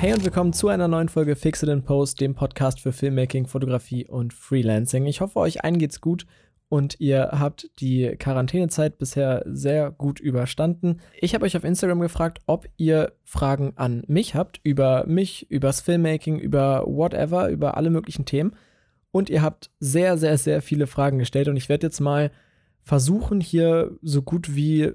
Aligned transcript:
Hey 0.00 0.12
und 0.12 0.22
willkommen 0.22 0.52
zu 0.52 0.68
einer 0.68 0.86
neuen 0.86 1.08
Folge 1.08 1.34
Fix 1.34 1.64
It 1.64 1.68
in 1.70 1.82
Post, 1.82 2.20
dem 2.20 2.36
Podcast 2.36 2.78
für 2.78 2.92
Filmmaking, 2.92 3.48
Fotografie 3.48 4.06
und 4.06 4.32
Freelancing. 4.32 5.06
Ich 5.06 5.20
hoffe, 5.20 5.40
euch 5.40 5.64
allen 5.64 5.80
geht's 5.80 6.00
gut 6.00 6.24
und 6.68 7.00
ihr 7.00 7.30
habt 7.32 7.68
die 7.80 8.14
Quarantänezeit 8.16 8.98
bisher 8.98 9.42
sehr 9.44 9.90
gut 9.90 10.20
überstanden. 10.20 11.00
Ich 11.20 11.34
habe 11.34 11.44
euch 11.44 11.56
auf 11.56 11.64
Instagram 11.64 11.98
gefragt, 11.98 12.38
ob 12.46 12.68
ihr 12.76 13.12
Fragen 13.24 13.72
an 13.74 14.04
mich 14.06 14.36
habt 14.36 14.60
über 14.62 15.04
mich, 15.08 15.50
übers 15.50 15.80
Filmmaking, 15.80 16.38
über 16.38 16.84
whatever, 16.86 17.48
über 17.48 17.76
alle 17.76 17.90
möglichen 17.90 18.24
Themen. 18.24 18.54
Und 19.10 19.28
ihr 19.28 19.42
habt 19.42 19.72
sehr, 19.80 20.16
sehr, 20.16 20.38
sehr 20.38 20.62
viele 20.62 20.86
Fragen 20.86 21.18
gestellt 21.18 21.48
und 21.48 21.56
ich 21.56 21.68
werde 21.68 21.88
jetzt 21.88 21.98
mal 21.98 22.30
versuchen, 22.84 23.40
hier 23.40 23.98
so 24.02 24.22
gut 24.22 24.54
wie 24.54 24.92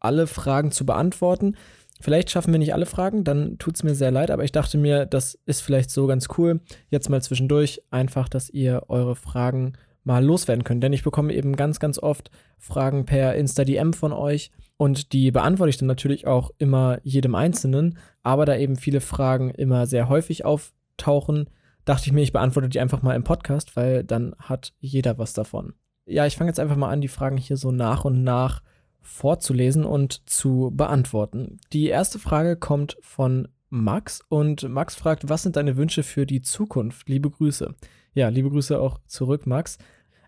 alle 0.00 0.26
Fragen 0.26 0.72
zu 0.72 0.84
beantworten. 0.84 1.56
Vielleicht 2.00 2.30
schaffen 2.30 2.52
wir 2.52 2.58
nicht 2.58 2.74
alle 2.74 2.86
Fragen, 2.86 3.24
dann 3.24 3.58
tut 3.58 3.76
es 3.76 3.82
mir 3.82 3.94
sehr 3.94 4.10
leid, 4.10 4.30
aber 4.30 4.44
ich 4.44 4.52
dachte 4.52 4.78
mir, 4.78 5.06
das 5.06 5.38
ist 5.46 5.60
vielleicht 5.60 5.90
so 5.90 6.06
ganz 6.06 6.28
cool. 6.38 6.60
Jetzt 6.88 7.10
mal 7.10 7.20
zwischendurch 7.20 7.82
einfach, 7.90 8.28
dass 8.28 8.48
ihr 8.48 8.84
eure 8.88 9.14
Fragen 9.16 9.74
mal 10.04 10.24
loswerden 10.24 10.64
könnt. 10.64 10.82
Denn 10.82 10.92
ich 10.92 11.04
bekomme 11.04 11.32
eben 11.32 11.56
ganz, 11.56 11.78
ganz 11.78 11.98
oft 11.98 12.30
Fragen 12.58 13.04
per 13.04 13.34
Insta-DM 13.34 13.92
von 13.92 14.12
euch 14.12 14.50
und 14.76 15.12
die 15.12 15.30
beantworte 15.30 15.70
ich 15.70 15.76
dann 15.76 15.88
natürlich 15.88 16.26
auch 16.26 16.50
immer 16.58 16.98
jedem 17.02 17.34
Einzelnen. 17.34 17.98
Aber 18.22 18.46
da 18.46 18.56
eben 18.56 18.76
viele 18.76 19.00
Fragen 19.00 19.50
immer 19.50 19.86
sehr 19.86 20.08
häufig 20.08 20.44
auftauchen, 20.44 21.50
dachte 21.84 22.06
ich 22.06 22.12
mir, 22.12 22.22
ich 22.22 22.32
beantworte 22.32 22.68
die 22.68 22.80
einfach 22.80 23.02
mal 23.02 23.14
im 23.14 23.24
Podcast, 23.24 23.76
weil 23.76 24.04
dann 24.04 24.34
hat 24.38 24.72
jeder 24.78 25.18
was 25.18 25.32
davon. 25.32 25.74
Ja, 26.06 26.26
ich 26.26 26.36
fange 26.36 26.48
jetzt 26.48 26.60
einfach 26.60 26.76
mal 26.76 26.90
an, 26.90 27.00
die 27.00 27.08
Fragen 27.08 27.36
hier 27.36 27.56
so 27.56 27.70
nach 27.72 28.04
und 28.04 28.22
nach 28.22 28.62
vorzulesen 29.02 29.84
und 29.84 30.28
zu 30.28 30.72
beantworten. 30.74 31.58
Die 31.72 31.86
erste 31.86 32.18
Frage 32.18 32.56
kommt 32.56 32.96
von 33.00 33.48
Max 33.70 34.20
und 34.28 34.68
Max 34.68 34.96
fragt, 34.96 35.28
was 35.28 35.42
sind 35.42 35.56
deine 35.56 35.76
Wünsche 35.76 36.02
für 36.02 36.26
die 36.26 36.42
Zukunft? 36.42 37.08
Liebe 37.08 37.30
Grüße. 37.30 37.74
Ja, 38.14 38.28
liebe 38.28 38.50
Grüße 38.50 38.80
auch 38.80 38.98
zurück, 39.06 39.46
Max. 39.46 39.78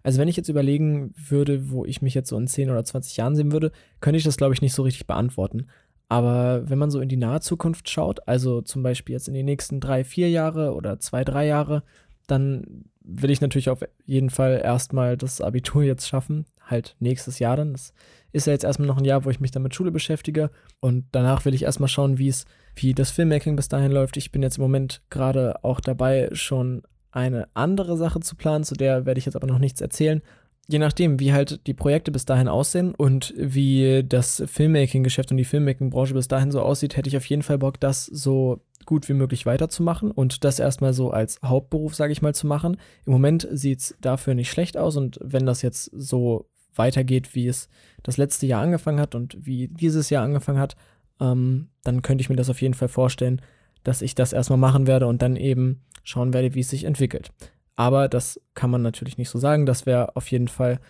Also 0.02 0.20
wenn 0.20 0.28
ich 0.28 0.36
jetzt 0.36 0.48
überlegen 0.48 1.12
würde, 1.16 1.70
wo 1.70 1.84
ich 1.84 2.02
mich 2.02 2.14
jetzt 2.14 2.28
so 2.28 2.36
in 2.36 2.46
10 2.46 2.70
oder 2.70 2.84
20 2.84 3.16
Jahren 3.16 3.36
sehen 3.36 3.52
würde, 3.52 3.72
könnte 4.00 4.18
ich 4.18 4.24
das, 4.24 4.36
glaube 4.36 4.54
ich, 4.54 4.62
nicht 4.62 4.74
so 4.74 4.82
richtig 4.82 5.06
beantworten. 5.06 5.66
Aber 6.08 6.68
wenn 6.68 6.78
man 6.78 6.90
so 6.90 7.00
in 7.00 7.08
die 7.08 7.16
nahe 7.16 7.40
Zukunft 7.40 7.88
schaut, 7.88 8.26
also 8.28 8.60
zum 8.60 8.82
Beispiel 8.82 9.14
jetzt 9.14 9.28
in 9.28 9.34
die 9.34 9.42
nächsten 9.42 9.80
drei, 9.80 10.04
vier 10.04 10.28
Jahre 10.28 10.74
oder 10.74 11.00
zwei, 11.00 11.24
drei 11.24 11.46
Jahre, 11.46 11.84
dann 12.26 12.84
will 13.00 13.30
ich 13.30 13.40
natürlich 13.40 13.70
auf 13.70 13.80
jeden 14.04 14.30
Fall 14.30 14.60
erstmal 14.62 15.16
das 15.16 15.40
Abitur 15.40 15.82
jetzt 15.82 16.06
schaffen, 16.06 16.44
halt 16.60 16.96
nächstes 17.00 17.38
Jahr 17.38 17.56
dann. 17.56 17.72
Das 17.72 17.92
ist 18.32 18.46
ja 18.46 18.52
jetzt 18.52 18.64
erstmal 18.64 18.88
noch 18.88 18.98
ein 18.98 19.04
Jahr, 19.04 19.24
wo 19.24 19.30
ich 19.30 19.40
mich 19.40 19.50
dann 19.50 19.62
mit 19.62 19.74
Schule 19.74 19.92
beschäftige 19.92 20.50
und 20.80 21.04
danach 21.12 21.44
will 21.44 21.54
ich 21.54 21.64
erstmal 21.64 21.88
schauen, 21.88 22.18
wie 22.18 22.28
es, 22.28 22.46
wie 22.74 22.94
das 22.94 23.10
Filmmaking 23.10 23.56
bis 23.56 23.68
dahin 23.68 23.92
läuft. 23.92 24.16
Ich 24.16 24.32
bin 24.32 24.42
jetzt 24.42 24.58
im 24.58 24.62
Moment 24.62 25.02
gerade 25.10 25.62
auch 25.64 25.80
dabei, 25.80 26.28
schon 26.32 26.82
eine 27.10 27.48
andere 27.54 27.96
Sache 27.96 28.20
zu 28.20 28.36
planen, 28.36 28.64
zu 28.64 28.74
der 28.74 29.06
werde 29.06 29.18
ich 29.18 29.26
jetzt 29.26 29.36
aber 29.36 29.46
noch 29.46 29.58
nichts 29.58 29.80
erzählen. 29.80 30.22
Je 30.68 30.78
nachdem, 30.78 31.20
wie 31.20 31.32
halt 31.32 31.66
die 31.66 31.74
Projekte 31.74 32.12
bis 32.12 32.24
dahin 32.24 32.48
aussehen 32.48 32.94
und 32.94 33.34
wie 33.36 34.04
das 34.08 34.42
Filmmaking-Geschäft 34.46 35.30
und 35.30 35.36
die 35.36 35.44
Filmmaking-Branche 35.44 36.14
bis 36.14 36.28
dahin 36.28 36.52
so 36.52 36.62
aussieht, 36.62 36.96
hätte 36.96 37.08
ich 37.08 37.16
auf 37.16 37.26
jeden 37.26 37.42
Fall 37.42 37.58
Bock, 37.58 37.80
das 37.80 38.06
so 38.06 38.60
gut 38.86 39.08
wie 39.08 39.14
möglich 39.14 39.44
weiterzumachen 39.44 40.10
und 40.10 40.44
das 40.44 40.58
erstmal 40.58 40.92
so 40.92 41.10
als 41.10 41.38
Hauptberuf, 41.44 41.94
sage 41.94 42.12
ich 42.12 42.22
mal, 42.22 42.34
zu 42.34 42.46
machen. 42.46 42.76
Im 43.04 43.12
Moment 43.12 43.46
sieht 43.50 43.80
es 43.80 43.96
dafür 44.00 44.34
nicht 44.34 44.50
schlecht 44.50 44.76
aus 44.76 44.96
und 44.96 45.18
wenn 45.22 45.46
das 45.46 45.62
jetzt 45.62 45.90
so 45.94 46.46
weitergeht, 46.76 47.34
wie 47.34 47.46
es 47.46 47.68
das 48.02 48.16
letzte 48.16 48.46
Jahr 48.46 48.62
angefangen 48.62 49.00
hat 49.00 49.14
und 49.14 49.36
wie 49.40 49.68
dieses 49.68 50.10
Jahr 50.10 50.24
angefangen 50.24 50.58
hat, 50.58 50.76
ähm, 51.20 51.68
dann 51.84 52.02
könnte 52.02 52.22
ich 52.22 52.28
mir 52.28 52.36
das 52.36 52.50
auf 52.50 52.62
jeden 52.62 52.74
Fall 52.74 52.88
vorstellen, 52.88 53.40
dass 53.84 54.02
ich 54.02 54.14
das 54.14 54.32
erstmal 54.32 54.58
machen 54.58 54.86
werde 54.86 55.06
und 55.06 55.22
dann 55.22 55.36
eben 55.36 55.82
schauen 56.04 56.32
werde, 56.32 56.54
wie 56.54 56.60
es 56.60 56.70
sich 56.70 56.84
entwickelt. 56.84 57.32
Aber 57.76 58.08
das 58.08 58.40
kann 58.54 58.70
man 58.70 58.82
natürlich 58.82 59.18
nicht 59.18 59.30
so 59.30 59.38
sagen. 59.38 59.66
Das 59.66 59.86
wäre 59.86 60.16
auf 60.16 60.30
jeden 60.30 60.48
Fall 60.48 60.80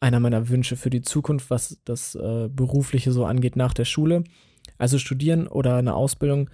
einer 0.00 0.20
meiner 0.20 0.48
Wünsche 0.48 0.76
für 0.76 0.90
die 0.90 1.02
Zukunft, 1.02 1.50
was 1.50 1.80
das 1.84 2.14
äh, 2.14 2.48
Berufliche 2.48 3.12
so 3.12 3.24
angeht 3.24 3.56
nach 3.56 3.74
der 3.74 3.84
Schule. 3.84 4.24
Also 4.78 4.98
studieren 4.98 5.48
oder 5.48 5.76
eine 5.76 5.94
Ausbildung 5.94 6.50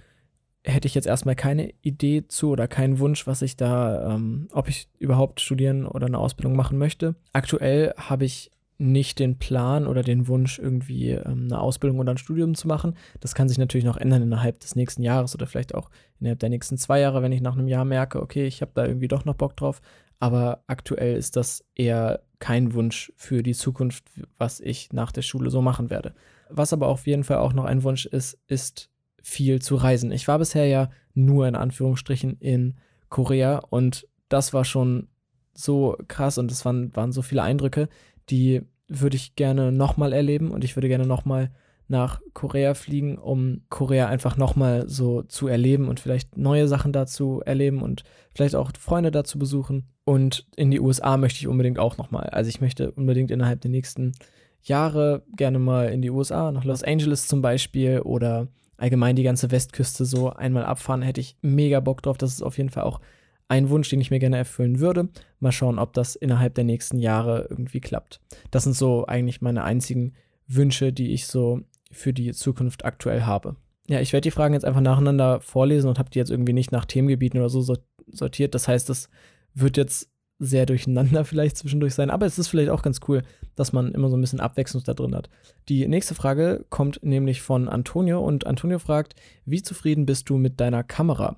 hätte 0.63 0.87
ich 0.87 0.95
jetzt 0.95 1.05
erstmal 1.05 1.35
keine 1.35 1.73
Idee 1.81 2.27
zu 2.27 2.49
oder 2.49 2.67
keinen 2.67 2.97
Wunsch, 2.97 3.27
was 3.27 3.43
ich 3.43 3.55
da, 3.55 4.15
ähm, 4.15 4.47
ob 4.51 4.67
ich 4.67 4.89
überhaupt 4.97 5.39
studieren 5.39 5.85
oder 5.85 6.07
eine 6.07 6.17
Ausbildung 6.17 6.55
machen 6.55 6.79
möchte. 6.79 7.15
Aktuell 7.33 7.93
habe 7.97 8.25
ich 8.25 8.49
nicht 8.77 9.19
den 9.19 9.37
Plan 9.37 9.87
oder 9.87 10.03
den 10.03 10.27
Wunsch, 10.27 10.59
irgendwie 10.59 11.11
ähm, 11.11 11.45
eine 11.45 11.59
Ausbildung 11.59 11.99
oder 11.99 12.11
ein 12.11 12.17
Studium 12.17 12.55
zu 12.55 12.67
machen. 12.67 12.95
Das 13.19 13.35
kann 13.35 13.47
sich 13.47 13.57
natürlich 13.57 13.85
noch 13.85 13.97
ändern 13.97 14.21
innerhalb 14.21 14.59
des 14.59 14.75
nächsten 14.75 15.01
Jahres 15.01 15.33
oder 15.33 15.47
vielleicht 15.47 15.73
auch 15.73 15.89
innerhalb 16.19 16.39
der 16.39 16.49
nächsten 16.49 16.77
zwei 16.77 16.99
Jahre, 16.99 17.21
wenn 17.21 17.31
ich 17.31 17.41
nach 17.41 17.53
einem 17.53 17.67
Jahr 17.67 17.85
merke, 17.85 18.21
okay, 18.21 18.45
ich 18.45 18.61
habe 18.61 18.71
da 18.73 18.85
irgendwie 18.85 19.07
doch 19.07 19.25
noch 19.25 19.35
Bock 19.35 19.55
drauf. 19.55 19.81
Aber 20.19 20.63
aktuell 20.67 21.15
ist 21.17 21.35
das 21.35 21.63
eher 21.75 22.21
kein 22.39 22.73
Wunsch 22.73 23.11
für 23.15 23.43
die 23.43 23.53
Zukunft, 23.53 24.05
was 24.37 24.59
ich 24.59 24.91
nach 24.93 25.11
der 25.11 25.21
Schule 25.21 25.49
so 25.49 25.61
machen 25.61 25.89
werde. 25.89 26.13
Was 26.49 26.73
aber 26.73 26.87
auf 26.87 27.07
jeden 27.07 27.23
Fall 27.23 27.37
auch 27.37 27.53
noch 27.53 27.65
ein 27.65 27.83
Wunsch 27.83 28.05
ist, 28.05 28.37
ist 28.47 28.89
viel 29.21 29.61
zu 29.61 29.75
reisen. 29.75 30.11
Ich 30.11 30.27
war 30.27 30.37
bisher 30.37 30.67
ja 30.67 30.89
nur 31.13 31.47
in 31.47 31.55
Anführungsstrichen 31.55 32.37
in 32.39 32.75
Korea 33.09 33.57
und 33.57 34.07
das 34.29 34.53
war 34.53 34.65
schon 34.65 35.07
so 35.53 35.97
krass 36.07 36.37
und 36.37 36.51
es 36.51 36.65
waren, 36.65 36.95
waren 36.95 37.11
so 37.11 37.21
viele 37.21 37.41
Eindrücke, 37.41 37.87
die 38.29 38.61
würde 38.87 39.15
ich 39.15 39.35
gerne 39.35 39.71
nochmal 39.71 40.13
erleben 40.13 40.51
und 40.51 40.63
ich 40.63 40.75
würde 40.75 40.87
gerne 40.87 41.07
nochmal 41.07 41.51
nach 41.87 42.19
Korea 42.33 42.73
fliegen, 42.73 43.17
um 43.17 43.61
Korea 43.69 44.07
einfach 44.07 44.37
nochmal 44.37 44.89
so 44.89 45.21
zu 45.21 45.47
erleben 45.47 45.87
und 45.87 45.99
vielleicht 45.99 46.35
neue 46.37 46.67
Sachen 46.67 46.91
dazu 46.91 47.41
erleben 47.45 47.81
und 47.81 48.03
vielleicht 48.33 48.55
auch 48.55 48.71
Freunde 48.79 49.11
dazu 49.11 49.37
besuchen. 49.37 49.87
Und 50.03 50.47
in 50.55 50.71
die 50.71 50.79
USA 50.79 51.17
möchte 51.17 51.39
ich 51.39 51.47
unbedingt 51.47 51.77
auch 51.77 51.97
nochmal. 51.97 52.29
Also 52.31 52.49
ich 52.49 52.61
möchte 52.61 52.91
unbedingt 52.91 53.31
innerhalb 53.31 53.61
der 53.61 53.71
nächsten 53.71 54.13
Jahre 54.63 55.23
gerne 55.35 55.59
mal 55.59 55.89
in 55.89 56.01
die 56.01 56.09
USA, 56.09 56.51
nach 56.51 56.63
Los 56.63 56.83
Angeles 56.83 57.27
zum 57.27 57.41
Beispiel 57.41 57.99
oder 57.99 58.47
allgemein 58.77 59.15
die 59.15 59.23
ganze 59.23 59.51
Westküste 59.51 60.05
so 60.05 60.31
einmal 60.31 60.65
abfahren. 60.65 61.03
Hätte 61.03 61.21
ich 61.21 61.37
mega 61.41 61.79
Bock 61.79 62.01
drauf. 62.01 62.17
Das 62.17 62.33
ist 62.33 62.41
auf 62.41 62.57
jeden 62.57 62.71
Fall 62.71 62.83
auch 62.83 62.99
ein 63.47 63.69
Wunsch, 63.69 63.89
den 63.89 64.01
ich 64.01 64.11
mir 64.11 64.19
gerne 64.19 64.37
erfüllen 64.37 64.79
würde. 64.79 65.09
Mal 65.39 65.51
schauen, 65.51 65.79
ob 65.79 65.93
das 65.93 66.15
innerhalb 66.15 66.55
der 66.55 66.63
nächsten 66.63 66.97
Jahre 66.97 67.47
irgendwie 67.49 67.81
klappt. 67.81 68.19
Das 68.51 68.63
sind 68.63 68.75
so 68.75 69.05
eigentlich 69.05 69.41
meine 69.41 69.63
einzigen 69.63 70.13
Wünsche, 70.47 70.91
die 70.93 71.13
ich 71.13 71.27
so 71.27 71.61
für 71.91 72.13
die 72.13 72.33
Zukunft 72.33 72.85
aktuell 72.85 73.23
habe. 73.23 73.55
Ja, 73.87 73.99
ich 73.99 74.13
werde 74.13 74.23
die 74.23 74.31
Fragen 74.31 74.53
jetzt 74.53 74.65
einfach 74.65 74.81
nacheinander 74.81 75.41
vorlesen 75.41 75.89
und 75.89 75.99
habe 75.99 76.09
die 76.09 76.17
jetzt 76.17 76.31
irgendwie 76.31 76.53
nicht 76.53 76.71
nach 76.71 76.85
Themengebieten 76.85 77.39
oder 77.39 77.49
so 77.49 77.75
sortiert. 78.07 78.55
Das 78.55 78.67
heißt, 78.67 78.89
es 78.89 79.09
wird 79.53 79.77
jetzt 79.77 80.09
sehr 80.39 80.65
durcheinander 80.65 81.23
vielleicht 81.25 81.57
zwischendurch 81.57 81.93
sein, 81.93 82.09
aber 82.09 82.25
es 82.25 82.39
ist 82.39 82.47
vielleicht 82.47 82.69
auch 82.69 82.81
ganz 82.81 82.99
cool, 83.07 83.21
dass 83.55 83.73
man 83.73 83.91
immer 83.91 84.09
so 84.09 84.17
ein 84.17 84.21
bisschen 84.21 84.39
Abwechslung 84.39 84.83
da 84.83 84.93
drin 84.93 85.15
hat. 85.15 85.29
Die 85.69 85.87
nächste 85.87 86.15
Frage 86.15 86.65
kommt 86.69 86.99
nämlich 87.03 87.41
von 87.41 87.69
Antonio 87.69 88.19
und 88.19 88.47
Antonio 88.47 88.79
fragt, 88.79 89.15
wie 89.45 89.61
zufrieden 89.61 90.05
bist 90.05 90.29
du 90.29 90.37
mit 90.37 90.59
deiner 90.59 90.83
Kamera? 90.83 91.35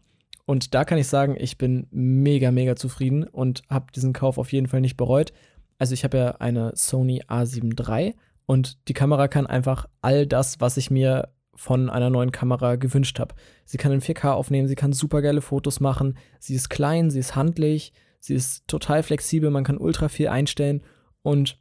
Und 0.48 0.74
da 0.74 0.86
kann 0.86 0.98
ich 0.98 1.08
sagen, 1.08 1.36
ich 1.38 1.58
bin 1.58 1.88
mega, 1.92 2.52
mega 2.52 2.78
zufrieden 2.78 3.26
und 3.26 3.64
habe 3.70 3.92
diesen 3.94 4.14
Kauf 4.14 4.38
auf 4.38 4.54
jeden 4.54 4.68
Fall 4.68 4.80
nicht 4.80 4.96
bereut. 4.96 5.34
Also 5.78 5.94
ich 5.94 6.06
habe 6.06 6.18
ja 6.18 6.32
eine 6.38 6.72
Sony 6.74 7.22
A7 7.28 7.78
III 7.78 8.16
und 8.46 8.88
die 8.88 8.94
Kamera 8.94 9.28
kann 9.28 9.46
einfach 9.46 9.88
all 10.02 10.26
das, 10.26 10.62
was 10.62 10.78
ich 10.78 10.90
mir 10.90 11.34
von 11.54 11.90
einer 11.90 12.10
neuen 12.10 12.32
Kamera 12.32 12.78
gewünscht 12.78 13.20
habe. 13.20 13.36
Sie 13.66 13.78
kann 13.78 13.92
in 13.92 14.00
4K 14.00 14.32
aufnehmen, 14.32 14.70
sie 14.70 14.76
kann 14.76 14.94
super 14.94 15.22
geile 15.22 15.42
Fotos 15.42 15.82
machen, 15.82 16.18
sie 16.40 16.56
ist 16.56 16.70
klein, 16.70 17.10
sie 17.10 17.20
ist 17.20 17.36
handlich, 17.36 17.92
sie 18.22 18.34
ist 18.34 18.66
total 18.70 19.04
flexibel, 19.04 19.50
man 19.50 19.66
kann 19.66 19.78
ultra 19.78 20.08
viel 20.08 20.30
einstellen 20.30 20.82
und 21.24 21.60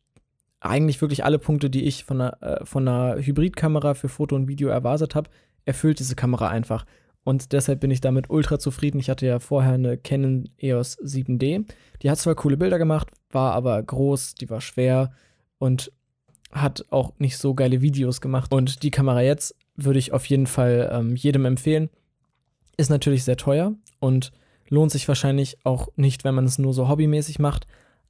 eigentlich 0.60 1.00
wirklich 1.00 1.24
alle 1.24 1.40
Punkte, 1.40 1.70
die 1.70 1.84
ich 1.86 2.04
von 2.04 2.20
einer, 2.20 2.40
äh, 2.40 2.64
von 2.64 2.86
einer 2.86 3.20
Hybridkamera 3.20 3.94
für 3.94 4.08
Foto 4.08 4.36
und 4.36 4.46
Video 4.46 4.68
erwartet 4.68 5.16
habe, 5.16 5.28
erfüllt 5.64 5.98
diese 5.98 6.14
Kamera 6.14 6.48
einfach. 6.50 6.86
Und 7.26 7.52
deshalb 7.52 7.80
bin 7.80 7.90
ich 7.90 8.00
damit 8.00 8.30
ultra 8.30 8.60
zufrieden. 8.60 9.00
Ich 9.00 9.10
hatte 9.10 9.26
ja 9.26 9.40
vorher 9.40 9.72
eine 9.72 9.98
Canon 9.98 10.48
EOS 10.58 10.96
7D. 11.00 11.64
Die 12.00 12.08
hat 12.08 12.18
zwar 12.18 12.36
coole 12.36 12.56
Bilder 12.56 12.78
gemacht, 12.78 13.08
war 13.32 13.52
aber 13.54 13.82
groß, 13.82 14.36
die 14.36 14.48
war 14.48 14.60
schwer 14.60 15.10
und 15.58 15.90
hat 16.52 16.86
auch 16.90 17.14
nicht 17.18 17.36
so 17.36 17.52
geile 17.52 17.80
Videos 17.80 18.20
gemacht. 18.20 18.54
Und 18.54 18.84
die 18.84 18.92
Kamera 18.92 19.22
jetzt 19.22 19.56
würde 19.74 19.98
ich 19.98 20.12
auf 20.12 20.24
jeden 20.26 20.46
Fall 20.46 20.88
ähm, 20.92 21.16
jedem 21.16 21.46
empfehlen. 21.46 21.90
Ist 22.76 22.90
natürlich 22.90 23.24
sehr 23.24 23.36
teuer 23.36 23.74
und 23.98 24.30
lohnt 24.68 24.92
sich 24.92 25.08
wahrscheinlich 25.08 25.58
auch 25.64 25.88
nicht, 25.96 26.22
wenn 26.22 26.36
man 26.36 26.44
es 26.44 26.58
nur 26.58 26.74
so 26.74 26.88
hobbymäßig 26.88 27.40
macht. 27.40 27.66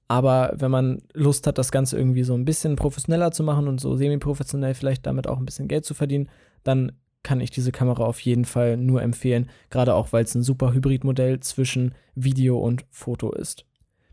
Aber 0.09 0.53
wenn 0.57 0.71
man 0.71 1.01
Lust 1.15 1.47
hat, 1.47 1.57
das 1.57 1.73
Ganze 1.73 1.97
irgendwie 1.97 2.23
so 2.23 2.35
ein 2.35 2.45
bisschen 2.45 2.77
professioneller 2.77 3.33
zu 3.33 3.45
machen 3.45 3.67
und 3.67 3.81
so 3.81 3.97
semi-professionell 3.97 4.75
vielleicht 4.75 5.07
damit 5.07 5.27
auch 5.27 5.39
ein 5.39 5.47
bisschen 5.47 5.69
Geld 5.69 5.87
zu 5.87 5.95
verdienen, 5.95 6.29
dann 6.65 6.93
kann 7.27 7.41
ich 7.41 7.51
diese 7.51 7.73
Kamera 7.73 8.05
auf 8.05 8.21
jeden 8.21 8.45
Fall 8.45 8.77
nur 8.77 9.03
empfehlen, 9.03 9.51
gerade 9.69 9.95
auch 9.95 10.13
weil 10.13 10.23
es 10.23 10.37
ein 10.37 10.45
super 10.45 10.73
Hybridmodell 10.73 11.41
zwischen 11.41 11.93
Video 12.15 12.57
und 12.57 12.85
Foto 12.89 13.33
ist. 13.33 13.67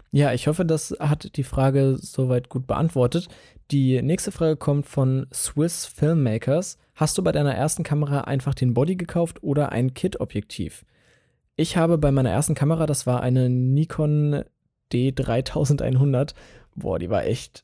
Ja, 0.09 0.33
ich 0.33 0.47
hoffe, 0.47 0.65
das 0.65 0.95
hat 0.99 1.37
die 1.37 1.43
Frage 1.43 1.95
soweit 1.97 2.49
gut 2.49 2.65
beantwortet. 2.65 3.27
Die 3.69 4.01
nächste 4.01 4.31
Frage 4.31 4.57
kommt 4.57 4.87
von 4.87 5.27
Swiss 5.31 5.85
Filmmakers. 5.85 6.79
Hast 6.95 7.15
du 7.15 7.23
bei 7.23 7.31
deiner 7.31 7.53
ersten 7.53 7.83
Kamera 7.83 8.21
einfach 8.21 8.55
den 8.55 8.73
Body 8.73 8.95
gekauft 8.95 9.43
oder 9.43 9.71
ein 9.71 9.93
Kit-Objektiv? 9.93 10.83
Ich 11.55 11.77
habe 11.77 11.99
bei 11.99 12.11
meiner 12.11 12.31
ersten 12.31 12.55
Kamera, 12.55 12.87
das 12.87 13.05
war 13.05 13.21
eine 13.21 13.47
Nikon 13.47 14.43
D3100, 14.91 16.33
boah, 16.73 16.97
die 16.97 17.11
war 17.11 17.25
echt 17.25 17.63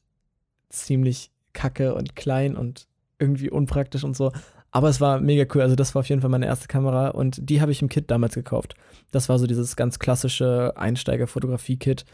ziemlich 0.69 1.31
kacke 1.53 1.95
und 1.95 2.15
klein 2.15 2.55
und 2.55 2.87
irgendwie 3.17 3.49
unpraktisch 3.49 4.03
und 4.03 4.15
so. 4.15 4.31
Aber 4.71 4.89
es 4.89 5.01
war 5.01 5.19
mega 5.19 5.45
cool. 5.53 5.61
Also, 5.61 5.75
das 5.75 5.95
war 5.95 6.01
auf 6.01 6.09
jeden 6.09 6.21
Fall 6.21 6.29
meine 6.29 6.45
erste 6.45 6.67
Kamera 6.67 7.09
und 7.09 7.49
die 7.49 7.61
habe 7.61 7.71
ich 7.71 7.81
im 7.81 7.89
Kit 7.89 8.11
damals 8.11 8.35
gekauft. 8.35 8.75
Das 9.11 9.29
war 9.29 9.39
so 9.39 9.47
dieses 9.47 9.75
ganz 9.75 9.99
klassische 9.99 10.73
Einsteiger-Fotografie-Kit 10.75 12.05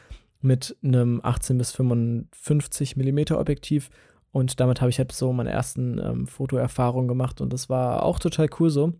mit 0.41 0.77
einem 0.83 1.19
18 1.23 1.57
bis 1.57 1.71
55 1.71 2.95
mm 2.95 3.33
Objektiv. 3.33 3.89
Und 4.31 4.59
damit 4.59 4.81
habe 4.81 4.89
ich 4.89 4.97
halt 4.99 5.11
so 5.11 5.31
meine 5.33 5.51
ersten 5.51 5.97
ähm, 5.97 6.27
Fotoerfahrungen 6.27 7.07
gemacht 7.07 7.39
und 7.39 7.53
das 7.53 7.69
war 7.69 8.03
auch 8.03 8.19
total 8.19 8.49
cool 8.59 8.69
so. 8.69 8.93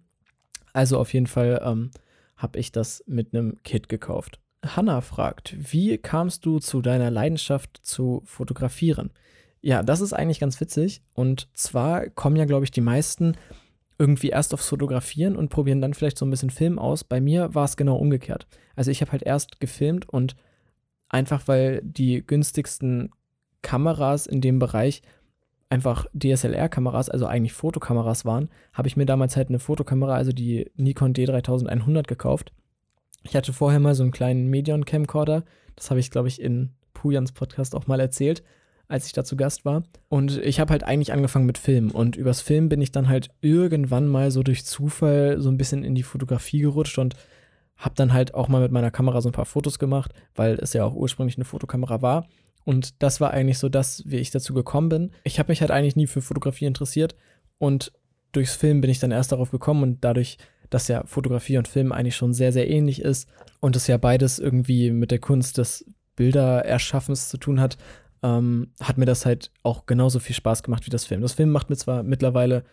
Also 0.72 0.98
auf 0.98 1.14
jeden 1.14 1.28
Fall 1.28 1.62
ähm, 1.64 1.92
habe 2.38 2.58
ich 2.58 2.72
das 2.72 3.04
mit 3.06 3.34
einem 3.34 3.62
Kit 3.64 3.90
gekauft. 3.90 4.40
Hanna 4.66 5.02
fragt, 5.02 5.56
wie 5.58 5.98
kamst 5.98 6.46
du 6.46 6.60
zu 6.60 6.82
deiner 6.82 7.12
Leidenschaft 7.12 7.80
zu 7.84 8.22
fotografieren? 8.26 9.12
Ja, 9.66 9.82
das 9.82 10.00
ist 10.00 10.14
eigentlich 10.14 10.40
ganz 10.40 10.62
witzig. 10.62 11.02
Und 11.16 11.50
zwar 11.56 12.08
kommen 12.12 12.36
ja, 12.36 12.46
glaube 12.46 12.66
ich, 12.66 12.70
die 12.70 12.82
meisten 12.82 13.36
irgendwie 13.98 14.30
erst 14.30 14.54
aufs 14.54 14.70
Fotografieren 14.70 15.36
und 15.36 15.50
probieren 15.50 15.82
dann 15.82 15.96
vielleicht 15.96 16.20
so 16.20 16.26
ein 16.26 16.30
bisschen 16.30 16.52
Film 16.52 16.78
aus. 16.78 17.04
Bei 17.04 17.20
mir 17.20 17.56
war 17.56 17.66
es 17.66 17.76
genau 17.76 17.96
umgekehrt. 17.96 18.46
Also 18.76 18.92
ich 18.92 19.02
habe 19.02 19.12
halt 19.12 19.24
erst 19.24 19.60
gefilmt 19.60 20.08
und 20.08 20.36
einfach 21.10 21.48
weil 21.48 21.82
die 21.84 22.24
günstigsten 22.24 23.10
Kameras 23.64 24.28
in 24.28 24.40
dem 24.40 24.60
Bereich 24.60 25.02
einfach 25.68 26.06
DSLR-Kameras, 26.14 27.10
also 27.10 27.26
eigentlich 27.26 27.54
Fotokameras 27.54 28.24
waren, 28.24 28.50
habe 28.72 28.88
ich 28.88 28.98
mir 28.98 29.08
damals 29.08 29.36
halt 29.36 29.50
eine 29.50 29.58
Fotokamera, 29.58 30.14
also 30.14 30.32
die 30.32 30.70
Nikon 30.76 31.16
D3100 31.16 32.04
gekauft. 32.04 32.54
Ich 33.24 33.36
hatte 33.36 33.52
vorher 33.52 33.80
mal 33.80 33.96
so 33.96 34.04
einen 34.04 34.12
kleinen 34.12 34.48
Medion 34.48 34.86
Camcorder, 34.86 35.44
das 35.76 35.90
habe 35.90 36.00
ich 36.00 36.12
glaube 36.12 36.28
ich 36.28 36.40
in 36.40 36.70
Pujans 36.94 37.32
Podcast 37.32 37.74
auch 37.74 37.88
mal 37.88 38.00
erzählt 38.00 38.44
als 38.88 39.08
ich 39.08 39.14
da 39.14 39.24
zu 39.24 39.36
Gast 39.36 39.66
war. 39.66 39.84
Und 40.10 40.38
ich 40.38 40.60
habe 40.60 40.72
halt 40.72 40.84
eigentlich 40.84 41.14
angefangen 41.14 41.46
mit 41.46 41.58
Film. 41.58 41.92
Und 41.92 42.16
übers 42.16 42.42
Film 42.42 42.70
bin 42.70 42.82
ich 42.82 42.92
dann 42.92 43.10
halt 43.10 43.30
irgendwann 43.42 44.08
mal 44.08 44.32
so 44.32 44.44
durch 44.44 44.66
Zufall 44.66 45.42
so 45.42 45.50
ein 45.50 45.58
bisschen 45.58 45.84
in 45.84 45.96
die 45.96 46.04
Fotografie 46.04 46.60
gerutscht 46.60 46.98
und 46.98 47.16
habe 47.78 47.96
dann 47.96 48.14
halt 48.14 48.34
auch 48.34 48.48
mal 48.48 48.62
mit 48.62 48.72
meiner 48.72 48.92
Kamera 48.92 49.22
so 49.22 49.30
ein 49.30 49.34
paar 49.34 49.46
Fotos 49.46 49.80
gemacht, 49.80 50.14
weil 50.34 50.56
es 50.56 50.74
ja 50.74 50.86
auch 50.86 50.96
ursprünglich 50.96 51.38
eine 51.38 51.46
Fotokamera 51.46 52.02
war. 52.02 52.28
Und 52.64 53.02
das 53.04 53.22
war 53.22 53.32
eigentlich 53.32 53.60
so 53.60 53.70
das, 53.70 54.04
wie 54.06 54.18
ich 54.18 54.32
dazu 54.32 54.54
gekommen 54.54 54.90
bin. 54.90 55.12
Ich 55.24 55.40
habe 55.40 55.52
mich 55.52 55.62
halt 55.62 55.72
eigentlich 55.72 55.96
nie 55.96 56.08
für 56.08 56.22
Fotografie 56.22 56.66
interessiert 56.66 57.16
und 57.58 57.92
durchs 58.32 58.56
Film 58.56 58.82
bin 58.82 58.90
ich 58.90 59.00
dann 59.00 59.12
erst 59.12 59.32
darauf 59.32 59.52
gekommen 59.52 59.84
und 59.84 60.04
dadurch, 60.04 60.38
dass 60.70 60.88
ja 60.88 61.04
Fotografie 61.06 61.58
und 61.58 61.68
Film 61.68 61.92
eigentlich 61.92 62.16
schon 62.16 62.34
sehr, 62.34 62.52
sehr 62.52 62.70
ähnlich 62.70 63.02
ist 63.02 63.30
und 63.60 63.76
es 63.76 63.88
ja 63.88 63.98
beides 63.98 64.40
irgendwie 64.40 64.92
mit 64.92 65.12
der 65.12 65.20
Kunst 65.20 65.58
des 65.58 65.86
Bildererschaffens 66.16 67.30
zu 67.30 67.38
tun 67.38 67.60
hat, 67.60 67.78
ähm, 68.24 68.72
hat 68.82 68.98
mir 68.98 69.06
das 69.06 69.26
halt 69.26 69.52
auch 69.64 69.86
genauso 69.86 70.20
viel 70.20 70.36
Spaß 70.36 70.64
gemacht 70.64 70.86
wie 70.86 70.92
das 70.92 71.06
Film. 71.06 71.22
Das 71.22 71.34
Film 71.34 71.52
macht 71.52 71.70
mir 71.70 71.76
zwar 71.76 72.04
mittlerweile 72.04 72.64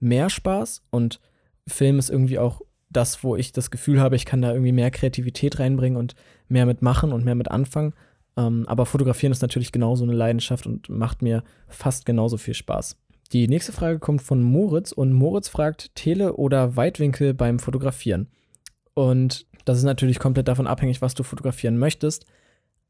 mehr 0.00 0.30
Spaß 0.30 0.82
und 0.90 1.20
Film 1.66 1.98
ist 1.98 2.10
irgendwie 2.10 2.38
auch 2.38 2.60
das, 2.90 3.24
wo 3.24 3.36
ich 3.36 3.52
das 3.52 3.70
Gefühl 3.70 4.00
habe, 4.00 4.16
ich 4.16 4.24
kann 4.24 4.42
da 4.42 4.52
irgendwie 4.52 4.72
mehr 4.72 4.90
Kreativität 4.90 5.58
reinbringen 5.58 5.98
und 5.98 6.14
mehr 6.48 6.66
mitmachen 6.66 7.12
und 7.12 7.24
mehr 7.24 7.34
mit 7.34 7.50
anfangen. 7.50 7.94
Ähm, 8.36 8.64
aber 8.68 8.86
Fotografieren 8.86 9.32
ist 9.32 9.42
natürlich 9.42 9.72
genauso 9.72 10.04
eine 10.04 10.12
Leidenschaft 10.12 10.66
und 10.66 10.88
macht 10.88 11.22
mir 11.22 11.42
fast 11.68 12.06
genauso 12.06 12.36
viel 12.36 12.54
Spaß. 12.54 12.96
Die 13.32 13.48
nächste 13.48 13.72
Frage 13.72 13.98
kommt 13.98 14.22
von 14.22 14.42
Moritz 14.42 14.92
und 14.92 15.12
Moritz 15.12 15.48
fragt 15.48 15.94
Tele- 15.94 16.36
oder 16.36 16.76
Weitwinkel 16.76 17.34
beim 17.34 17.58
Fotografieren. 17.58 18.28
Und 18.94 19.46
das 19.64 19.78
ist 19.78 19.84
natürlich 19.84 20.18
komplett 20.18 20.48
davon 20.48 20.68
abhängig, 20.68 21.02
was 21.02 21.14
du 21.14 21.24
fotografieren 21.24 21.76
möchtest. 21.76 22.24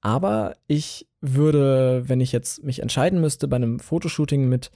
Aber 0.06 0.54
ich 0.68 1.08
würde, 1.20 2.08
wenn 2.08 2.20
ich 2.20 2.30
jetzt 2.30 2.62
mich 2.62 2.80
entscheiden 2.80 3.20
müsste 3.20 3.48
bei 3.48 3.56
einem 3.56 3.80
Fotoshooting 3.80 4.48
mit 4.48 4.70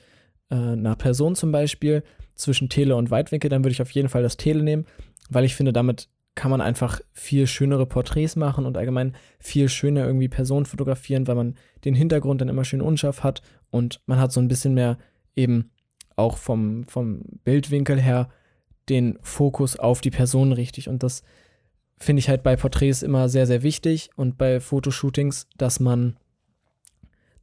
äh, 0.50 0.56
einer 0.56 0.96
Person 0.96 1.36
zum 1.36 1.52
Beispiel 1.52 2.02
zwischen 2.34 2.68
Tele 2.68 2.96
und 2.96 3.12
Weitwinkel, 3.12 3.48
dann 3.48 3.62
würde 3.62 3.70
ich 3.70 3.80
auf 3.80 3.92
jeden 3.92 4.08
Fall 4.08 4.24
das 4.24 4.36
Tele 4.36 4.64
nehmen, 4.64 4.86
weil 5.28 5.44
ich 5.44 5.54
finde, 5.54 5.72
damit 5.72 6.08
kann 6.34 6.50
man 6.50 6.60
einfach 6.60 7.00
viel 7.12 7.46
schönere 7.46 7.86
Porträts 7.86 8.34
machen 8.34 8.66
und 8.66 8.76
allgemein 8.76 9.14
viel 9.38 9.68
schöner 9.68 10.04
irgendwie 10.04 10.28
Personen 10.28 10.66
fotografieren, 10.66 11.28
weil 11.28 11.36
man 11.36 11.54
den 11.84 11.94
Hintergrund 11.94 12.40
dann 12.40 12.48
immer 12.48 12.64
schön 12.64 12.82
unscharf 12.82 13.22
hat 13.22 13.40
und 13.70 14.00
man 14.06 14.18
hat 14.18 14.32
so 14.32 14.40
ein 14.40 14.48
bisschen 14.48 14.74
mehr 14.74 14.98
eben 15.36 15.70
auch 16.16 16.38
vom, 16.38 16.82
vom 16.88 17.22
Bildwinkel 17.44 18.00
her 18.00 18.30
den 18.88 19.16
Fokus 19.22 19.78
auf 19.78 20.00
die 20.00 20.10
Person 20.10 20.50
richtig. 20.50 20.88
Und 20.88 21.04
das 21.04 21.22
finde 22.00 22.20
ich 22.20 22.28
halt 22.28 22.42
bei 22.42 22.56
Porträts 22.56 23.02
immer 23.02 23.28
sehr, 23.28 23.46
sehr 23.46 23.62
wichtig 23.62 24.10
und 24.16 24.38
bei 24.38 24.58
Fotoshootings, 24.58 25.46
dass 25.58 25.80
man, 25.80 26.16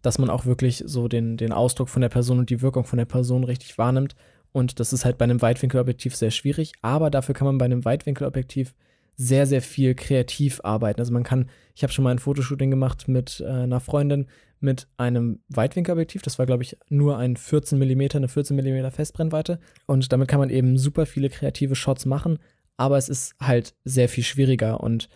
dass 0.02 0.18
man 0.18 0.30
auch 0.30 0.46
wirklich 0.46 0.84
so 0.86 1.08
den, 1.08 1.38
den 1.38 1.52
Ausdruck 1.52 1.90
von 1.90 2.02
der 2.02 2.10
Person 2.10 2.40
und 2.40 2.50
die 2.50 2.62
Wirkung 2.62 2.84
von 2.84 2.98
der 2.98 3.06
Person 3.06 3.44
richtig 3.44 3.78
wahrnimmt. 3.78 4.16
Und 4.52 4.80
das 4.80 4.94
ist 4.94 5.06
halt 5.06 5.18
bei 5.18 5.26
einem 5.26 5.42
Weitwinkelobjektiv 5.42 6.16
sehr 6.16 6.32
schwierig, 6.32 6.74
aber 6.82 7.12
dafür 7.12 7.36
kann 7.36 7.46
man 7.46 7.60
bei 7.60 7.66
einem 7.66 7.86
Weitwinkelobjektiv 7.86 8.74
sehr, 9.16 9.46
sehr 9.46 9.62
viel 9.62 9.96
kreativ 9.96 10.62
arbeiten. 10.64 11.00
Also 11.00 11.14
man 11.14 11.24
kann, 11.24 11.50
ich 11.76 11.84
habe 11.84 11.94
schon 11.94 12.04
mal 12.04 12.12
ein 12.12 12.20
Fotoshooting 12.20 12.70
gemacht 12.72 13.08
mit 13.08 13.42
äh, 13.42 13.50
einer 13.50 13.80
Freundin 13.80 14.28
mit 14.60 14.88
einem 14.98 15.40
Weitwinkelobjektiv. 15.50 16.22
Das 16.22 16.40
war, 16.40 16.46
glaube 16.46 16.64
ich, 16.64 16.78
nur 16.90 17.18
ein 17.18 17.36
14 17.36 17.78
mm, 17.78 18.08
eine 18.16 18.28
14 18.28 18.56
mm 18.56 18.90
Festbrennweite. 18.90 19.60
Und 19.86 20.12
damit 20.12 20.28
kann 20.28 20.40
man 20.40 20.50
eben 20.50 20.78
super 20.78 21.06
viele 21.06 21.30
kreative 21.30 21.76
Shots 21.76 22.06
machen, 22.06 22.40
aber 22.78 22.98
es 22.98 23.10
ist 23.10 23.36
halt 23.42 23.76
sehr 23.84 24.08
viel 24.08 24.24
schwieriger 24.24 24.82
und 24.82 25.10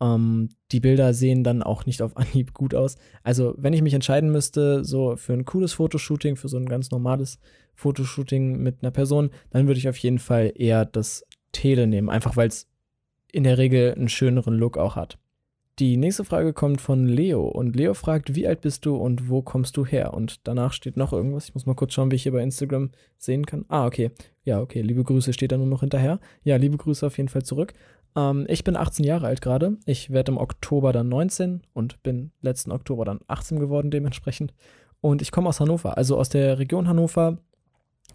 ähm, 0.00 0.50
die 0.70 0.80
Bilder 0.80 1.12
sehen 1.12 1.44
dann 1.44 1.62
auch 1.62 1.86
nicht 1.86 2.02
auf 2.02 2.16
Anhieb 2.16 2.54
gut 2.54 2.74
aus. 2.74 2.96
Also, 3.22 3.54
wenn 3.58 3.72
ich 3.72 3.82
mich 3.82 3.94
entscheiden 3.94 4.30
müsste, 4.30 4.84
so 4.84 5.16
für 5.16 5.32
ein 5.32 5.44
cooles 5.44 5.74
Fotoshooting, 5.74 6.36
für 6.36 6.48
so 6.48 6.56
ein 6.56 6.68
ganz 6.68 6.90
normales 6.90 7.38
Fotoshooting 7.74 8.58
mit 8.58 8.78
einer 8.82 8.90
Person, 8.90 9.30
dann 9.50 9.66
würde 9.66 9.78
ich 9.78 9.88
auf 9.88 9.98
jeden 9.98 10.18
Fall 10.18 10.52
eher 10.54 10.84
das 10.84 11.24
Tele 11.52 11.86
nehmen, 11.86 12.10
einfach 12.10 12.36
weil 12.36 12.48
es 12.48 12.68
in 13.32 13.44
der 13.44 13.58
Regel 13.58 13.94
einen 13.94 14.08
schöneren 14.08 14.54
Look 14.54 14.78
auch 14.78 14.96
hat. 14.96 15.18
Die 15.78 15.96
nächste 15.96 16.24
Frage 16.24 16.52
kommt 16.52 16.80
von 16.80 17.06
Leo 17.06 17.46
und 17.46 17.76
Leo 17.76 17.94
fragt, 17.94 18.34
wie 18.34 18.48
alt 18.48 18.62
bist 18.62 18.84
du 18.84 18.96
und 18.96 19.28
wo 19.28 19.42
kommst 19.42 19.76
du 19.76 19.86
her? 19.86 20.12
Und 20.12 20.40
danach 20.48 20.72
steht 20.72 20.96
noch 20.96 21.12
irgendwas. 21.12 21.44
Ich 21.44 21.54
muss 21.54 21.66
mal 21.66 21.76
kurz 21.76 21.92
schauen, 21.92 22.10
wie 22.10 22.16
ich 22.16 22.24
hier 22.24 22.32
bei 22.32 22.42
Instagram 22.42 22.90
sehen 23.16 23.46
kann. 23.46 23.64
Ah, 23.68 23.86
okay. 23.86 24.10
Ja, 24.42 24.60
okay. 24.60 24.82
Liebe 24.82 25.04
Grüße 25.04 25.32
steht 25.32 25.52
da 25.52 25.56
nur 25.56 25.68
noch 25.68 25.80
hinterher. 25.80 26.18
Ja, 26.42 26.56
liebe 26.56 26.76
Grüße 26.76 27.06
auf 27.06 27.16
jeden 27.16 27.28
Fall 27.28 27.44
zurück. 27.44 27.74
Ähm, 28.16 28.44
ich 28.48 28.64
bin 28.64 28.76
18 28.76 29.04
Jahre 29.04 29.28
alt 29.28 29.40
gerade. 29.40 29.76
Ich 29.86 30.10
werde 30.10 30.32
im 30.32 30.38
Oktober 30.38 30.92
dann 30.92 31.08
19 31.08 31.62
und 31.74 32.02
bin 32.02 32.32
letzten 32.40 32.72
Oktober 32.72 33.04
dann 33.04 33.20
18 33.28 33.60
geworden 33.60 33.92
dementsprechend. 33.92 34.54
Und 35.00 35.22
ich 35.22 35.30
komme 35.30 35.48
aus 35.48 35.60
Hannover, 35.60 35.96
also 35.96 36.18
aus 36.18 36.28
der 36.28 36.58
Region 36.58 36.88
Hannover. 36.88 37.38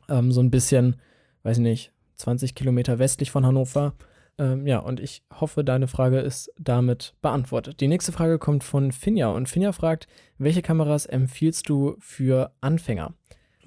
Ähm, 0.10 0.34
so 0.34 0.41
ein 0.41 0.51
bisschen, 0.51 0.98
weiß 1.43 1.60
ich 1.60 1.63
nicht, 1.63 1.93
20 2.17 2.55
Kilometer 2.55 3.00
westlich 3.00 3.32
von 3.32 3.46
Hannover. 3.46 3.93
Ähm, 4.37 4.65
ja, 4.65 4.79
und 4.79 4.99
ich 4.99 5.23
hoffe, 5.31 5.63
deine 5.63 5.87
Frage 5.87 6.19
ist 6.19 6.51
damit 6.57 7.13
beantwortet. 7.21 7.79
Die 7.81 7.87
nächste 7.87 8.11
Frage 8.11 8.39
kommt 8.39 8.63
von 8.63 8.91
Finja 8.91 9.29
und 9.29 9.47
Finja 9.47 9.71
fragt, 9.71 10.07
welche 10.37 10.61
Kameras 10.61 11.05
empfiehlst 11.05 11.69
du 11.69 11.95
für 11.99 12.51
Anfänger? 12.61 13.13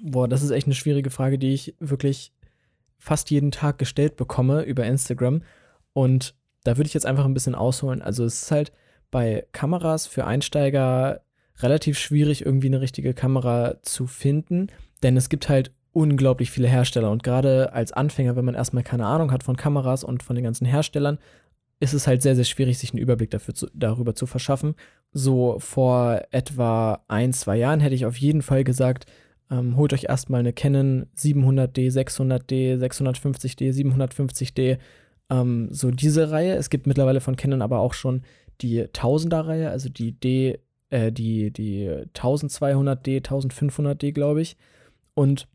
Boah, 0.01 0.27
das 0.27 0.43
ist 0.43 0.51
echt 0.51 0.67
eine 0.67 0.75
schwierige 0.75 1.09
Frage, 1.09 1.39
die 1.39 1.53
ich 1.53 1.75
wirklich 1.79 2.33
fast 2.97 3.31
jeden 3.31 3.51
Tag 3.51 3.77
gestellt 3.77 4.17
bekomme 4.17 4.63
über 4.63 4.85
Instagram. 4.85 5.41
Und 5.93 6.35
da 6.63 6.77
würde 6.77 6.87
ich 6.87 6.93
jetzt 6.93 7.05
einfach 7.05 7.25
ein 7.25 7.33
bisschen 7.33 7.55
ausholen. 7.55 8.01
Also 8.01 8.25
es 8.25 8.43
ist 8.43 8.51
halt 8.51 8.71
bei 9.09 9.47
Kameras 9.53 10.05
für 10.05 10.25
Einsteiger 10.25 11.21
relativ 11.59 11.97
schwierig, 11.97 12.45
irgendwie 12.45 12.67
eine 12.67 12.81
richtige 12.81 13.13
Kamera 13.13 13.77
zu 13.81 14.05
finden, 14.05 14.67
denn 15.01 15.17
es 15.17 15.29
gibt 15.29 15.49
halt 15.49 15.71
unglaublich 15.97 16.51
viele 16.51 16.67
Hersteller. 16.67 17.09
Und 17.09 17.23
gerade 17.23 17.73
als 17.73 17.91
Anfänger, 17.91 18.35
wenn 18.35 18.45
man 18.45 18.53
erstmal 18.53 18.83
keine 18.83 19.07
Ahnung 19.07 19.31
hat 19.31 19.41
von 19.41 19.57
Kameras 19.57 20.03
und 20.03 20.21
von 20.21 20.35
den 20.35 20.45
ganzen 20.45 20.65
Herstellern, 20.65 21.17
ist 21.79 21.93
es 21.93 22.05
halt 22.05 22.21
sehr, 22.21 22.35
sehr 22.35 22.43
schwierig, 22.43 22.77
sich 22.77 22.91
einen 22.91 23.01
Überblick 23.01 23.31
dafür 23.31 23.55
zu, 23.55 23.67
darüber 23.73 24.13
zu 24.13 24.27
verschaffen. 24.27 24.75
So 25.11 25.57
vor 25.57 26.21
etwa 26.29 27.03
ein, 27.07 27.33
zwei 27.33 27.57
Jahren 27.57 27.79
hätte 27.79 27.95
ich 27.95 28.05
auf 28.05 28.15
jeden 28.17 28.43
Fall 28.43 28.63
gesagt, 28.63 29.07
ähm, 29.49 29.75
holt 29.75 29.91
euch 29.91 30.03
erstmal 30.03 30.41
eine 30.41 30.53
Canon 30.53 31.07
700D, 31.17 31.91
600D, 31.91 32.77
650D, 32.77 33.71
750D, 33.73 34.77
ähm, 35.31 35.69
so 35.71 35.89
diese 35.89 36.29
Reihe. 36.29 36.53
Es 36.53 36.69
gibt 36.69 36.85
mittlerweile 36.85 37.21
von 37.21 37.35
Canon 37.35 37.63
aber 37.63 37.79
auch 37.79 37.95
schon 37.95 38.21
die 38.61 38.83
1000er-Reihe, 38.83 39.71
also 39.71 39.89
die 39.89 40.11
D, 40.11 40.59
äh, 40.91 41.11
die, 41.11 41.51
die 41.51 41.89
1200D, 42.13 43.25
1500D, 43.25 44.11
glaube 44.11 44.43
ich. 44.43 44.57
Und 45.15 45.47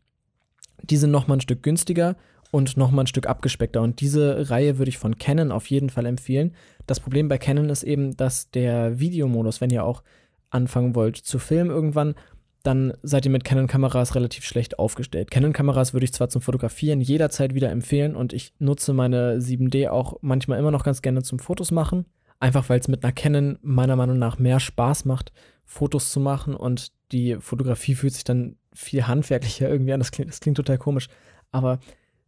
die 0.83 0.97
sind 0.97 1.11
nochmal 1.11 1.37
ein 1.37 1.41
Stück 1.41 1.63
günstiger 1.63 2.15
und 2.51 2.77
nochmal 2.77 3.05
ein 3.05 3.07
Stück 3.07 3.27
abgespeckter. 3.27 3.81
Und 3.81 3.99
diese 3.99 4.49
Reihe 4.49 4.77
würde 4.77 4.89
ich 4.89 4.97
von 4.97 5.17
Canon 5.17 5.51
auf 5.51 5.67
jeden 5.67 5.89
Fall 5.89 6.05
empfehlen. 6.05 6.53
Das 6.85 6.99
Problem 6.99 7.27
bei 7.27 7.37
Canon 7.37 7.69
ist 7.69 7.83
eben, 7.83 8.15
dass 8.15 8.51
der 8.51 8.99
Videomodus, 8.99 9.59
wenn 9.59 9.71
ihr 9.71 9.83
auch 9.83 10.03
anfangen 10.51 10.93
wollt 10.93 11.17
zu 11.17 11.39
filmen 11.39 11.71
irgendwann, 11.71 12.15
dann 12.61 12.93
seid 13.03 13.25
ihr 13.25 13.31
mit 13.31 13.43
Canon-Kameras 13.43 14.15
relativ 14.15 14.45
schlecht 14.45 14.79
aufgestellt. 14.79 15.31
Canon-Kameras 15.31 15.93
würde 15.93 16.05
ich 16.05 16.13
zwar 16.13 16.29
zum 16.29 16.41
Fotografieren 16.41 17.01
jederzeit 17.01 17.55
wieder 17.55 17.71
empfehlen 17.71 18.15
und 18.15 18.31
ich 18.31 18.53
nutze 18.59 18.93
meine 18.93 19.39
7D 19.39 19.89
auch 19.89 20.17
manchmal 20.21 20.59
immer 20.59 20.71
noch 20.71 20.85
ganz 20.85 21.01
gerne 21.01 21.23
zum 21.23 21.39
Fotos 21.39 21.71
machen, 21.71 22.05
einfach 22.43 22.67
weil 22.67 22.81
es 22.81 22.89
mit 22.89 23.05
einer 23.05 23.13
Canon 23.13 23.57
meiner 23.61 23.95
Meinung 23.95 24.19
nach 24.19 24.37
mehr 24.37 24.59
Spaß 24.59 25.05
macht, 25.05 25.31
Fotos 25.63 26.11
zu 26.11 26.19
machen 26.19 26.55
und 26.55 26.91
die 27.13 27.37
Fotografie 27.39 27.95
fühlt 27.95 28.11
sich 28.11 28.25
dann 28.25 28.57
viel 28.73 29.07
handwerklicher 29.07 29.69
irgendwie 29.69 29.93
an. 29.93 30.01
Das 30.01 30.11
klingt, 30.11 30.29
das 30.29 30.41
klingt 30.41 30.57
total 30.57 30.77
komisch, 30.77 31.07
aber 31.53 31.79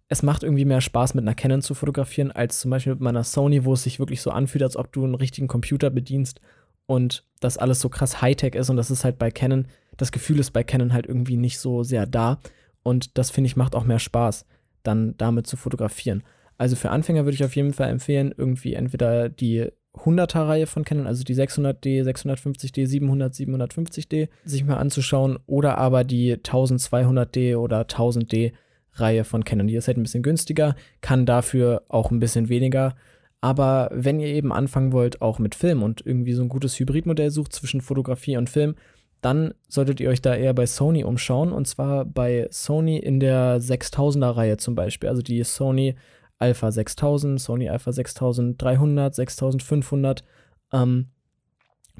es 0.07 0.23
macht 0.23 0.43
irgendwie 0.43 0.63
mehr 0.63 0.79
Spaß, 0.79 1.15
mit 1.15 1.23
einer 1.23 1.35
Canon 1.35 1.61
zu 1.61 1.73
fotografieren, 1.73 2.31
als 2.31 2.61
zum 2.61 2.71
Beispiel 2.71 2.93
mit 2.93 3.01
meiner 3.01 3.25
Sony, 3.25 3.65
wo 3.65 3.73
es 3.73 3.83
sich 3.83 3.99
wirklich 3.99 4.21
so 4.21 4.31
anfühlt, 4.31 4.63
als 4.63 4.77
ob 4.77 4.93
du 4.93 5.03
einen 5.03 5.15
richtigen 5.15 5.49
Computer 5.49 5.89
bedienst 5.89 6.39
und 6.85 7.25
das 7.41 7.57
alles 7.57 7.81
so 7.81 7.89
krass 7.89 8.21
Hightech 8.21 8.55
ist 8.55 8.69
und 8.69 8.77
das 8.77 8.91
ist 8.91 9.03
halt 9.03 9.17
bei 9.17 9.31
Canon, 9.31 9.67
das 9.97 10.13
Gefühl 10.13 10.39
ist 10.39 10.51
bei 10.51 10.63
Canon 10.63 10.93
halt 10.93 11.07
irgendwie 11.07 11.35
nicht 11.35 11.59
so 11.59 11.83
sehr 11.83 12.05
da 12.05 12.39
und 12.83 13.17
das 13.17 13.31
finde 13.31 13.47
ich 13.47 13.57
macht 13.57 13.75
auch 13.75 13.83
mehr 13.83 13.99
Spaß, 13.99 14.45
dann 14.81 15.17
damit 15.17 15.45
zu 15.45 15.57
fotografieren. 15.57 16.23
Also 16.57 16.77
für 16.77 16.89
Anfänger 16.89 17.25
würde 17.25 17.35
ich 17.35 17.43
auf 17.43 17.57
jeden 17.57 17.73
Fall 17.73 17.89
empfehlen, 17.89 18.33
irgendwie 18.37 18.75
entweder 18.75 19.27
die 19.27 19.71
100er-Reihe 20.03 20.67
von 20.67 20.83
Canon, 20.83 21.07
also 21.07 21.23
die 21.23 21.35
600D, 21.35 22.03
650D, 22.03 22.85
700, 22.85 23.33
750D, 23.33 24.29
sich 24.43 24.63
mal 24.63 24.77
anzuschauen 24.77 25.39
oder 25.47 25.77
aber 25.77 26.03
die 26.03 26.35
1200D 26.35 27.57
oder 27.57 27.81
1000D 27.81 28.53
Reihe 28.93 29.23
von 29.23 29.43
Canon. 29.43 29.67
Die 29.67 29.75
ist 29.75 29.87
halt 29.87 29.97
ein 29.97 30.03
bisschen 30.03 30.23
günstiger, 30.23 30.75
kann 31.01 31.25
dafür 31.25 31.83
auch 31.89 32.11
ein 32.11 32.19
bisschen 32.19 32.49
weniger 32.49 32.95
aber 33.45 33.91
wenn 33.93 34.19
ihr 34.19 34.29
eben 34.29 34.51
anfangen 34.51 34.91
wollt, 34.91 35.21
auch 35.21 35.37
mit 35.37 35.53
Film 35.53 35.83
und 35.83 36.03
irgendwie 36.03 36.33
so 36.33 36.41
ein 36.41 36.49
gutes 36.49 36.79
Hybridmodell 36.79 37.29
sucht 37.29 37.53
zwischen 37.53 37.79
Fotografie 37.79 38.37
und 38.37 38.49
Film, 38.49 38.73
dann 39.21 39.53
solltet 39.67 39.99
ihr 39.99 40.09
euch 40.09 40.19
da 40.19 40.33
eher 40.33 40.55
bei 40.55 40.65
Sony 40.65 41.03
umschauen. 41.03 41.51
Und 41.51 41.67
zwar 41.67 42.05
bei 42.05 42.47
Sony 42.49 42.97
in 42.97 43.19
der 43.19 43.61
6000er 43.61 44.35
Reihe 44.35 44.57
zum 44.57 44.73
Beispiel. 44.73 45.09
Also 45.09 45.21
die 45.21 45.43
Sony 45.43 45.93
Alpha 46.37 46.71
6000, 46.71 47.39
Sony 47.39 47.69
Alpha 47.69 47.91
6300, 47.91 49.15
6500. 49.15 50.23
Ähm, 50.73 51.07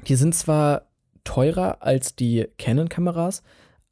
die 0.06 0.16
sind 0.16 0.34
zwar 0.34 0.86
teurer 1.24 1.82
als 1.82 2.14
die 2.14 2.46
Canon-Kameras, 2.58 3.42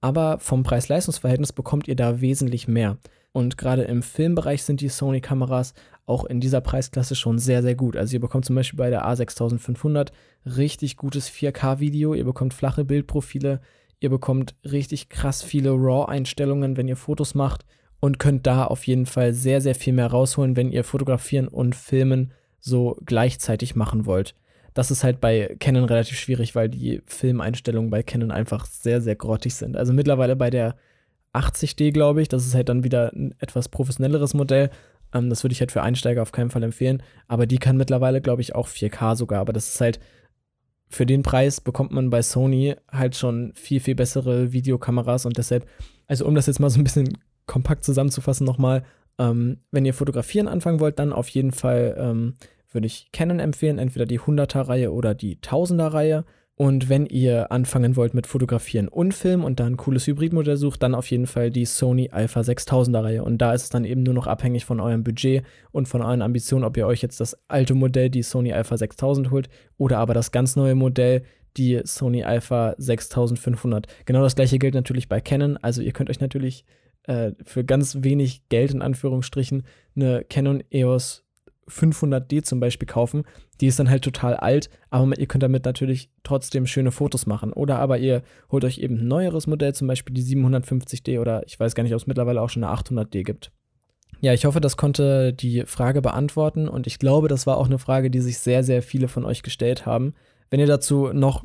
aber 0.01 0.39
vom 0.39 0.63
Preis-Leistungs-Verhältnis 0.63 1.53
bekommt 1.53 1.89
ihr 1.89 1.97
da 1.97 2.21
wesentlich 2.21 2.69
mehr. 2.69 2.99
Und 3.33 3.59
gerade 3.59 3.83
im 3.83 4.03
Filmbereich 4.03 4.63
sind 4.63 4.81
die 4.81 4.89
Sony-Kameras 4.89 5.75
auch 6.07 6.25
in 6.25 6.41
dieser 6.41 6.61
Preisklasse 6.61 7.17
schon 7.17 7.39
sehr, 7.39 7.63
sehr 7.63 7.75
gut. 7.75 7.97
Also 7.97 8.15
ihr 8.15 8.21
bekommt 8.21 8.45
zum 8.45 8.55
Beispiel 8.55 8.77
bei 8.77 8.91
der 8.91 9.07
A6500 9.07 10.11
richtig 10.45 10.97
gutes 10.97 11.31
4K-Video, 11.31 12.15
ihr 12.15 12.25
bekommt 12.25 12.55
flache 12.55 12.85
Bildprofile, 12.85 13.61
ihr 14.01 14.11
bekommt 14.11 14.55
richtig 14.65 15.09
krass 15.09 15.43
viele 15.43 15.71
RAW-Einstellungen, 15.71 16.77
wenn 16.77 16.87
ihr 16.87 16.97
Fotos 16.97 17.35
macht 17.35 17.65
und 18.05 18.19
könnt 18.19 18.47
da 18.47 18.67
auf 18.67 18.87
jeden 18.87 19.07
Fall 19.07 19.33
sehr, 19.33 19.63
sehr 19.63 19.75
viel 19.75 19.95
mehr 19.95 20.09
rausholen, 20.09 20.57
wenn 20.59 20.71
ihr 20.71 20.85
fotografieren 20.85 21.49
und 21.49 21.75
filmen 21.75 22.35
so 22.61 22.99
gleichzeitig 23.07 23.77
machen 23.77 24.05
wollt. 24.05 24.35
Das 24.75 24.91
ist 24.91 25.05
halt 25.05 25.23
bei 25.23 25.57
Canon 25.59 25.85
relativ 25.85 26.19
schwierig, 26.19 26.55
weil 26.55 26.69
die 26.69 27.01
Filmeinstellungen 27.07 27.91
bei 27.91 28.03
Canon 28.03 28.31
einfach 28.31 28.67
sehr, 28.67 29.01
sehr 29.01 29.17
grottig 29.17 29.55
sind. 29.55 29.75
Also 29.75 29.95
mittlerweile 29.95 30.37
bei 30.37 30.51
der 30.51 30.77
80D, 31.33 31.93
glaube 31.93 32.21
ich, 32.21 32.29
das 32.29 32.45
ist 32.45 32.55
halt 32.55 32.69
dann 32.69 32.85
wieder 32.85 33.11
ein 33.15 33.35
etwas 33.39 33.71
professionelleres 33.71 34.35
Modell, 34.35 34.69
ähm, 35.15 35.31
das 35.31 35.43
würde 35.43 35.55
ich 35.55 35.61
halt 35.61 35.73
für 35.73 35.83
Einsteiger 35.83 36.21
auf 36.21 36.33
keinen 36.33 36.51
Fall 36.51 36.63
empfehlen. 36.63 37.03
Aber 37.27 37.47
die 37.47 37.57
kann 37.57 37.79
mittlerweile, 37.79 38.21
glaube 38.21 38.43
ich, 38.43 38.55
auch 38.55 38.69
4K 38.69 39.17
sogar. 39.17 39.41
Aber 39.41 39.55
das 39.55 39.69
ist 39.69 39.81
halt, 39.81 39.99
für 40.91 41.07
den 41.07 41.23
Preis 41.23 41.59
bekommt 41.63 41.91
man 41.91 42.11
bei 42.11 42.21
Sony 42.21 42.77
halt 42.93 43.17
schon 43.17 43.55
viel, 43.55 43.81
viel 43.81 43.95
bessere 43.95 44.53
Videokameras 44.53 45.25
und 45.25 45.39
deshalb, 45.39 45.67
also 46.07 46.27
um 46.27 46.35
das 46.35 46.49
jetzt 46.49 46.61
mal 46.61 46.69
so 46.69 46.79
ein 46.79 46.85
bisschen 46.85 47.17
kompakt 47.47 47.85
zusammenzufassen 47.85 48.47
nochmal, 48.47 48.85
ähm, 49.19 49.59
wenn 49.71 49.85
ihr 49.85 49.95
fotografieren 49.95 50.49
anfangen 50.49 50.81
wollt, 50.81 50.99
dann 50.99 51.13
auf 51.13 51.29
jeden 51.29 51.53
Fall 51.53 51.97
ähm, 51.99 52.35
würde 52.73 52.87
ich 52.87 53.11
Canon 53.13 53.39
empfehlen, 53.39 53.79
entweder 53.79 54.07
die 54.07 54.21
100er-Reihe 54.21 54.93
oder 54.93 55.15
die 55.15 55.37
1000er-Reihe. 55.37 56.25
Und 56.57 56.89
wenn 56.89 57.07
ihr 57.07 57.51
anfangen 57.51 57.97
wollt 57.97 58.15
mit 58.15 58.29
Fotografieren 58.29 58.87
und 58.87 59.13
Film 59.13 59.43
und 59.43 59.59
dann 59.59 59.73
ein 59.73 59.77
cooles 59.77 60.07
Hybridmodell 60.07 60.57
sucht, 60.57 60.85
dann 60.85 60.95
auf 60.95 61.11
jeden 61.11 61.27
Fall 61.27 61.51
die 61.51 61.65
Sony 61.65 62.11
Alpha 62.13 62.41
6000er 62.41 63.03
Reihe. 63.03 63.25
Und 63.25 63.39
da 63.39 63.53
ist 63.55 63.65
es 63.65 63.71
dann 63.71 63.85
eben 63.85 64.05
nur 64.05 64.15
noch 64.15 64.29
abhängig 64.29 64.65
von 64.65 64.79
eurem 64.79 65.03
Budget 65.03 65.43
und 65.73 65.89
von 65.89 66.01
euren 66.01 66.23
Ambitionen, 66.23 66.65
ob 66.65 66.77
ihr 66.77 66.87
euch 66.87 67.03
jetzt 67.03 67.19
das 67.19 67.37
alte 67.49 67.75
Modell, 67.75 68.09
die 68.09 68.23
Sony 68.23 68.53
Alpha 68.53 68.77
6000 68.77 69.33
holt 69.33 69.49
oder 69.79 69.99
aber 69.99 70.15
das 70.15 70.31
ganz 70.31 70.55
neue 70.55 70.77
Modell, 70.77 71.25
die 71.57 71.81
Sony 71.85 72.23
Alpha 72.23 72.77
6500. 72.79 73.89
Genau 74.05 74.23
das 74.23 74.37
gleiche 74.37 74.61
gilt 74.61 74.75
natürlich 74.75 75.09
bei 75.09 75.21
Canon. 75.21 75.57
Also 75.57 75.83
ihr 75.83 75.93
könnt 75.93 76.11
euch 76.11 76.21
natürlich 76.21 76.65
äh, 77.05 77.33
für 77.45 77.65
ganz 77.65 77.99
wenig 78.01 78.49
Geld 78.49 78.73
in 78.73 78.83
Anführungsstrichen 78.83 79.65
eine 79.97 80.25
Canon 80.25 80.63
EOS 80.71 81.25
500D 81.69 82.43
zum 82.43 82.61
Beispiel 82.61 82.87
kaufen. 82.87 83.25
Die 83.61 83.67
ist 83.67 83.79
dann 83.79 83.89
halt 83.89 84.05
total 84.05 84.35
alt, 84.35 84.69
aber 84.91 85.19
ihr 85.19 85.27
könnt 85.27 85.43
damit 85.43 85.65
natürlich 85.65 86.11
trotzdem 86.23 86.67
schöne 86.67 86.91
Fotos 86.91 87.27
machen. 87.27 87.53
Oder 87.53 87.79
aber 87.79 87.99
ihr 87.99 88.23
holt 88.51 88.65
euch 88.65 88.79
eben 88.79 88.99
ein 88.99 89.09
neueres 89.09 89.47
Modell, 89.47 89.75
zum 89.75 89.89
Beispiel 89.89 90.15
die 90.15 90.23
750D 90.23 91.21
oder 91.21 91.43
ich 91.47 91.59
weiß 91.59 91.75
gar 91.75 91.83
nicht, 91.83 91.95
ob 91.95 92.01
es 92.01 92.07
mittlerweile 92.07 92.43
auch 92.43 92.51
schon 92.51 92.65
eine 92.65 92.75
800D 92.75 93.23
gibt. 93.23 93.53
Ja, 94.21 94.33
ich 94.33 94.45
hoffe, 94.45 94.61
das 94.61 94.77
konnte 94.77 95.33
die 95.33 95.65
Frage 95.67 96.01
beantworten 96.01 96.69
und 96.69 96.87
ich 96.87 96.99
glaube, 96.99 97.29
das 97.29 97.47
war 97.47 97.59
auch 97.59 97.67
eine 97.67 97.79
Frage, 97.79 98.11
die 98.11 98.21
sich 98.21 98.39
sehr, 98.39 98.63
sehr 98.63 98.83
viele 98.83 99.09
von 99.09 99.25
euch 99.25 99.43
gestellt 99.43 99.87
haben. 99.87 100.15
Wenn 100.51 100.61
ihr 100.61 100.67
dazu 100.67 101.13
noch 101.13 101.45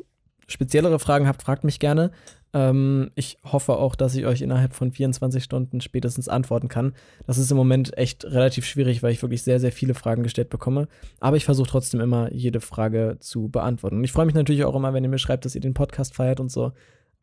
speziellere 0.49 0.99
Fragen 0.99 1.27
habt, 1.27 1.41
fragt 1.41 1.63
mich 1.63 1.79
gerne. 1.79 2.11
Ähm, 2.53 3.11
ich 3.15 3.37
hoffe 3.43 3.73
auch, 3.77 3.95
dass 3.95 4.15
ich 4.15 4.25
euch 4.25 4.41
innerhalb 4.41 4.73
von 4.73 4.91
24 4.91 5.43
Stunden 5.43 5.81
spätestens 5.81 6.27
antworten 6.27 6.67
kann. 6.67 6.93
Das 7.27 7.37
ist 7.37 7.51
im 7.51 7.57
Moment 7.57 7.97
echt 7.97 8.25
relativ 8.25 8.65
schwierig, 8.65 9.03
weil 9.03 9.11
ich 9.11 9.21
wirklich 9.21 9.43
sehr, 9.43 9.59
sehr 9.59 9.71
viele 9.71 9.93
Fragen 9.93 10.23
gestellt 10.23 10.49
bekomme. 10.49 10.87
Aber 11.19 11.37
ich 11.37 11.45
versuche 11.45 11.69
trotzdem 11.69 12.01
immer, 12.01 12.33
jede 12.33 12.59
Frage 12.59 13.17
zu 13.19 13.49
beantworten. 13.49 13.97
Und 13.97 14.03
ich 14.03 14.11
freue 14.11 14.25
mich 14.25 14.35
natürlich 14.35 14.65
auch 14.65 14.75
immer, 14.75 14.93
wenn 14.93 15.03
ihr 15.03 15.09
mir 15.09 15.19
schreibt, 15.19 15.45
dass 15.45 15.55
ihr 15.55 15.61
den 15.61 15.75
Podcast 15.75 16.15
feiert 16.15 16.39
und 16.39 16.51
so. 16.51 16.71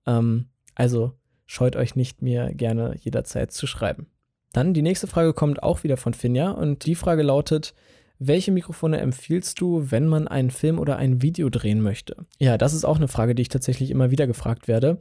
Ähm, 0.06 0.46
also 0.74 1.12
scheut 1.46 1.76
euch 1.76 1.96
nicht, 1.96 2.22
mir 2.22 2.52
gerne 2.54 2.94
jederzeit 3.00 3.50
zu 3.50 3.66
schreiben. 3.66 4.06
Dann 4.52 4.74
die 4.74 4.82
nächste 4.82 5.06
Frage 5.06 5.34
kommt 5.34 5.62
auch 5.62 5.82
wieder 5.82 5.96
von 5.96 6.14
Finja 6.14 6.50
und 6.50 6.86
die 6.86 6.94
Frage 6.94 7.22
lautet, 7.22 7.74
welche 8.18 8.52
Mikrofone 8.52 8.98
empfiehlst 8.98 9.60
du, 9.60 9.90
wenn 9.90 10.06
man 10.06 10.28
einen 10.28 10.50
Film 10.50 10.78
oder 10.78 10.96
ein 10.96 11.22
Video 11.22 11.48
drehen 11.50 11.80
möchte? 11.80 12.26
Ja, 12.38 12.56
das 12.58 12.74
ist 12.74 12.84
auch 12.84 12.96
eine 12.96 13.08
Frage, 13.08 13.34
die 13.34 13.42
ich 13.42 13.48
tatsächlich 13.48 13.90
immer 13.90 14.10
wieder 14.10 14.26
gefragt 14.26 14.68
werde. 14.68 14.98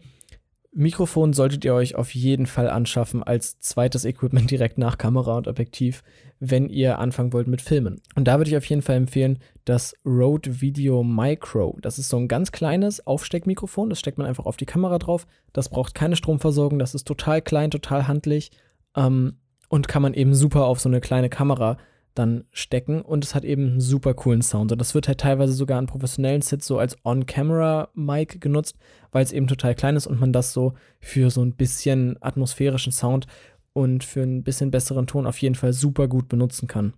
Mikrofon 0.78 1.32
solltet 1.32 1.64
ihr 1.64 1.74
euch 1.74 1.96
auf 1.96 2.14
jeden 2.14 2.48
Fall 2.48 2.70
anschaffen 2.70 3.24
als 3.24 3.62
zweites 3.62 4.04
Equipment 4.04 4.52
direkt 4.52 4.78
nach 4.78 4.98
Kamera 4.98 5.38
und 5.38 5.48
Objektiv, 5.48 6.04
wenn 6.42 6.68
ihr 6.68 7.00
anfangen 7.00 7.32
wollt 7.32 7.48
mit 7.48 7.62
Filmen. 7.62 8.02
Und 8.16 8.26
da 8.26 8.38
würde 8.38 8.52
ich 8.52 8.58
auf 8.58 8.66
jeden 8.66 8.82
Fall 8.82 8.98
empfehlen, 8.98 9.40
das 9.64 9.96
Rode 10.06 10.60
Video 10.60 11.02
Micro. 11.02 11.78
Das 11.82 11.98
ist 11.98 12.10
so 12.10 12.18
ein 12.18 12.28
ganz 12.28 12.52
kleines 12.52 13.08
Aufsteckmikrofon, 13.08 13.90
das 13.90 14.00
steckt 14.00 14.18
man 14.18 14.28
einfach 14.28 14.46
auf 14.46 14.58
die 14.58 14.66
Kamera 14.66 15.00
drauf. 15.00 15.26
Das 15.54 15.70
braucht 15.70 15.96
keine 15.96 16.18
Stromversorgung, 16.18 16.78
das 16.78 16.94
ist 16.94 17.08
total 17.08 17.42
klein, 17.42 17.72
total 17.72 18.10
handlich 18.10 18.52
ähm, 18.98 19.38
und 19.70 19.88
kann 19.88 20.02
man 20.02 20.14
eben 20.14 20.36
super 20.36 20.66
auf 20.66 20.82
so 20.82 20.90
eine 20.90 21.00
kleine 21.00 21.30
Kamera 21.30 21.78
dann 22.16 22.46
stecken 22.52 23.02
und 23.02 23.24
es 23.24 23.36
hat 23.36 23.46
eben 23.46 23.68
einen 23.68 23.82
super 23.82 24.14
coolen 24.14 24.42
Sound. 24.42 24.72
Und 24.72 24.80
das 24.80 24.96
wird 24.96 25.08
halt 25.08 25.20
teilweise 25.20 25.54
sogar 25.54 25.78
an 25.78 25.86
professionellen 25.86 26.42
Sets 26.42 26.66
so 26.66 26.80
als 26.80 26.98
On-Camera-Mic 27.04 28.40
genutzt, 28.40 28.78
weil 29.12 29.24
es 29.24 29.32
eben 29.32 29.48
total 29.48 29.76
klein 29.76 29.96
ist 29.96 30.08
und 30.08 30.20
man 30.20 30.34
das 30.34 30.54
so 30.54 30.74
für 31.00 31.30
so 31.30 31.44
ein 31.44 31.54
bisschen 31.54 32.18
atmosphärischen 32.22 32.92
Sound 32.92 33.28
und 33.74 34.04
für 34.04 34.22
ein 34.22 34.44
bisschen 34.44 34.72
besseren 34.72 35.08
Ton 35.08 35.28
auf 35.28 35.38
jeden 35.38 35.56
Fall 35.56 35.74
super 35.74 36.08
gut 36.08 36.30
benutzen 36.30 36.68
kann. 36.68 36.94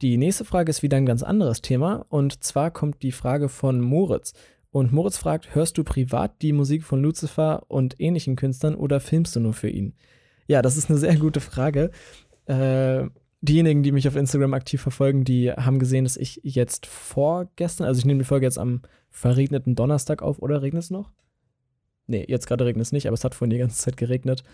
Die 0.00 0.16
nächste 0.16 0.44
Frage 0.44 0.70
ist 0.70 0.82
wieder 0.82 0.96
ein 0.96 1.06
ganz 1.06 1.22
anderes 1.22 1.60
Thema 1.60 2.06
und 2.08 2.42
zwar 2.44 2.70
kommt 2.70 3.02
die 3.02 3.12
Frage 3.12 3.48
von 3.48 3.80
Moritz. 3.80 4.32
Und 4.70 4.92
Moritz 4.92 5.18
fragt, 5.18 5.54
hörst 5.54 5.78
du 5.78 5.84
privat 5.84 6.42
die 6.42 6.52
Musik 6.52 6.82
von 6.82 7.00
Lucifer 7.00 7.62
und 7.68 8.00
ähnlichen 8.00 8.34
Künstlern 8.34 8.74
oder 8.74 8.98
filmst 8.98 9.36
du 9.36 9.40
nur 9.40 9.52
für 9.52 9.68
ihn? 9.68 9.94
Ja, 10.46 10.62
das 10.62 10.76
ist 10.76 10.90
eine 10.90 10.98
sehr 10.98 11.16
gute 11.16 11.40
Frage. 11.40 11.90
Äh, 12.46 13.06
diejenigen, 13.44 13.82
die 13.82 13.92
mich 13.92 14.08
auf 14.08 14.16
Instagram 14.16 14.54
aktiv 14.54 14.80
verfolgen, 14.80 15.24
die 15.24 15.52
haben 15.52 15.78
gesehen, 15.78 16.04
dass 16.04 16.16
ich 16.16 16.40
jetzt 16.42 16.86
vorgestern, 16.86 17.86
also 17.86 17.98
ich 17.98 18.04
nehme 18.04 18.20
die 18.20 18.26
Folge 18.26 18.46
jetzt 18.46 18.58
am 18.58 18.82
verregneten 19.10 19.74
Donnerstag 19.74 20.22
auf, 20.22 20.40
oder 20.40 20.62
regnet 20.62 20.84
es 20.84 20.90
noch? 20.90 21.10
Nee, 22.06 22.24
jetzt 22.28 22.46
gerade 22.46 22.64
regnet 22.64 22.84
es 22.84 22.92
nicht, 22.92 23.06
aber 23.06 23.14
es 23.14 23.24
hat 23.24 23.34
vorhin 23.34 23.50
die 23.50 23.58
ganze 23.58 23.78
Zeit 23.78 23.96
geregnet. 23.96 24.44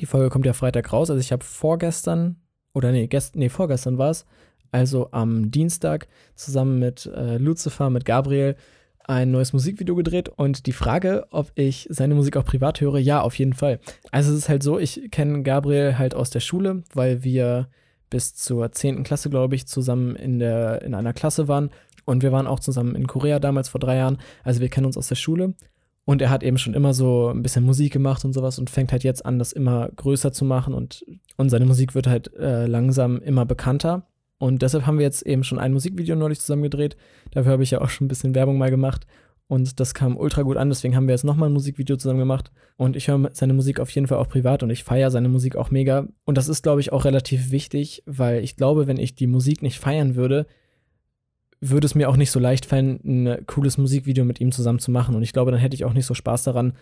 Die 0.00 0.06
Folge 0.06 0.30
kommt 0.30 0.46
ja 0.46 0.52
Freitag 0.52 0.92
raus, 0.92 1.10
also 1.10 1.20
ich 1.20 1.32
habe 1.32 1.44
vorgestern, 1.44 2.36
oder 2.72 2.92
nee, 2.92 3.06
gest, 3.06 3.36
nee 3.36 3.48
vorgestern 3.48 3.98
war 3.98 4.10
es, 4.10 4.24
also 4.72 5.10
am 5.12 5.50
Dienstag 5.50 6.08
zusammen 6.34 6.78
mit 6.78 7.06
äh, 7.06 7.38
Lucifer, 7.38 7.90
mit 7.90 8.04
Gabriel, 8.04 8.56
ein 9.04 9.30
neues 9.30 9.52
Musikvideo 9.52 9.94
gedreht 9.94 10.28
und 10.28 10.66
die 10.66 10.72
Frage, 10.72 11.26
ob 11.30 11.52
ich 11.54 11.86
seine 11.90 12.16
Musik 12.16 12.36
auch 12.36 12.44
privat 12.44 12.80
höre, 12.80 12.98
ja, 12.98 13.20
auf 13.20 13.38
jeden 13.38 13.52
Fall. 13.52 13.78
Also 14.10 14.32
es 14.32 14.38
ist 14.38 14.48
halt 14.48 14.64
so, 14.64 14.78
ich 14.78 15.10
kenne 15.12 15.44
Gabriel 15.44 15.96
halt 15.96 16.14
aus 16.14 16.30
der 16.30 16.40
Schule, 16.40 16.82
weil 16.92 17.22
wir 17.22 17.68
bis 18.10 18.34
zur 18.34 18.70
10. 18.70 19.02
Klasse, 19.02 19.30
glaube 19.30 19.54
ich, 19.54 19.66
zusammen 19.66 20.16
in, 20.16 20.38
der, 20.38 20.82
in 20.82 20.94
einer 20.94 21.12
Klasse 21.12 21.48
waren. 21.48 21.70
Und 22.04 22.22
wir 22.22 22.32
waren 22.32 22.46
auch 22.46 22.60
zusammen 22.60 22.94
in 22.94 23.06
Korea 23.06 23.38
damals 23.38 23.68
vor 23.68 23.80
drei 23.80 23.96
Jahren. 23.96 24.18
Also 24.44 24.60
wir 24.60 24.68
kennen 24.68 24.86
uns 24.86 24.96
aus 24.96 25.08
der 25.08 25.16
Schule. 25.16 25.54
Und 26.04 26.22
er 26.22 26.30
hat 26.30 26.44
eben 26.44 26.56
schon 26.56 26.74
immer 26.74 26.94
so 26.94 27.28
ein 27.30 27.42
bisschen 27.42 27.64
Musik 27.64 27.92
gemacht 27.92 28.24
und 28.24 28.32
sowas 28.32 28.60
und 28.60 28.70
fängt 28.70 28.92
halt 28.92 29.02
jetzt 29.02 29.26
an, 29.26 29.40
das 29.40 29.52
immer 29.52 29.88
größer 29.96 30.32
zu 30.32 30.44
machen 30.44 30.72
und, 30.72 31.04
und 31.36 31.50
seine 31.50 31.66
Musik 31.66 31.96
wird 31.96 32.06
halt 32.06 32.32
äh, 32.36 32.66
langsam 32.66 33.20
immer 33.22 33.44
bekannter. 33.44 34.06
Und 34.38 34.62
deshalb 34.62 34.86
haben 34.86 34.98
wir 34.98 35.04
jetzt 35.04 35.22
eben 35.22 35.42
schon 35.42 35.58
ein 35.58 35.72
Musikvideo 35.72 36.14
neulich 36.14 36.38
zusammen 36.38 36.62
gedreht. 36.62 36.96
Dafür 37.32 37.52
habe 37.52 37.64
ich 37.64 37.72
ja 37.72 37.80
auch 37.80 37.88
schon 37.88 38.04
ein 38.04 38.08
bisschen 38.08 38.36
Werbung 38.36 38.56
mal 38.56 38.70
gemacht. 38.70 39.06
Und 39.48 39.78
das 39.78 39.94
kam 39.94 40.16
ultra 40.16 40.42
gut 40.42 40.56
an, 40.56 40.70
deswegen 40.70 40.96
haben 40.96 41.06
wir 41.06 41.14
jetzt 41.14 41.24
nochmal 41.24 41.48
ein 41.48 41.52
Musikvideo 41.52 41.96
zusammen 41.96 42.18
gemacht. 42.18 42.50
Und 42.76 42.96
ich 42.96 43.06
höre 43.06 43.30
seine 43.32 43.52
Musik 43.52 43.78
auf 43.78 43.90
jeden 43.90 44.08
Fall 44.08 44.18
auch 44.18 44.28
privat 44.28 44.62
und 44.62 44.70
ich 44.70 44.82
feiere 44.82 45.10
seine 45.10 45.28
Musik 45.28 45.54
auch 45.54 45.70
mega. 45.70 46.08
Und 46.24 46.36
das 46.36 46.48
ist, 46.48 46.62
glaube 46.62 46.80
ich, 46.80 46.92
auch 46.92 47.04
relativ 47.04 47.52
wichtig, 47.52 48.02
weil 48.06 48.42
ich 48.42 48.56
glaube, 48.56 48.88
wenn 48.88 48.98
ich 48.98 49.14
die 49.14 49.28
Musik 49.28 49.62
nicht 49.62 49.78
feiern 49.78 50.16
würde, 50.16 50.46
würde 51.60 51.86
es 51.86 51.94
mir 51.94 52.08
auch 52.08 52.16
nicht 52.16 52.32
so 52.32 52.40
leicht 52.40 52.66
fallen, 52.66 53.00
ein 53.04 53.46
cooles 53.46 53.78
Musikvideo 53.78 54.24
mit 54.24 54.40
ihm 54.40 54.50
zusammen 54.50 54.80
zu 54.80 54.90
machen. 54.90 55.14
Und 55.14 55.22
ich 55.22 55.32
glaube, 55.32 55.52
dann 55.52 55.60
hätte 55.60 55.76
ich 55.76 55.84
auch 55.84 55.92
nicht 55.92 56.06
so 56.06 56.14
Spaß 56.14 56.42
daran, 56.42 56.72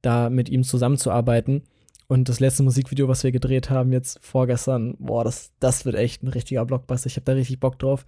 da 0.00 0.30
mit 0.30 0.48
ihm 0.48 0.62
zusammenzuarbeiten. 0.62 1.62
Und 2.06 2.28
das 2.28 2.40
letzte 2.40 2.62
Musikvideo, 2.62 3.08
was 3.08 3.24
wir 3.24 3.32
gedreht 3.32 3.68
haben, 3.68 3.92
jetzt 3.92 4.18
vorgestern, 4.22 4.96
boah, 4.98 5.24
das, 5.24 5.52
das 5.60 5.84
wird 5.84 5.96
echt 5.96 6.22
ein 6.22 6.28
richtiger 6.28 6.64
Blockbuster. 6.64 7.08
Ich 7.08 7.16
habe 7.16 7.24
da 7.24 7.32
richtig 7.32 7.58
Bock 7.58 7.78
drauf. 7.78 8.06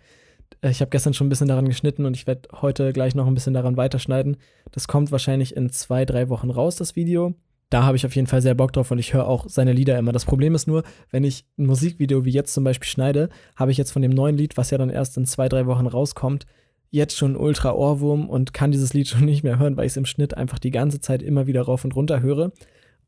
Äh, 0.60 0.70
ich 0.70 0.80
habe 0.80 0.90
gestern 0.90 1.14
schon 1.14 1.26
ein 1.26 1.30
bisschen 1.30 1.48
daran 1.48 1.68
geschnitten 1.68 2.06
und 2.06 2.14
ich 2.16 2.26
werde 2.26 2.48
heute 2.60 2.92
gleich 2.92 3.14
noch 3.14 3.26
ein 3.26 3.34
bisschen 3.34 3.54
daran 3.54 3.76
weiterschneiden. 3.76 4.36
Das 4.72 4.88
kommt 4.88 5.12
wahrscheinlich 5.12 5.56
in 5.56 5.70
zwei, 5.70 6.04
drei 6.04 6.28
Wochen 6.28 6.50
raus, 6.50 6.76
das 6.76 6.96
Video 6.96 7.34
da 7.74 7.82
habe 7.82 7.96
ich 7.96 8.06
auf 8.06 8.14
jeden 8.14 8.28
Fall 8.28 8.40
sehr 8.40 8.54
Bock 8.54 8.72
drauf 8.72 8.92
und 8.92 9.00
ich 9.00 9.14
höre 9.14 9.26
auch 9.26 9.48
seine 9.48 9.72
Lieder 9.72 9.98
immer. 9.98 10.12
Das 10.12 10.24
Problem 10.24 10.54
ist 10.54 10.68
nur, 10.68 10.84
wenn 11.10 11.24
ich 11.24 11.44
ein 11.58 11.66
Musikvideo 11.66 12.24
wie 12.24 12.30
jetzt 12.30 12.54
zum 12.54 12.62
Beispiel 12.62 12.86
schneide, 12.86 13.30
habe 13.56 13.72
ich 13.72 13.78
jetzt 13.78 13.90
von 13.90 14.00
dem 14.00 14.12
neuen 14.12 14.36
Lied, 14.36 14.56
was 14.56 14.70
ja 14.70 14.78
dann 14.78 14.90
erst 14.90 15.16
in 15.16 15.26
zwei, 15.26 15.48
drei 15.48 15.66
Wochen 15.66 15.88
rauskommt, 15.88 16.46
jetzt 16.90 17.16
schon 17.16 17.36
ultra 17.36 17.72
Ohrwurm 17.72 18.28
und 18.28 18.54
kann 18.54 18.70
dieses 18.70 18.94
Lied 18.94 19.08
schon 19.08 19.24
nicht 19.24 19.42
mehr 19.42 19.58
hören, 19.58 19.76
weil 19.76 19.86
ich 19.86 19.92
es 19.92 19.96
im 19.96 20.06
Schnitt 20.06 20.36
einfach 20.36 20.60
die 20.60 20.70
ganze 20.70 21.00
Zeit 21.00 21.20
immer 21.20 21.48
wieder 21.48 21.62
rauf 21.62 21.84
und 21.84 21.96
runter 21.96 22.20
höre. 22.20 22.52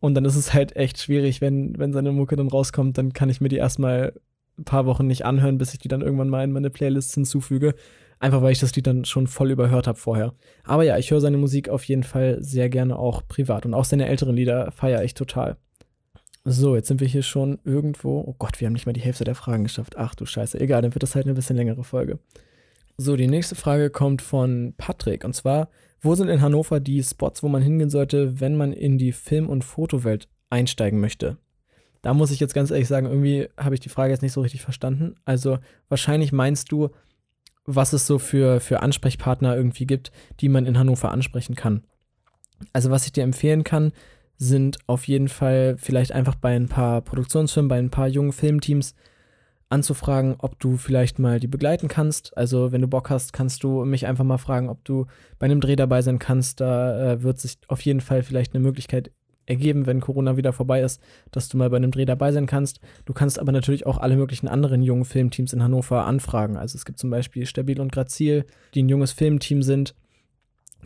Und 0.00 0.14
dann 0.14 0.24
ist 0.24 0.36
es 0.36 0.52
halt 0.52 0.74
echt 0.74 0.98
schwierig, 0.98 1.40
wenn, 1.40 1.78
wenn 1.78 1.92
seine 1.92 2.10
Mucke 2.10 2.34
dann 2.34 2.48
rauskommt, 2.48 2.98
dann 2.98 3.12
kann 3.12 3.30
ich 3.30 3.40
mir 3.40 3.48
die 3.48 3.56
erstmal 3.56 4.14
ein 4.58 4.64
paar 4.64 4.86
Wochen 4.86 5.06
nicht 5.06 5.24
anhören, 5.24 5.58
bis 5.58 5.72
ich 5.72 5.78
die 5.78 5.88
dann 5.88 6.02
irgendwann 6.02 6.28
mal 6.28 6.44
in 6.44 6.52
meine 6.52 6.70
Playlist 6.70 7.14
hinzufüge. 7.14 7.74
Einfach 8.18 8.40
weil 8.40 8.52
ich 8.52 8.60
das 8.60 8.74
Lied 8.74 8.86
dann 8.86 9.04
schon 9.04 9.26
voll 9.26 9.50
überhört 9.50 9.86
habe 9.86 9.98
vorher. 9.98 10.32
Aber 10.64 10.84
ja, 10.84 10.96
ich 10.96 11.10
höre 11.10 11.20
seine 11.20 11.36
Musik 11.36 11.68
auf 11.68 11.84
jeden 11.84 12.02
Fall 12.02 12.38
sehr 12.40 12.70
gerne 12.70 12.98
auch 12.98 13.22
privat. 13.28 13.66
Und 13.66 13.74
auch 13.74 13.84
seine 13.84 14.06
älteren 14.06 14.34
Lieder 14.34 14.70
feiere 14.72 15.04
ich 15.04 15.12
total. 15.12 15.58
So, 16.44 16.76
jetzt 16.76 16.88
sind 16.88 17.00
wir 17.00 17.08
hier 17.08 17.22
schon 17.22 17.58
irgendwo. 17.64 18.20
Oh 18.20 18.34
Gott, 18.38 18.60
wir 18.60 18.66
haben 18.66 18.72
nicht 18.72 18.86
mal 18.86 18.92
die 18.92 19.00
Hälfte 19.00 19.24
der 19.24 19.34
Fragen 19.34 19.64
geschafft. 19.64 19.96
Ach 19.98 20.14
du 20.14 20.24
Scheiße. 20.24 20.58
Egal, 20.60 20.80
dann 20.80 20.94
wird 20.94 21.02
das 21.02 21.14
halt 21.14 21.26
eine 21.26 21.34
bisschen 21.34 21.56
längere 21.56 21.84
Folge. 21.84 22.18
So, 22.96 23.16
die 23.16 23.26
nächste 23.26 23.56
Frage 23.56 23.90
kommt 23.90 24.22
von 24.22 24.72
Patrick. 24.78 25.24
Und 25.24 25.34
zwar, 25.34 25.68
wo 26.00 26.14
sind 26.14 26.28
in 26.28 26.40
Hannover 26.40 26.80
die 26.80 27.02
Spots, 27.02 27.42
wo 27.42 27.48
man 27.48 27.62
hingehen 27.62 27.90
sollte, 27.90 28.40
wenn 28.40 28.56
man 28.56 28.72
in 28.72 28.96
die 28.96 29.12
Film- 29.12 29.50
und 29.50 29.64
Fotowelt 29.64 30.28
einsteigen 30.48 31.00
möchte? 31.00 31.36
Da 32.02 32.14
muss 32.14 32.30
ich 32.30 32.40
jetzt 32.40 32.54
ganz 32.54 32.70
ehrlich 32.70 32.88
sagen, 32.88 33.06
irgendwie 33.06 33.48
habe 33.56 33.74
ich 33.74 33.80
die 33.80 33.88
Frage 33.88 34.12
jetzt 34.12 34.22
nicht 34.22 34.32
so 34.32 34.40
richtig 34.40 34.62
verstanden. 34.62 35.14
Also 35.24 35.58
wahrscheinlich 35.88 36.32
meinst 36.32 36.70
du, 36.72 36.90
was 37.64 37.92
es 37.92 38.06
so 38.06 38.18
für, 38.18 38.60
für 38.60 38.82
Ansprechpartner 38.82 39.56
irgendwie 39.56 39.86
gibt, 39.86 40.12
die 40.40 40.48
man 40.48 40.66
in 40.66 40.78
Hannover 40.78 41.10
ansprechen 41.10 41.56
kann. 41.56 41.82
Also 42.72 42.90
was 42.90 43.06
ich 43.06 43.12
dir 43.12 43.24
empfehlen 43.24 43.64
kann, 43.64 43.92
sind 44.38 44.78
auf 44.86 45.08
jeden 45.08 45.28
Fall 45.28 45.76
vielleicht 45.78 46.12
einfach 46.12 46.34
bei 46.36 46.54
ein 46.54 46.68
paar 46.68 47.00
Produktionsfirmen, 47.02 47.68
bei 47.68 47.78
ein 47.78 47.90
paar 47.90 48.08
jungen 48.08 48.32
Filmteams 48.32 48.94
anzufragen, 49.68 50.36
ob 50.38 50.58
du 50.60 50.76
vielleicht 50.76 51.18
mal 51.18 51.40
die 51.40 51.48
begleiten 51.48 51.88
kannst. 51.88 52.36
Also 52.36 52.70
wenn 52.70 52.82
du 52.82 52.88
Bock 52.88 53.10
hast, 53.10 53.32
kannst 53.32 53.64
du 53.64 53.84
mich 53.84 54.06
einfach 54.06 54.24
mal 54.24 54.38
fragen, 54.38 54.68
ob 54.68 54.84
du 54.84 55.06
bei 55.38 55.46
einem 55.46 55.60
Dreh 55.60 55.76
dabei 55.76 56.02
sein 56.02 56.18
kannst. 56.18 56.60
Da 56.60 57.12
äh, 57.12 57.22
wird 57.22 57.40
sich 57.40 57.58
auf 57.68 57.80
jeden 57.80 58.00
Fall 58.00 58.22
vielleicht 58.22 58.54
eine 58.54 58.62
Möglichkeit 58.62 59.10
ergeben, 59.46 59.86
wenn 59.86 60.00
Corona 60.00 60.36
wieder 60.36 60.52
vorbei 60.52 60.82
ist, 60.82 61.00
dass 61.30 61.48
du 61.48 61.56
mal 61.56 61.70
bei 61.70 61.76
einem 61.76 61.90
Dreh 61.90 62.04
dabei 62.04 62.32
sein 62.32 62.46
kannst. 62.46 62.80
Du 63.04 63.12
kannst 63.12 63.38
aber 63.38 63.52
natürlich 63.52 63.86
auch 63.86 63.98
alle 63.98 64.16
möglichen 64.16 64.48
anderen 64.48 64.82
jungen 64.82 65.04
Filmteams 65.04 65.52
in 65.52 65.62
Hannover 65.62 66.04
anfragen. 66.04 66.56
Also 66.56 66.76
es 66.76 66.84
gibt 66.84 66.98
zum 66.98 67.10
Beispiel 67.10 67.46
Stabil 67.46 67.80
und 67.80 67.92
Grazil, 67.92 68.44
die 68.74 68.82
ein 68.82 68.88
junges 68.88 69.12
Filmteam 69.12 69.62
sind. 69.62 69.94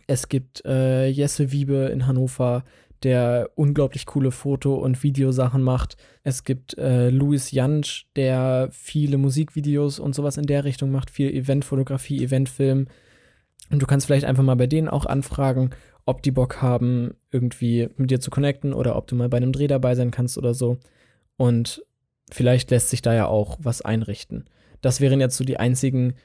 Es 0.07 0.29
gibt 0.29 0.63
äh, 0.65 1.07
Jesse 1.07 1.51
Wiebe 1.51 1.89
in 1.91 2.07
Hannover, 2.07 2.63
der 3.03 3.49
unglaublich 3.55 4.05
coole 4.05 4.31
Foto- 4.31 4.75
und 4.75 5.01
Videosachen 5.01 5.63
macht. 5.63 5.97
Es 6.23 6.43
gibt 6.43 6.77
äh, 6.77 7.09
Louis 7.09 7.51
Jansch, 7.51 8.05
der 8.15 8.69
viele 8.71 9.17
Musikvideos 9.17 9.99
und 9.99 10.13
sowas 10.13 10.37
in 10.37 10.45
der 10.45 10.65
Richtung 10.65 10.91
macht, 10.91 11.09
viel 11.09 11.31
Eventfotografie, 11.31 12.23
Eventfilm. 12.23 12.87
Und 13.71 13.81
du 13.81 13.87
kannst 13.87 14.05
vielleicht 14.05 14.25
einfach 14.25 14.43
mal 14.43 14.55
bei 14.55 14.67
denen 14.67 14.89
auch 14.89 15.05
anfragen 15.05 15.71
ob 16.05 16.21
die 16.23 16.31
Bock 16.31 16.61
haben, 16.61 17.15
irgendwie 17.31 17.89
mit 17.97 18.11
dir 18.11 18.19
zu 18.19 18.29
connecten 18.29 18.73
oder 18.73 18.95
ob 18.95 19.07
du 19.07 19.15
mal 19.15 19.29
bei 19.29 19.37
einem 19.37 19.53
Dreh 19.53 19.67
dabei 19.67 19.95
sein 19.95 20.11
kannst 20.11 20.37
oder 20.37 20.53
so. 20.53 20.77
Und 21.37 21.83
vielleicht 22.29 22.71
lässt 22.71 22.89
sich 22.89 23.01
da 23.01 23.13
ja 23.13 23.27
auch 23.27 23.57
was 23.61 23.81
einrichten. 23.81 24.45
Das 24.81 25.01
wären 25.01 25.19
jetzt 25.19 25.37
so 25.37 25.43
die 25.43 25.57
einzigen 25.57 26.15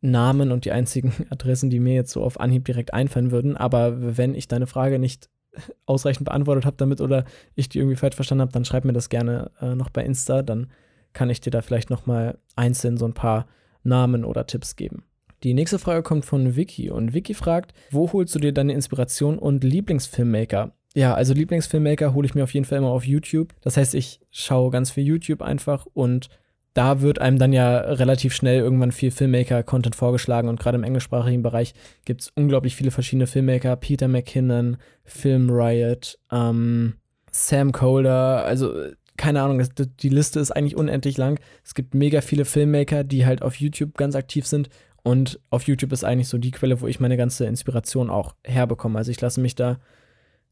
Namen 0.00 0.52
und 0.52 0.64
die 0.64 0.72
einzigen 0.72 1.12
Adressen, 1.30 1.70
die 1.70 1.80
mir 1.80 1.94
jetzt 1.94 2.12
so 2.12 2.22
auf 2.22 2.40
Anhieb 2.40 2.64
direkt 2.64 2.94
einfallen 2.94 3.30
würden. 3.30 3.56
Aber 3.56 4.16
wenn 4.16 4.34
ich 4.34 4.48
deine 4.48 4.66
Frage 4.66 4.98
nicht 4.98 5.28
ausreichend 5.86 6.24
beantwortet 6.24 6.64
habe 6.64 6.76
damit 6.76 7.00
oder 7.00 7.24
ich 7.54 7.68
die 7.68 7.78
irgendwie 7.78 7.96
falsch 7.96 8.16
verstanden 8.16 8.42
habe, 8.42 8.52
dann 8.52 8.64
schreib 8.64 8.84
mir 8.84 8.92
das 8.92 9.08
gerne 9.08 9.50
äh, 9.60 9.74
noch 9.74 9.90
bei 9.90 10.04
Insta. 10.04 10.42
Dann 10.42 10.68
kann 11.12 11.30
ich 11.30 11.40
dir 11.40 11.50
da 11.50 11.62
vielleicht 11.62 11.90
noch 11.90 12.06
mal 12.06 12.38
einzeln 12.56 12.96
so 12.96 13.04
ein 13.04 13.14
paar 13.14 13.46
Namen 13.82 14.24
oder 14.24 14.46
Tipps 14.46 14.76
geben. 14.76 15.04
Die 15.42 15.54
nächste 15.54 15.78
Frage 15.78 16.02
kommt 16.02 16.24
von 16.24 16.54
Vicky 16.54 16.90
und 16.90 17.14
Vicky 17.14 17.34
fragt, 17.34 17.74
wo 17.90 18.12
holst 18.12 18.34
du 18.34 18.38
dir 18.38 18.52
deine 18.52 18.74
Inspiration 18.74 19.38
und 19.38 19.64
Lieblingsfilmmaker? 19.64 20.72
Ja, 20.94 21.14
also 21.14 21.34
Lieblingsfilmmaker 21.34 22.14
hole 22.14 22.26
ich 22.26 22.34
mir 22.34 22.44
auf 22.44 22.54
jeden 22.54 22.66
Fall 22.66 22.78
immer 22.78 22.90
auf 22.90 23.04
YouTube. 23.04 23.54
Das 23.62 23.76
heißt, 23.76 23.94
ich 23.94 24.20
schaue 24.30 24.70
ganz 24.70 24.90
viel 24.90 25.04
YouTube 25.04 25.42
einfach 25.42 25.86
und 25.94 26.28
da 26.74 27.00
wird 27.00 27.20
einem 27.20 27.38
dann 27.38 27.52
ja 27.52 27.78
relativ 27.78 28.34
schnell 28.34 28.60
irgendwann 28.60 28.92
viel 28.92 29.10
Filmmaker-Content 29.10 29.96
vorgeschlagen 29.96 30.48
und 30.48 30.60
gerade 30.60 30.78
im 30.78 30.84
englischsprachigen 30.84 31.42
Bereich 31.42 31.74
gibt 32.04 32.22
es 32.22 32.32
unglaublich 32.34 32.76
viele 32.76 32.90
verschiedene 32.90 33.26
Filmmaker. 33.26 33.76
Peter 33.76 34.08
McKinnon, 34.08 34.76
Film 35.04 35.50
Riot, 35.50 36.18
ähm, 36.30 36.94
Sam 37.30 37.72
Colder, 37.72 38.44
also 38.44 38.72
keine 39.16 39.42
Ahnung, 39.42 39.62
die 40.00 40.08
Liste 40.08 40.40
ist 40.40 40.50
eigentlich 40.50 40.76
unendlich 40.76 41.18
lang. 41.18 41.38
Es 41.64 41.74
gibt 41.74 41.94
mega 41.94 42.22
viele 42.22 42.44
Filmmaker, 42.44 43.04
die 43.04 43.26
halt 43.26 43.42
auf 43.42 43.56
YouTube 43.56 43.96
ganz 43.96 44.14
aktiv 44.14 44.46
sind 44.46 44.70
und 45.02 45.40
auf 45.50 45.64
YouTube 45.64 45.92
ist 45.92 46.04
eigentlich 46.04 46.28
so 46.28 46.38
die 46.38 46.52
Quelle, 46.52 46.80
wo 46.80 46.86
ich 46.86 47.00
meine 47.00 47.16
ganze 47.16 47.46
Inspiration 47.46 48.10
auch 48.10 48.34
herbekomme. 48.44 48.98
Also 48.98 49.10
ich 49.10 49.20
lasse 49.20 49.40
mich 49.40 49.54
da, 49.54 49.80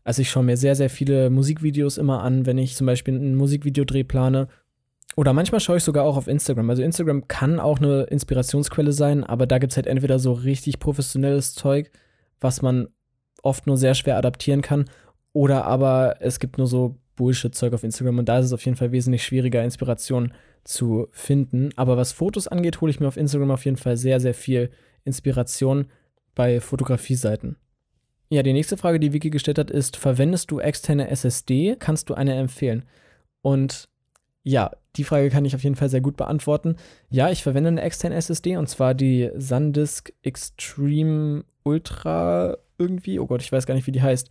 also 0.03 0.23
ich 0.23 0.31
schaue 0.31 0.45
mir 0.45 0.57
sehr, 0.57 0.75
sehr 0.75 0.91
viele 0.91 1.31
Musikvideos 1.31 1.99
immer 1.99 2.23
an, 2.23 2.47
wenn 2.47 2.59
ich 2.59 2.75
zum 2.75 2.87
Beispiel 2.87 3.15
ein 3.15 3.37
Musikvideodreh 3.37 4.05
plane. 4.05 4.49
Oder 5.17 5.33
manchmal 5.33 5.61
schaue 5.61 5.77
ich 5.77 5.85
sogar 5.85 6.05
auch 6.05 6.17
auf 6.17 6.29
Instagram. 6.29 6.71
Also 6.71 6.83
Instagram 6.83 7.29
kann 7.29 7.61
auch 7.61 7.79
eine 7.79 8.03
Inspirationsquelle 8.05 8.93
sein, 8.93 9.25
aber 9.25 9.47
da 9.47 9.59
gibt 9.59 9.73
es 9.73 9.77
halt 9.77 9.87
entweder 9.87 10.19
so 10.19 10.33
richtig 10.33 10.79
professionelles 10.79 11.55
Zeug, 11.55 11.91
was 12.41 12.63
man 12.63 12.89
oft 13.43 13.67
nur 13.67 13.77
sehr 13.77 13.95
schwer 13.95 14.17
adaptieren 14.17 14.63
kann, 14.63 14.87
oder 15.33 15.65
aber 15.65 16.17
es 16.21 16.41
gibt 16.41 16.59
nur 16.59 16.67
so 16.67 16.97
Bullshit-Zeug 17.21 17.75
auf 17.75 17.85
Instagram 17.85 18.19
und 18.19 18.31
da 18.31 18.39
ist 18.39 18.47
es 18.47 18.53
auf 18.55 18.65
jeden 18.65 18.79
Fall 18.79 18.93
wesentlich 18.93 19.23
schwieriger, 19.23 19.63
Inspiration 19.63 20.33
zu 20.65 21.09
finden. 21.13 21.71
Aber 21.77 21.99
was 21.99 22.13
Fotos 22.13 22.49
angeht, 22.49 22.81
hole 22.81 22.91
ich 22.91 22.99
mir 22.99 23.09
auf 23.09 23.19
Instagram 23.19 23.51
auf 23.51 23.67
jeden 23.67 23.77
Fall 23.77 23.99
sehr, 23.99 24.21
sehr 24.21 24.33
viel 24.33 24.71
Inspiration 25.05 25.87
bei 26.35 26.61
Fotografie-Seiten. 26.61 27.57
Ja, 28.31 28.43
die 28.43 28.55
nächste 28.55 28.79
Frage, 28.79 28.99
die 28.99 29.13
Vicky 29.13 29.29
gestellt 29.29 29.59
hat, 29.59 29.71
ist: 29.71 29.99
Verwendest 29.99 30.51
du 30.51 30.61
externe 30.61 31.11
SSD? 31.11 31.77
Kannst 31.79 32.09
du 32.09 32.15
eine 32.15 32.35
empfehlen? 32.37 32.87
Und 33.43 33.91
ja, 34.43 34.71
die 34.97 35.05
Frage 35.05 35.29
kann 35.29 35.45
ich 35.45 35.55
auf 35.55 35.63
jeden 35.63 35.77
Fall 35.77 35.91
sehr 35.91 36.01
gut 36.01 36.17
beantworten. 36.17 36.77
Ja, 37.11 37.29
ich 37.29 37.43
verwende 37.43 37.69
eine 37.69 37.83
externe 37.83 38.15
SSD 38.15 38.57
und 38.57 38.69
zwar 38.69 38.95
die 38.95 39.31
SanDisk 39.37 40.15
Extreme 40.23 41.45
Ultra 41.65 42.57
irgendwie. 42.79 43.19
Oh 43.19 43.27
Gott, 43.27 43.43
ich 43.43 43.53
weiß 43.53 43.67
gar 43.67 43.75
nicht, 43.75 43.87
wie 43.87 43.93
die 43.93 44.03
heißt. 44.03 44.31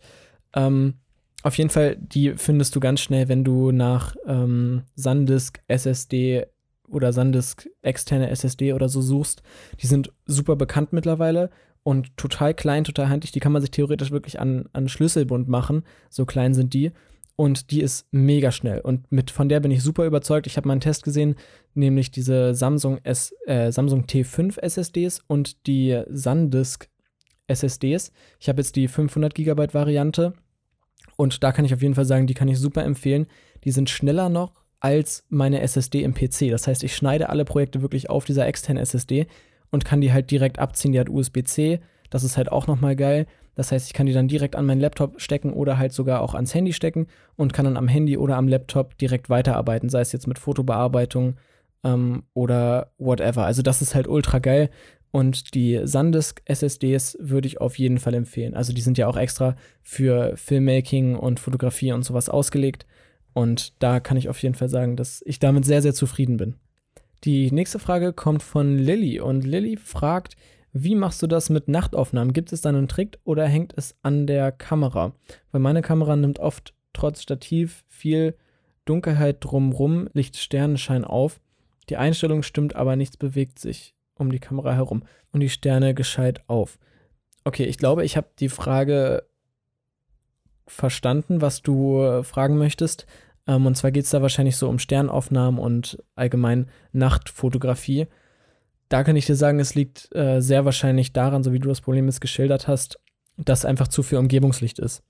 Ähm, 0.54 0.94
auf 1.42 1.56
jeden 1.56 1.70
Fall, 1.70 1.96
die 1.96 2.34
findest 2.36 2.74
du 2.76 2.80
ganz 2.80 3.00
schnell, 3.00 3.28
wenn 3.28 3.44
du 3.44 3.72
nach 3.72 4.14
ähm, 4.26 4.82
SanDisk 4.96 5.60
SSD 5.68 6.46
oder 6.88 7.12
SanDisk 7.12 7.68
externe 7.82 8.30
SSD 8.30 8.72
oder 8.72 8.88
so 8.88 9.00
suchst. 9.00 9.42
Die 9.80 9.86
sind 9.86 10.12
super 10.26 10.56
bekannt 10.56 10.92
mittlerweile 10.92 11.50
und 11.82 12.16
total 12.16 12.54
klein, 12.54 12.84
total 12.84 13.08
handlich. 13.08 13.32
Die 13.32 13.40
kann 13.40 13.52
man 13.52 13.62
sich 13.62 13.70
theoretisch 13.70 14.10
wirklich 14.10 14.38
an, 14.38 14.68
an 14.72 14.88
Schlüsselbund 14.88 15.48
machen. 15.48 15.84
So 16.10 16.26
klein 16.26 16.52
sind 16.52 16.74
die. 16.74 16.92
Und 17.36 17.70
die 17.70 17.80
ist 17.80 18.06
mega 18.10 18.52
schnell. 18.52 18.80
Und 18.80 19.10
mit, 19.10 19.30
von 19.30 19.48
der 19.48 19.60
bin 19.60 19.70
ich 19.70 19.82
super 19.82 20.04
überzeugt. 20.04 20.46
Ich 20.46 20.58
habe 20.58 20.68
mal 20.68 20.72
einen 20.72 20.82
Test 20.82 21.04
gesehen, 21.04 21.36
nämlich 21.72 22.10
diese 22.10 22.54
Samsung, 22.54 22.98
S, 23.02 23.34
äh, 23.46 23.72
Samsung 23.72 24.04
T5 24.04 24.58
SSDs 24.58 25.22
und 25.26 25.66
die 25.66 26.02
SanDisk 26.10 26.90
SSDs. 27.46 28.12
Ich 28.38 28.50
habe 28.50 28.60
jetzt 28.60 28.76
die 28.76 28.88
500 28.88 29.34
GB 29.34 29.72
Variante 29.72 30.34
und 31.20 31.42
da 31.44 31.52
kann 31.52 31.66
ich 31.66 31.74
auf 31.74 31.82
jeden 31.82 31.94
Fall 31.94 32.06
sagen, 32.06 32.26
die 32.26 32.32
kann 32.32 32.48
ich 32.48 32.58
super 32.58 32.82
empfehlen. 32.82 33.26
Die 33.64 33.72
sind 33.72 33.90
schneller 33.90 34.30
noch 34.30 34.54
als 34.80 35.26
meine 35.28 35.60
SSD 35.60 36.02
im 36.02 36.14
PC. 36.14 36.48
Das 36.50 36.66
heißt, 36.66 36.82
ich 36.82 36.96
schneide 36.96 37.28
alle 37.28 37.44
Projekte 37.44 37.82
wirklich 37.82 38.08
auf 38.08 38.24
dieser 38.24 38.46
externen 38.46 38.82
SSD 38.82 39.26
und 39.70 39.84
kann 39.84 40.00
die 40.00 40.14
halt 40.14 40.30
direkt 40.30 40.58
abziehen. 40.58 40.92
Die 40.92 40.98
hat 40.98 41.10
USB-C. 41.10 41.80
Das 42.08 42.24
ist 42.24 42.38
halt 42.38 42.50
auch 42.50 42.66
nochmal 42.66 42.96
geil. 42.96 43.26
Das 43.54 43.70
heißt, 43.70 43.86
ich 43.86 43.92
kann 43.92 44.06
die 44.06 44.14
dann 44.14 44.28
direkt 44.28 44.56
an 44.56 44.64
meinen 44.64 44.80
Laptop 44.80 45.20
stecken 45.20 45.52
oder 45.52 45.76
halt 45.76 45.92
sogar 45.92 46.22
auch 46.22 46.34
ans 46.34 46.54
Handy 46.54 46.72
stecken 46.72 47.06
und 47.36 47.52
kann 47.52 47.66
dann 47.66 47.76
am 47.76 47.88
Handy 47.88 48.16
oder 48.16 48.38
am 48.38 48.48
Laptop 48.48 48.96
direkt 48.96 49.28
weiterarbeiten, 49.28 49.90
sei 49.90 50.00
es 50.00 50.12
jetzt 50.12 50.26
mit 50.26 50.38
Fotobearbeitung 50.38 51.36
ähm, 51.84 52.22
oder 52.32 52.92
whatever. 52.96 53.44
Also 53.44 53.60
das 53.60 53.82
ist 53.82 53.94
halt 53.94 54.08
ultra 54.08 54.38
geil. 54.38 54.70
Und 55.12 55.54
die 55.54 55.80
SanDisk 55.84 56.42
SSDs 56.44 57.18
würde 57.20 57.48
ich 57.48 57.60
auf 57.60 57.78
jeden 57.78 57.98
Fall 57.98 58.14
empfehlen. 58.14 58.54
Also 58.54 58.72
die 58.72 58.80
sind 58.80 58.96
ja 58.96 59.08
auch 59.08 59.16
extra 59.16 59.56
für 59.82 60.36
Filmmaking 60.36 61.16
und 61.16 61.40
Fotografie 61.40 61.92
und 61.92 62.04
sowas 62.04 62.28
ausgelegt. 62.28 62.86
Und 63.32 63.82
da 63.82 64.00
kann 64.00 64.16
ich 64.16 64.28
auf 64.28 64.40
jeden 64.42 64.54
Fall 64.54 64.68
sagen, 64.68 64.96
dass 64.96 65.22
ich 65.26 65.38
damit 65.38 65.64
sehr, 65.64 65.82
sehr 65.82 65.94
zufrieden 65.94 66.36
bin. 66.36 66.54
Die 67.24 67.50
nächste 67.50 67.78
Frage 67.78 68.12
kommt 68.12 68.42
von 68.42 68.78
Lilly 68.78 69.20
und 69.20 69.44
Lilly 69.44 69.76
fragt, 69.76 70.36
wie 70.72 70.94
machst 70.94 71.20
du 71.22 71.26
das 71.26 71.50
mit 71.50 71.66
Nachtaufnahmen? 71.66 72.32
Gibt 72.32 72.52
es 72.52 72.60
da 72.60 72.68
einen 72.68 72.88
Trick 72.88 73.18
oder 73.24 73.46
hängt 73.46 73.74
es 73.76 73.96
an 74.02 74.26
der 74.26 74.52
Kamera? 74.52 75.12
Weil 75.50 75.60
meine 75.60 75.82
Kamera 75.82 76.14
nimmt 76.14 76.38
oft 76.38 76.74
trotz 76.92 77.22
Stativ 77.22 77.84
viel 77.88 78.36
Dunkelheit 78.84 79.38
drumrum, 79.40 80.08
Licht 80.12 80.36
Sternenschein 80.36 81.04
auf. 81.04 81.40
Die 81.88 81.96
Einstellung 81.96 82.42
stimmt, 82.42 82.76
aber 82.76 82.94
nichts 82.94 83.16
bewegt 83.16 83.58
sich 83.58 83.94
um 84.20 84.30
die 84.30 84.38
Kamera 84.38 84.72
herum 84.74 85.02
und 85.32 85.40
die 85.40 85.48
Sterne 85.48 85.94
gescheit 85.94 86.42
auf. 86.46 86.78
Okay, 87.44 87.64
ich 87.64 87.78
glaube, 87.78 88.04
ich 88.04 88.16
habe 88.16 88.28
die 88.38 88.48
Frage 88.48 89.24
verstanden, 90.66 91.40
was 91.40 91.62
du 91.62 92.02
äh, 92.02 92.22
fragen 92.22 92.56
möchtest. 92.56 93.06
Ähm, 93.46 93.66
und 93.66 93.76
zwar 93.76 93.90
geht 93.90 94.04
es 94.04 94.10
da 94.10 94.22
wahrscheinlich 94.22 94.56
so 94.56 94.68
um 94.68 94.78
Sternaufnahmen 94.78 95.58
und 95.58 96.02
allgemein 96.14 96.68
Nachtfotografie. 96.92 98.06
Da 98.88 99.04
kann 99.04 99.16
ich 99.16 99.26
dir 99.26 99.36
sagen, 99.36 99.60
es 99.60 99.74
liegt 99.74 100.14
äh, 100.14 100.40
sehr 100.40 100.64
wahrscheinlich 100.64 101.12
daran, 101.12 101.42
so 101.42 101.52
wie 101.52 101.58
du 101.58 101.68
das 101.68 101.80
Problem 101.80 102.06
jetzt 102.06 102.20
geschildert 102.20 102.68
hast, 102.68 102.98
dass 103.36 103.64
einfach 103.64 103.88
zu 103.88 104.02
viel 104.02 104.18
Umgebungslicht 104.18 104.78
ist. 104.78 105.02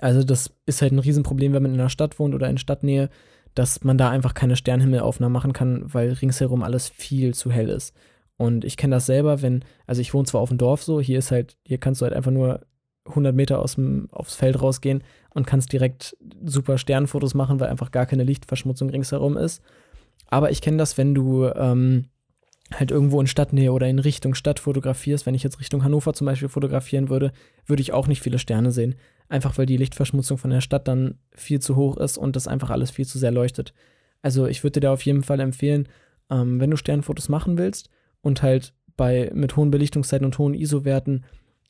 Also 0.00 0.22
das 0.22 0.52
ist 0.66 0.82
halt 0.82 0.92
ein 0.92 0.98
Riesenproblem, 0.98 1.52
wenn 1.52 1.62
man 1.62 1.74
in 1.74 1.80
einer 1.80 1.90
Stadt 1.90 2.18
wohnt 2.18 2.34
oder 2.34 2.48
in 2.48 2.58
Stadtnähe, 2.58 3.08
dass 3.54 3.82
man 3.82 3.98
da 3.98 4.10
einfach 4.10 4.34
keine 4.34 4.56
Sternhimmelaufnahmen 4.56 5.32
machen 5.32 5.52
kann, 5.52 5.82
weil 5.92 6.12
ringsherum 6.12 6.62
alles 6.62 6.88
viel 6.88 7.34
zu 7.34 7.50
hell 7.50 7.70
ist. 7.70 7.94
Und 8.38 8.64
ich 8.64 8.76
kenne 8.76 8.94
das 8.96 9.06
selber, 9.06 9.42
wenn, 9.42 9.64
also 9.86 10.00
ich 10.00 10.14
wohne 10.14 10.24
zwar 10.24 10.40
auf 10.40 10.48
dem 10.48 10.58
Dorf 10.58 10.84
so, 10.84 11.00
hier 11.00 11.18
ist 11.18 11.32
halt, 11.32 11.56
hier 11.66 11.78
kannst 11.78 12.00
du 12.00 12.04
halt 12.04 12.14
einfach 12.14 12.30
nur 12.30 12.60
100 13.04 13.34
Meter 13.34 13.58
aus 13.58 13.74
dem, 13.74 14.08
aufs 14.12 14.36
Feld 14.36 14.62
rausgehen 14.62 15.02
und 15.30 15.46
kannst 15.46 15.72
direkt 15.72 16.16
super 16.44 16.78
Sternfotos 16.78 17.34
machen, 17.34 17.58
weil 17.58 17.68
einfach 17.68 17.90
gar 17.90 18.06
keine 18.06 18.22
Lichtverschmutzung 18.22 18.90
ringsherum 18.90 19.36
ist. 19.36 19.60
Aber 20.28 20.52
ich 20.52 20.62
kenne 20.62 20.76
das, 20.76 20.96
wenn 20.96 21.16
du 21.16 21.46
ähm, 21.46 22.04
halt 22.72 22.92
irgendwo 22.92 23.20
in 23.20 23.26
Stadtnähe 23.26 23.72
oder 23.72 23.88
in 23.88 23.98
Richtung 23.98 24.34
Stadt 24.34 24.60
fotografierst. 24.60 25.26
Wenn 25.26 25.34
ich 25.34 25.42
jetzt 25.42 25.58
Richtung 25.58 25.82
Hannover 25.82 26.12
zum 26.12 26.26
Beispiel 26.26 26.48
fotografieren 26.48 27.08
würde, 27.08 27.32
würde 27.66 27.82
ich 27.82 27.92
auch 27.92 28.06
nicht 28.06 28.22
viele 28.22 28.38
Sterne 28.38 28.70
sehen. 28.70 28.94
Einfach 29.28 29.58
weil 29.58 29.66
die 29.66 29.76
Lichtverschmutzung 29.76 30.38
von 30.38 30.50
der 30.50 30.60
Stadt 30.60 30.86
dann 30.86 31.18
viel 31.32 31.60
zu 31.60 31.74
hoch 31.74 31.96
ist 31.96 32.18
und 32.18 32.36
das 32.36 32.46
einfach 32.46 32.70
alles 32.70 32.92
viel 32.92 33.06
zu 33.06 33.18
sehr 33.18 33.32
leuchtet. 33.32 33.74
Also 34.22 34.46
ich 34.46 34.62
würde 34.62 34.74
dir 34.74 34.86
da 34.86 34.92
auf 34.92 35.02
jeden 35.02 35.24
Fall 35.24 35.40
empfehlen, 35.40 35.88
ähm, 36.30 36.60
wenn 36.60 36.70
du 36.70 36.76
Sternfotos 36.76 37.28
machen 37.28 37.58
willst 37.58 37.90
und 38.20 38.42
halt 38.42 38.72
bei 38.96 39.30
mit 39.34 39.56
hohen 39.56 39.70
Belichtungszeiten 39.70 40.24
und 40.24 40.38
hohen 40.38 40.54
ISO-Werten 40.54 41.24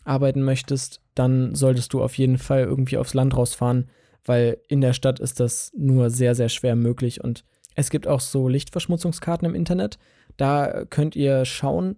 arbeiten 0.04 0.42
möchtest, 0.42 1.00
dann 1.14 1.54
solltest 1.54 1.92
du 1.92 2.02
auf 2.02 2.16
jeden 2.16 2.38
Fall 2.38 2.62
irgendwie 2.62 2.96
aufs 2.96 3.14
Land 3.14 3.36
rausfahren, 3.36 3.90
weil 4.24 4.58
in 4.68 4.80
der 4.80 4.94
Stadt 4.94 5.20
ist 5.20 5.40
das 5.40 5.72
nur 5.76 6.10
sehr, 6.10 6.34
sehr 6.34 6.48
schwer 6.48 6.76
möglich. 6.76 7.22
Und 7.22 7.44
es 7.74 7.90
gibt 7.90 8.06
auch 8.06 8.20
so 8.20 8.48
Lichtverschmutzungskarten 8.48 9.46
im 9.46 9.54
Internet. 9.54 9.98
Da 10.36 10.84
könnt 10.88 11.14
ihr 11.14 11.44
schauen, 11.44 11.96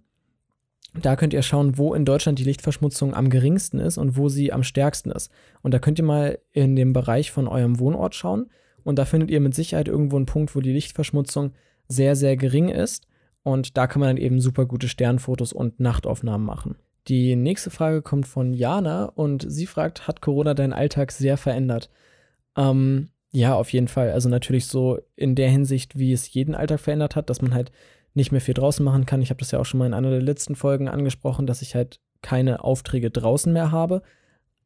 da 0.93 1.15
könnt 1.15 1.33
ihr 1.33 1.41
schauen, 1.41 1.77
wo 1.77 1.93
in 1.93 2.03
Deutschland 2.03 2.37
die 2.37 2.43
Lichtverschmutzung 2.43 3.13
am 3.13 3.29
geringsten 3.29 3.79
ist 3.79 3.97
und 3.97 4.17
wo 4.17 4.27
sie 4.27 4.51
am 4.51 4.63
stärksten 4.63 5.11
ist. 5.11 5.31
Und 5.61 5.73
da 5.73 5.79
könnt 5.79 5.99
ihr 5.99 6.05
mal 6.05 6.39
in 6.51 6.75
dem 6.75 6.91
Bereich 6.91 7.31
von 7.31 7.47
eurem 7.47 7.79
Wohnort 7.79 8.13
schauen. 8.13 8.49
Und 8.83 8.99
da 8.99 9.05
findet 9.05 9.31
ihr 9.31 9.39
mit 9.39 9.55
Sicherheit 9.55 9.87
irgendwo 9.87 10.17
einen 10.17 10.25
Punkt, 10.25 10.55
wo 10.55 10.59
die 10.59 10.73
Lichtverschmutzung 10.73 11.53
sehr, 11.87 12.15
sehr 12.15 12.35
gering 12.35 12.69
ist. 12.69 13.07
Und 13.43 13.77
da 13.77 13.87
kann 13.87 13.99
man 13.99 14.09
dann 14.09 14.23
eben 14.23 14.39
super 14.39 14.65
gute 14.65 14.87
Sternfotos 14.87 15.53
und 15.53 15.79
Nachtaufnahmen 15.79 16.45
machen. 16.45 16.75
Die 17.07 17.35
nächste 17.35 17.71
Frage 17.71 18.01
kommt 18.01 18.27
von 18.27 18.53
Jana 18.53 19.05
und 19.05 19.45
sie 19.49 19.65
fragt, 19.65 20.07
hat 20.07 20.21
Corona 20.21 20.53
deinen 20.53 20.73
Alltag 20.73 21.11
sehr 21.11 21.37
verändert? 21.37 21.89
Ähm, 22.55 23.09
ja, 23.31 23.55
auf 23.55 23.71
jeden 23.73 23.87
Fall. 23.87 24.11
Also 24.11 24.29
natürlich 24.29 24.67
so 24.67 24.99
in 25.15 25.35
der 25.35 25.49
Hinsicht, 25.49 25.97
wie 25.97 26.13
es 26.13 26.31
jeden 26.33 26.53
Alltag 26.53 26.79
verändert 26.79 27.15
hat, 27.15 27.29
dass 27.29 27.41
man 27.41 27.53
halt 27.53 27.71
nicht 28.13 28.31
mehr 28.31 28.41
viel 28.41 28.53
draußen 28.53 28.83
machen 28.83 29.05
kann. 29.05 29.21
Ich 29.21 29.29
habe 29.29 29.39
das 29.39 29.51
ja 29.51 29.59
auch 29.59 29.65
schon 29.65 29.77
mal 29.77 29.87
in 29.87 29.93
einer 29.93 30.09
der 30.09 30.21
letzten 30.21 30.55
Folgen 30.55 30.89
angesprochen, 30.89 31.47
dass 31.47 31.61
ich 31.61 31.75
halt 31.75 31.99
keine 32.21 32.63
Aufträge 32.63 33.09
draußen 33.09 33.51
mehr 33.51 33.71
habe 33.71 34.03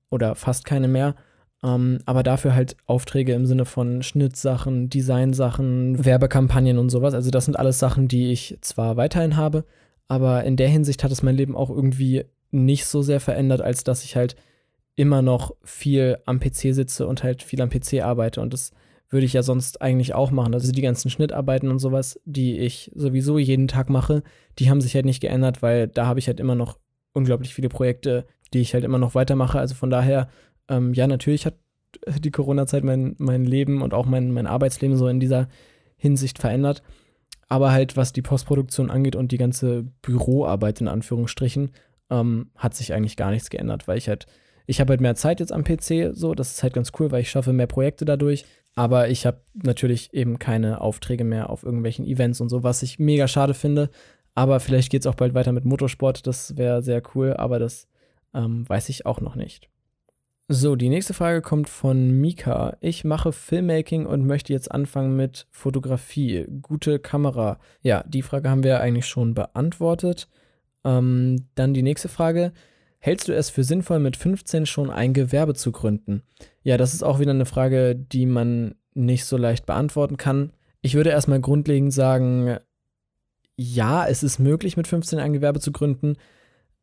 oder 0.10 0.36
fast 0.36 0.66
keine 0.66 0.88
mehr. 0.88 1.16
Ähm, 1.64 2.00
aber 2.06 2.24
dafür 2.24 2.54
halt 2.54 2.76
Aufträge 2.86 3.34
im 3.34 3.46
Sinne 3.46 3.66
von 3.66 4.04
Schnittsachen, 4.04 4.90
Designsachen, 4.90 6.04
Werbekampagnen 6.04 6.78
und 6.78 6.90
sowas. 6.90 7.14
Also 7.14 7.32
das 7.32 7.46
sind 7.46 7.58
alles 7.58 7.80
Sachen, 7.80 8.08
die 8.08 8.32
ich 8.32 8.58
zwar 8.62 8.98
weiterhin 8.98 9.36
habe, 9.36 9.66
aber 10.08 10.44
in 10.44 10.58
der 10.58 10.70
Hinsicht 10.70 11.04
hat 11.04 11.12
es 11.12 11.24
mein 11.24 11.36
Leben 11.36 11.56
auch 11.56 11.70
irgendwie 11.70 12.26
nicht 12.52 12.86
so 12.86 13.02
sehr 13.02 13.20
verändert, 13.20 13.62
als 13.62 13.84
dass 13.84 14.04
ich 14.04 14.16
halt 14.16 14.36
immer 14.96 15.22
noch 15.22 15.56
viel 15.64 16.18
am 16.26 16.40
PC 16.40 16.74
sitze 16.74 17.08
und 17.08 17.24
halt 17.24 17.44
viel 17.44 17.62
am 17.62 17.70
PC 17.70 18.02
arbeite. 18.02 18.42
Und 18.42 18.54
das 18.54 18.72
würde 19.10 19.26
ich 19.26 19.34
ja 19.34 19.44
sonst 19.44 19.82
eigentlich 19.82 20.14
auch 20.14 20.32
machen. 20.32 20.54
Also 20.54 20.72
die 20.72 20.82
ganzen 20.82 21.10
Schnittarbeiten 21.10 21.70
und 21.70 21.80
sowas, 21.80 22.20
die 22.26 22.58
ich 22.60 22.92
sowieso 22.96 23.38
jeden 23.38 23.68
Tag 23.68 23.90
mache, 23.90 24.24
die 24.58 24.70
haben 24.70 24.82
sich 24.82 24.96
halt 24.96 25.06
nicht 25.06 25.22
geändert, 25.22 25.62
weil 25.62 25.88
da 25.88 26.06
habe 26.06 26.20
ich 26.20 26.28
halt 26.28 26.40
immer 26.40 26.56
noch 26.56 26.80
unglaublich 27.14 27.54
viele 27.54 27.70
Projekte, 27.70 28.26
die 28.54 28.60
ich 28.60 28.74
halt 28.74 28.84
immer 28.84 28.98
noch 28.98 29.16
weitermache. 29.16 29.60
Also 29.60 29.76
von 29.76 29.90
daher, 29.90 30.28
ähm, 30.70 30.94
ja, 30.94 31.08
natürlich 31.08 31.46
hat 31.46 31.56
die 32.20 32.32
Corona-Zeit 32.32 32.84
mein, 32.84 33.16
mein 33.18 33.46
Leben 33.46 33.82
und 33.82 33.94
auch 33.94 34.06
mein, 34.06 34.32
mein 34.32 34.48
Arbeitsleben 34.48 34.98
so 34.98 35.08
in 35.08 35.20
dieser 35.20 35.48
Hinsicht 35.98 36.40
verändert. 36.40 36.84
Aber 37.48 37.72
halt, 37.72 37.96
was 37.96 38.12
die 38.12 38.22
Postproduktion 38.22 38.90
angeht 38.90 39.16
und 39.16 39.32
die 39.32 39.38
ganze 39.38 39.84
Büroarbeit 40.02 40.82
in 40.82 40.88
Anführungsstrichen, 40.88 41.72
ähm, 42.10 42.50
hat 42.56 42.76
sich 42.76 42.94
eigentlich 42.94 43.18
gar 43.18 43.32
nichts 43.32 43.50
geändert, 43.50 43.88
weil 43.88 43.98
ich 43.98 44.10
halt, 44.10 44.26
ich 44.66 44.80
habe 44.80 44.92
halt 44.92 45.02
mehr 45.02 45.16
Zeit 45.16 45.40
jetzt 45.40 45.52
am 45.52 45.64
PC, 45.64 46.12
so, 46.14 46.34
das 46.34 46.54
ist 46.54 46.64
halt 46.64 46.74
ganz 46.74 46.92
cool, 47.00 47.12
weil 47.12 47.22
ich 47.22 47.30
schaffe 47.30 47.54
mehr 47.54 47.68
Projekte 47.68 48.06
dadurch. 48.06 48.46
Aber 48.76 49.10
ich 49.10 49.26
habe 49.26 49.42
natürlich 49.54 50.14
eben 50.14 50.38
keine 50.38 50.82
Aufträge 50.82 51.24
mehr 51.24 51.50
auf 51.50 51.64
irgendwelchen 51.64 52.06
Events 52.06 52.42
und 52.42 52.50
so, 52.50 52.64
was 52.64 52.84
ich 52.84 53.00
mega 53.00 53.28
schade 53.28 53.54
finde. 53.54 53.90
Aber 54.34 54.60
vielleicht 54.60 54.92
geht 54.92 55.02
es 55.02 55.08
auch 55.08 55.16
bald 55.16 55.34
weiter 55.34 55.54
mit 55.54 55.64
Motorsport, 55.64 56.28
das 56.28 56.58
wäre 56.58 56.82
sehr 56.82 57.02
cool, 57.16 57.34
aber 57.38 57.58
das 57.58 57.88
ähm, 58.34 58.68
weiß 58.68 58.90
ich 58.90 59.06
auch 59.06 59.22
noch 59.22 59.36
nicht. 59.36 59.70
So, 60.48 60.76
die 60.76 60.90
nächste 60.90 61.16
Frage 61.16 61.42
kommt 61.42 61.70
von 61.70 62.12
Mika. 62.22 62.78
Ich 62.80 63.04
mache 63.04 63.32
Filmmaking 63.32 64.06
und 64.06 64.28
möchte 64.28 64.54
jetzt 64.54 64.72
anfangen 64.72 65.16
mit 65.16 65.48
Fotografie. 65.50 66.46
Gute 66.62 67.00
Kamera. 67.00 67.58
Ja, 67.82 68.04
die 68.08 68.22
Frage 68.22 68.52
haben 68.52 68.64
wir 68.64 68.80
eigentlich 68.80 69.08
schon 69.08 69.34
beantwortet. 69.34 70.28
Ähm, 70.84 71.48
dann 71.56 71.74
die 71.74 71.82
nächste 71.82 72.10
Frage. 72.10 72.54
Hältst 73.00 73.28
du 73.28 73.36
es 73.36 73.50
für 73.50 73.64
sinnvoll, 73.64 73.98
mit 73.98 74.18
15 74.18 74.68
schon 74.68 74.92
ein 74.92 75.14
Gewerbe 75.14 75.56
zu 75.56 75.72
gründen? 75.72 76.22
Ja, 76.62 76.78
das 76.78 76.94
ist 76.94 77.04
auch 77.04 77.20
wieder 77.20 77.32
eine 77.32 77.48
Frage, 77.48 77.96
die 77.96 78.28
man 78.28 78.76
nicht 78.94 79.26
so 79.26 79.38
leicht 79.38 79.66
beantworten 79.66 80.18
kann. 80.18 80.54
Ich 80.82 80.94
würde 80.94 81.10
erstmal 81.10 81.42
grundlegend 81.42 81.92
sagen, 81.92 82.58
ja, 83.58 84.06
es 84.06 84.22
ist 84.22 84.38
möglich, 84.38 84.78
mit 84.78 84.88
15 84.88 85.18
ein 85.18 85.34
Gewerbe 85.34 85.60
zu 85.60 85.72
gründen, 85.72 86.18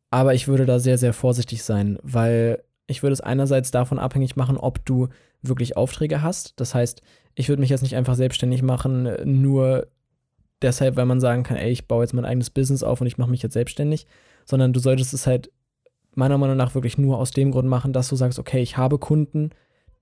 aber 0.09 0.33
ich 0.33 0.49
würde 0.49 0.65
da 0.65 0.79
sehr, 0.79 0.97
sehr 0.97 1.13
vorsichtig 1.13 1.63
sein, 1.63 1.97
weil 2.03 2.61
ich 2.87 3.03
würde 3.03 3.13
es 3.13 3.21
einerseits 3.21 3.71
davon 3.71 3.99
abhängig 3.99 4.35
machen, 4.35 4.57
ob 4.57 4.85
du 4.85 5.07
wirklich 5.41 5.77
Aufträge 5.77 6.21
hast. 6.21 6.59
Das 6.59 6.75
heißt, 6.75 7.01
ich 7.35 7.49
würde 7.49 7.61
mich 7.61 7.69
jetzt 7.69 7.81
nicht 7.81 7.95
einfach 7.95 8.15
selbstständig 8.15 8.61
machen, 8.61 9.09
nur 9.23 9.87
deshalb, 10.61 10.95
weil 10.95 11.05
man 11.05 11.19
sagen 11.19 11.43
kann, 11.43 11.57
ey, 11.57 11.71
ich 11.71 11.87
baue 11.87 12.03
jetzt 12.03 12.13
mein 12.13 12.25
eigenes 12.25 12.49
Business 12.49 12.83
auf 12.83 13.01
und 13.01 13.07
ich 13.07 13.17
mache 13.17 13.29
mich 13.29 13.41
jetzt 13.41 13.53
selbstständig, 13.53 14.07
sondern 14.45 14.73
du 14.73 14.79
solltest 14.79 15.13
es 15.13 15.27
halt 15.27 15.51
meiner 16.15 16.37
Meinung 16.37 16.57
nach 16.57 16.75
wirklich 16.75 16.97
nur 16.97 17.17
aus 17.17 17.31
dem 17.31 17.51
Grund 17.51 17.67
machen, 17.67 17.93
dass 17.93 18.09
du 18.09 18.15
sagst, 18.15 18.39
okay, 18.39 18.61
ich 18.61 18.77
habe 18.77 18.99
Kunden, 18.99 19.49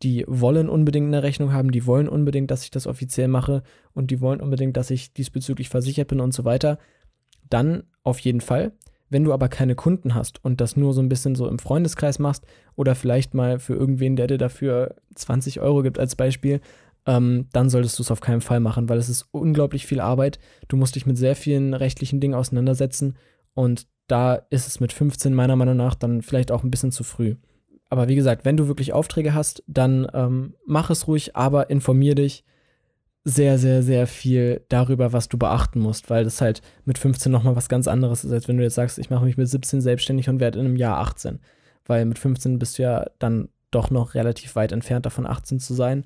die 0.04 0.26
wollen 0.28 0.67
unbedingt 0.67 1.08
eine 1.08 1.24
Rechnung 1.24 1.54
haben, 1.54 1.72
die 1.72 1.86
wollen 1.86 2.10
unbedingt, 2.10 2.52
dass 2.52 2.63
ich 2.63 2.72
das 2.72 2.88
offiziell 2.88 3.28
mache 3.28 3.63
und 3.94 4.12
die 4.12 4.20
wollen 4.20 4.41
unbedingt, 4.41 4.76
dass 4.78 4.89
ich 4.89 5.13
diesbezüglich 5.13 5.70
versichert 5.70 6.08
bin 6.08 6.20
und 6.20 6.34
so 6.34 6.44
weiter. 6.44 6.80
Dann 7.50 7.84
auf 8.04 8.20
jeden 8.20 8.41
Fall. 8.41 8.74
Wenn 9.12 9.26
du 9.26 9.34
aber 9.34 9.50
keine 9.50 9.76
Kunden 9.76 10.15
hast 10.15 10.43
und 10.43 10.62
das 10.62 10.78
nur 10.78 10.93
so 10.93 11.02
ein 11.02 11.10
bisschen 11.10 11.36
so 11.36 11.50
im 11.50 11.60
Freundeskreis 11.60 12.17
machst 12.17 12.45
oder 12.78 12.95
vielleicht 12.95 13.34
mal 13.34 13.60
für 13.60 13.76
irgendwen, 13.76 14.15
der 14.15 14.28
dir 14.28 14.38
dafür 14.38 14.95
20 15.15 15.60
Euro 15.60 15.84
gibt 15.84 16.00
als 16.00 16.15
Beispiel, 16.15 16.62
ähm, 17.06 17.47
dann 17.52 17.69
solltest 17.69 18.00
du 18.00 18.04
es 18.04 18.12
auf 18.12 18.21
keinen 18.21 18.39
Fall 18.39 18.62
machen, 18.62 18.88
weil 18.88 18.97
es 18.97 19.10
ist 19.10 19.28
unglaublich 19.32 19.86
viel 19.86 20.00
Arbeit. 20.00 20.39
Du 20.69 20.78
musst 20.78 20.95
dich 20.95 21.06
mit 21.06 21.17
sehr 21.17 21.36
vielen 21.36 21.74
rechtlichen 21.74 22.21
Dingen 22.21 22.36
auseinandersetzen 22.36 23.17
und 23.54 23.86
da 24.08 24.36
ist 24.50 24.67
es 24.67 24.80
mit 24.80 24.93
15 24.93 25.34
meiner 25.34 25.58
Meinung 25.58 25.76
nach 25.76 25.95
dann 25.95 26.21
vielleicht 26.21 26.50
auch 26.50 26.63
ein 26.63 26.71
bisschen 26.71 26.93
zu 26.93 27.04
früh. 27.04 27.36
Aber 27.89 28.08
wie 28.08 28.15
gesagt, 28.15 28.45
wenn 28.45 28.56
du 28.56 28.69
wirklich 28.69 28.93
Aufträge 28.93 29.34
hast, 29.34 29.62
dann 29.67 30.08
ähm, 30.13 30.54
mach 30.65 30.89
es 30.89 31.10
ruhig, 31.10 31.36
aber 31.36 31.69
informier 31.69 32.15
dich 32.15 32.45
sehr, 33.24 33.60
sehr, 33.60 33.84
sehr 33.84 34.08
viel 34.08 34.66
darüber, 34.70 35.14
was 35.14 35.30
du 35.30 35.38
beachten 35.38 35.80
musst, 35.80 36.10
weil 36.10 36.24
das 36.24 36.42
halt 36.42 36.62
mit 36.86 36.98
15 36.98 37.32
nochmal 37.32 37.56
was 37.56 37.70
ganz 37.70 37.88
anderes 37.88 38.24
ist, 38.24 38.32
als 38.32 38.48
wenn 38.48 38.58
du 38.58 38.64
jetzt 38.64 38.76
sagst, 38.76 38.98
ich 38.98 39.10
mache 39.10 39.26
mich 39.26 39.38
mit 39.38 39.48
17 39.48 39.82
selbstständig 39.82 40.28
und 40.30 40.40
werde 40.40 40.60
in 40.60 40.66
einem 40.66 40.76
Jahr 40.76 40.98
18. 40.98 41.40
weil 41.86 42.06
mit 42.06 42.18
15 42.18 42.58
bist 42.58 42.78
du 42.78 42.84
ja 42.84 43.06
dann 43.20 43.50
doch 43.70 43.90
noch 43.92 44.16
relativ 44.16 44.56
weit 44.56 44.72
entfernt 44.72 45.06
davon, 45.06 45.26
18 45.26 45.60
zu 45.60 45.74
sein. 45.74 46.04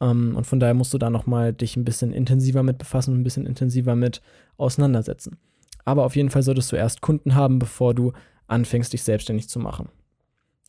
Ähm, 0.00 0.36
und 0.36 0.46
von 0.46 0.60
daher 0.60 0.74
musst 0.74 0.94
du 0.94 0.98
da 0.98 1.10
nochmal 1.10 1.52
dich 1.52 1.76
ein 1.76 1.84
bisschen 1.84 2.12
intensiver 2.12 2.62
mit 2.62 2.78
befassen 2.78 3.12
und 3.12 3.20
ein 3.20 3.24
bisschen 3.24 3.46
intensiver 3.46 3.96
mit 3.96 4.22
auseinandersetzen. 4.56 5.38
Aber 5.84 6.04
auf 6.04 6.16
jeden 6.16 6.30
Fall 6.30 6.42
solltest 6.42 6.70
du 6.70 6.76
erst 6.76 7.00
Kunden 7.00 7.34
haben, 7.34 7.58
bevor 7.58 7.94
du 7.94 8.12
anfängst, 8.46 8.92
dich 8.92 9.02
selbstständig 9.02 9.48
zu 9.48 9.58
machen. 9.58 9.88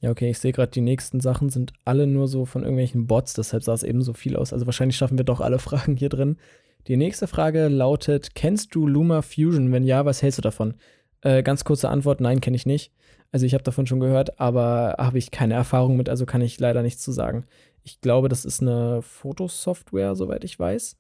Ja, 0.03 0.11
okay, 0.11 0.29
ich 0.29 0.39
sehe 0.39 0.51
gerade, 0.51 0.69
die 0.69 0.81
nächsten 0.81 1.21
Sachen 1.21 1.47
sind 1.47 1.71
alle 1.85 2.07
nur 2.07 2.27
so 2.27 2.43
von 2.43 2.63
irgendwelchen 2.63 3.07
Bots, 3.07 3.35
deshalb 3.35 3.63
sah 3.63 3.73
es 3.73 3.83
eben 3.83 4.01
so 4.01 4.11
viel 4.11 4.35
aus. 4.35 4.51
Also 4.51 4.65
wahrscheinlich 4.65 4.97
schaffen 4.97 5.17
wir 5.17 5.23
doch 5.23 5.39
alle 5.39 5.59
Fragen 5.67 5.95
hier 5.95 6.09
drin. 6.09 6.35
Die 6.87 6.97
nächste 6.97 7.25
Frage 7.25 7.69
lautet: 7.69 8.35
Kennst 8.35 8.75
du 8.75 8.85
Luma 8.85 9.21
Fusion? 9.21 9.71
Wenn 9.71 9.85
ja, 9.85 10.03
was 10.03 10.21
hältst 10.21 10.39
du 10.39 10.41
davon? 10.41 10.73
Äh, 11.21 11.41
ganz 11.41 11.63
kurze 11.63 11.87
Antwort: 11.87 12.19
Nein, 12.19 12.41
kenne 12.41 12.57
ich 12.57 12.65
nicht. 12.65 12.91
Also, 13.31 13.45
ich 13.45 13.53
habe 13.53 13.63
davon 13.63 13.87
schon 13.87 14.01
gehört, 14.01 14.41
aber 14.41 14.95
habe 14.99 15.17
ich 15.17 15.31
keine 15.31 15.53
Erfahrung 15.53 15.95
mit, 15.95 16.09
also 16.09 16.25
kann 16.25 16.41
ich 16.41 16.59
leider 16.59 16.81
nichts 16.81 17.01
zu 17.01 17.13
sagen. 17.13 17.45
Ich 17.83 18.01
glaube, 18.01 18.27
das 18.27 18.43
ist 18.43 18.61
eine 18.61 19.01
Fotosoftware, 19.01 20.15
soweit 20.15 20.43
ich 20.43 20.59
weiß. 20.59 20.97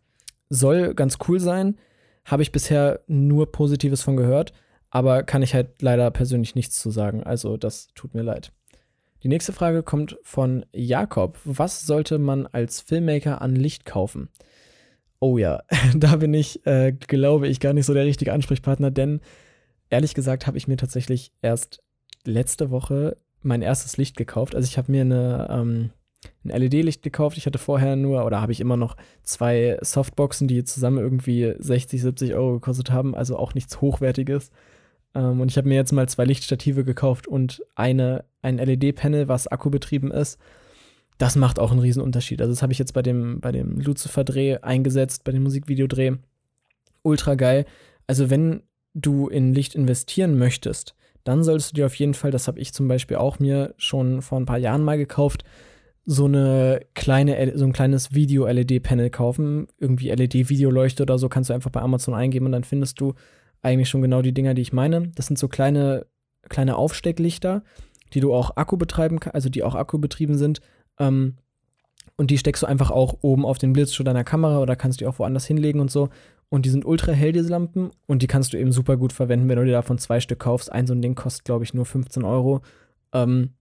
Soll 0.49 0.93
ganz 0.93 1.17
cool 1.27 1.41
sein. 1.41 1.77
Habe 2.23 2.41
ich 2.41 2.53
bisher 2.53 3.01
nur 3.07 3.51
Positives 3.51 4.01
von 4.01 4.15
gehört, 4.15 4.53
aber 4.91 5.23
kann 5.23 5.41
ich 5.41 5.53
halt 5.53 5.81
leider 5.81 6.09
persönlich 6.09 6.55
nichts 6.55 6.79
zu 6.79 6.89
sagen. 6.89 7.21
Also, 7.23 7.57
das 7.57 7.89
tut 7.95 8.13
mir 8.13 8.23
leid. 8.23 8.53
Die 9.23 9.29
nächste 9.29 9.53
Frage 9.53 9.83
kommt 9.83 10.17
von 10.21 10.65
Jakob. 10.73 11.39
Was 11.45 11.85
sollte 11.87 12.19
man 12.19 12.45
als 12.47 12.81
Filmmaker 12.81 13.41
an 13.41 13.55
Licht 13.55 13.85
kaufen? 13.85 14.27
Oh 15.21 15.37
ja, 15.37 15.63
da 15.95 16.17
bin 16.17 16.33
ich, 16.33 16.65
äh, 16.65 16.91
glaube 16.91 17.47
ich, 17.47 17.61
gar 17.61 17.71
nicht 17.71 17.85
so 17.85 17.93
der 17.93 18.05
richtige 18.05 18.33
Ansprechpartner, 18.33 18.91
denn 18.91 19.21
ehrlich 19.89 20.13
gesagt 20.13 20.45
habe 20.45 20.57
ich 20.57 20.67
mir 20.67 20.75
tatsächlich 20.75 21.31
erst 21.41 21.81
letzte 22.25 22.69
Woche 22.69 23.17
mein 23.41 23.61
erstes 23.61 23.95
Licht 23.95 24.17
gekauft. 24.17 24.55
Also 24.55 24.67
ich 24.67 24.77
habe 24.77 24.91
mir 24.91 25.01
eine, 25.01 25.47
ähm, 25.49 25.91
ein 26.43 26.61
LED-Licht 26.61 27.01
gekauft. 27.01 27.37
Ich 27.37 27.45
hatte 27.45 27.59
vorher 27.59 27.95
nur, 27.95 28.25
oder 28.25 28.41
habe 28.41 28.51
ich 28.51 28.59
immer 28.59 28.77
noch 28.77 28.97
zwei 29.23 29.77
Softboxen, 29.81 30.49
die 30.49 30.65
zusammen 30.65 30.97
irgendwie 30.97 31.53
60, 31.57 32.01
70 32.01 32.33
Euro 32.33 32.53
gekostet 32.53 32.91
haben, 32.91 33.15
also 33.15 33.37
auch 33.37 33.53
nichts 33.53 33.79
Hochwertiges. 33.79 34.51
Ähm, 35.15 35.41
und 35.41 35.49
ich 35.51 35.57
habe 35.57 35.67
mir 35.67 35.75
jetzt 35.75 35.91
mal 35.91 36.07
zwei 36.07 36.25
Lichtstative 36.25 36.83
gekauft 36.83 37.27
und 37.27 37.61
eine, 37.75 38.25
ein 38.41 38.57
LED-Panel, 38.57 39.27
was 39.27 39.47
akkubetrieben 39.47 40.11
ist. 40.11 40.39
Das 41.17 41.35
macht 41.35 41.59
auch 41.59 41.71
einen 41.71 41.79
riesen 41.79 42.01
Unterschied. 42.01 42.41
Also 42.41 42.51
das 42.51 42.61
habe 42.61 42.73
ich 42.73 42.79
jetzt 42.79 42.93
bei 42.93 43.01
dem, 43.01 43.39
bei 43.39 43.51
dem 43.51 43.79
Lucifer-Dreh 43.79 44.59
eingesetzt, 44.61 45.23
bei 45.23 45.31
dem 45.31 45.43
Musikvideodreh. 45.43 46.13
Ultra 47.03 47.35
geil. 47.35 47.65
Also 48.07 48.29
wenn 48.29 48.63
du 48.93 49.27
in 49.27 49.53
Licht 49.53 49.75
investieren 49.75 50.37
möchtest, 50.37 50.95
dann 51.23 51.43
solltest 51.43 51.71
du 51.71 51.75
dir 51.75 51.85
auf 51.85 51.95
jeden 51.95 52.13
Fall, 52.13 52.31
das 52.31 52.47
habe 52.47 52.59
ich 52.59 52.73
zum 52.73 52.87
Beispiel 52.87 53.17
auch 53.17 53.39
mir 53.39 53.73
schon 53.77 54.21
vor 54.21 54.39
ein 54.39 54.45
paar 54.45 54.57
Jahren 54.57 54.83
mal 54.83 54.97
gekauft, 54.97 55.43
so 56.05 56.25
eine 56.25 56.81
kleine, 56.95 57.57
so 57.57 57.65
ein 57.65 57.71
kleines 57.71 58.13
Video-LED-Panel 58.13 59.09
kaufen. 59.09 59.67
Irgendwie 59.77 60.09
LED-Videoleuchte 60.09 61.03
oder 61.03 61.17
so 61.17 61.29
kannst 61.29 61.49
du 61.49 61.53
einfach 61.53 61.71
bei 61.71 61.81
Amazon 61.81 62.13
eingeben 62.13 62.47
und 62.47 62.51
dann 62.51 62.65
findest 62.65 62.99
du 62.99 63.13
eigentlich 63.63 63.89
schon 63.89 64.01
genau 64.01 64.21
die 64.21 64.33
Dinger, 64.33 64.53
die 64.53 64.61
ich 64.61 64.73
meine. 64.73 65.09
Das 65.15 65.27
sind 65.27 65.39
so 65.39 65.47
kleine, 65.47 66.05
kleine 66.49 66.75
Aufstecklichter, 66.75 67.63
die 68.13 68.19
du 68.19 68.33
auch 68.33 68.57
Akku 68.57 68.77
betreiben 68.77 69.19
kannst, 69.19 69.35
also 69.35 69.49
die 69.49 69.63
auch 69.63 69.75
Akku 69.75 69.97
betrieben 69.97 70.37
sind. 70.37 70.61
Ähm, 70.99 71.37
und 72.15 72.29
die 72.29 72.37
steckst 72.37 72.61
du 72.61 72.67
einfach 72.67 72.91
auch 72.91 73.17
oben 73.21 73.45
auf 73.45 73.57
den 73.57 73.73
Blitzschuh 73.73 74.03
deiner 74.03 74.23
Kamera 74.23 74.59
oder 74.59 74.75
kannst 74.75 74.99
die 74.99 75.07
auch 75.07 75.17
woanders 75.17 75.45
hinlegen 75.45 75.79
und 75.79 75.89
so. 75.89 76.09
Und 76.49 76.65
die 76.65 76.69
sind 76.69 76.85
ultra 76.85 77.11
hell, 77.13 77.31
diese 77.31 77.49
Lampen. 77.49 77.89
Und 78.05 78.21
die 78.21 78.27
kannst 78.27 78.53
du 78.53 78.57
eben 78.57 78.71
super 78.71 78.97
gut 78.97 79.13
verwenden, 79.13 79.49
wenn 79.49 79.57
du 79.57 79.65
dir 79.65 79.71
davon 79.71 79.97
zwei 79.97 80.19
Stück 80.19 80.39
kaufst. 80.39 80.71
Ein 80.71 80.85
so 80.85 80.93
ein 80.93 81.01
Ding 81.01 81.15
kostet, 81.15 81.45
glaube 81.45 81.63
ich, 81.63 81.73
nur 81.73 81.85
15 81.85 82.23
Euro. 82.23 82.61
Ähm, 83.13 83.53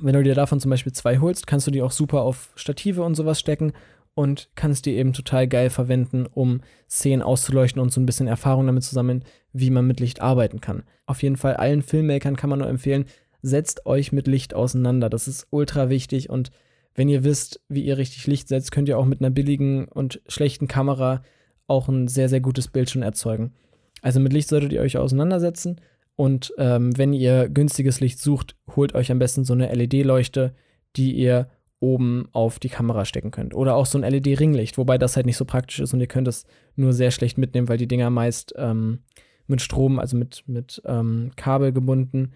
wenn 0.00 0.14
du 0.14 0.22
dir 0.22 0.34
davon 0.34 0.60
zum 0.60 0.70
Beispiel 0.70 0.92
zwei 0.92 1.18
holst, 1.18 1.46
kannst 1.46 1.66
du 1.66 1.70
die 1.70 1.82
auch 1.82 1.90
super 1.90 2.22
auf 2.22 2.50
Stative 2.54 3.02
und 3.02 3.14
sowas 3.14 3.40
stecken 3.40 3.72
und 4.14 4.50
kannst 4.54 4.86
die 4.86 4.96
eben 4.96 5.12
total 5.12 5.48
geil 5.48 5.70
verwenden, 5.70 6.26
um 6.26 6.60
Szenen 6.88 7.22
auszuleuchten 7.22 7.80
und 7.80 7.92
so 7.92 8.00
ein 8.00 8.06
bisschen 8.06 8.26
Erfahrung 8.26 8.66
damit 8.66 8.82
zu 8.82 8.94
sammeln, 8.94 9.24
wie 9.52 9.70
man 9.70 9.86
mit 9.86 10.00
Licht 10.00 10.20
arbeiten 10.20 10.60
kann. 10.60 10.84
Auf 11.06 11.22
jeden 11.22 11.36
Fall 11.36 11.54
allen 11.54 11.82
Filmmakern 11.82 12.36
kann 12.36 12.50
man 12.50 12.58
nur 12.58 12.68
empfehlen, 12.68 13.06
setzt 13.40 13.86
euch 13.86 14.12
mit 14.12 14.26
Licht 14.26 14.54
auseinander. 14.54 15.08
Das 15.08 15.28
ist 15.28 15.46
ultra 15.50 15.88
wichtig 15.88 16.30
und 16.30 16.50
wenn 16.94 17.08
ihr 17.08 17.24
wisst, 17.24 17.60
wie 17.68 17.84
ihr 17.84 17.96
richtig 17.96 18.26
Licht 18.26 18.48
setzt, 18.48 18.70
könnt 18.70 18.88
ihr 18.88 18.98
auch 18.98 19.06
mit 19.06 19.20
einer 19.20 19.30
billigen 19.30 19.86
und 19.88 20.20
schlechten 20.28 20.68
Kamera 20.68 21.22
auch 21.66 21.88
ein 21.88 22.06
sehr, 22.06 22.28
sehr 22.28 22.40
gutes 22.40 22.68
Bild 22.68 22.90
schon 22.90 23.02
erzeugen. 23.02 23.54
Also 24.02 24.20
mit 24.20 24.32
Licht 24.32 24.48
solltet 24.48 24.72
ihr 24.72 24.82
euch 24.82 24.98
auseinandersetzen 24.98 25.80
und 26.16 26.52
ähm, 26.58 26.96
wenn 26.98 27.14
ihr 27.14 27.48
günstiges 27.48 28.00
Licht 28.00 28.20
sucht, 28.20 28.56
holt 28.76 28.94
euch 28.94 29.10
am 29.10 29.18
besten 29.18 29.44
so 29.44 29.54
eine 29.54 29.72
LED-Leuchte, 29.72 30.54
die 30.96 31.12
ihr 31.12 31.48
oben 31.82 32.28
auf 32.32 32.58
die 32.58 32.68
Kamera 32.68 33.04
stecken 33.04 33.30
könnt. 33.30 33.54
Oder 33.54 33.74
auch 33.74 33.86
so 33.86 33.98
ein 33.98 34.10
LED-Ringlicht, 34.10 34.78
wobei 34.78 34.98
das 34.98 35.16
halt 35.16 35.26
nicht 35.26 35.36
so 35.36 35.44
praktisch 35.44 35.80
ist 35.80 35.92
und 35.92 36.00
ihr 36.00 36.06
könnt 36.06 36.28
es 36.28 36.46
nur 36.76 36.92
sehr 36.92 37.10
schlecht 37.10 37.38
mitnehmen, 37.38 37.68
weil 37.68 37.76
die 37.76 37.88
Dinger 37.88 38.08
meist 38.08 38.54
ähm, 38.56 39.00
mit 39.46 39.60
Strom, 39.60 39.98
also 39.98 40.16
mit, 40.16 40.44
mit 40.46 40.80
ähm, 40.86 41.32
Kabel 41.36 41.72
gebunden, 41.72 42.32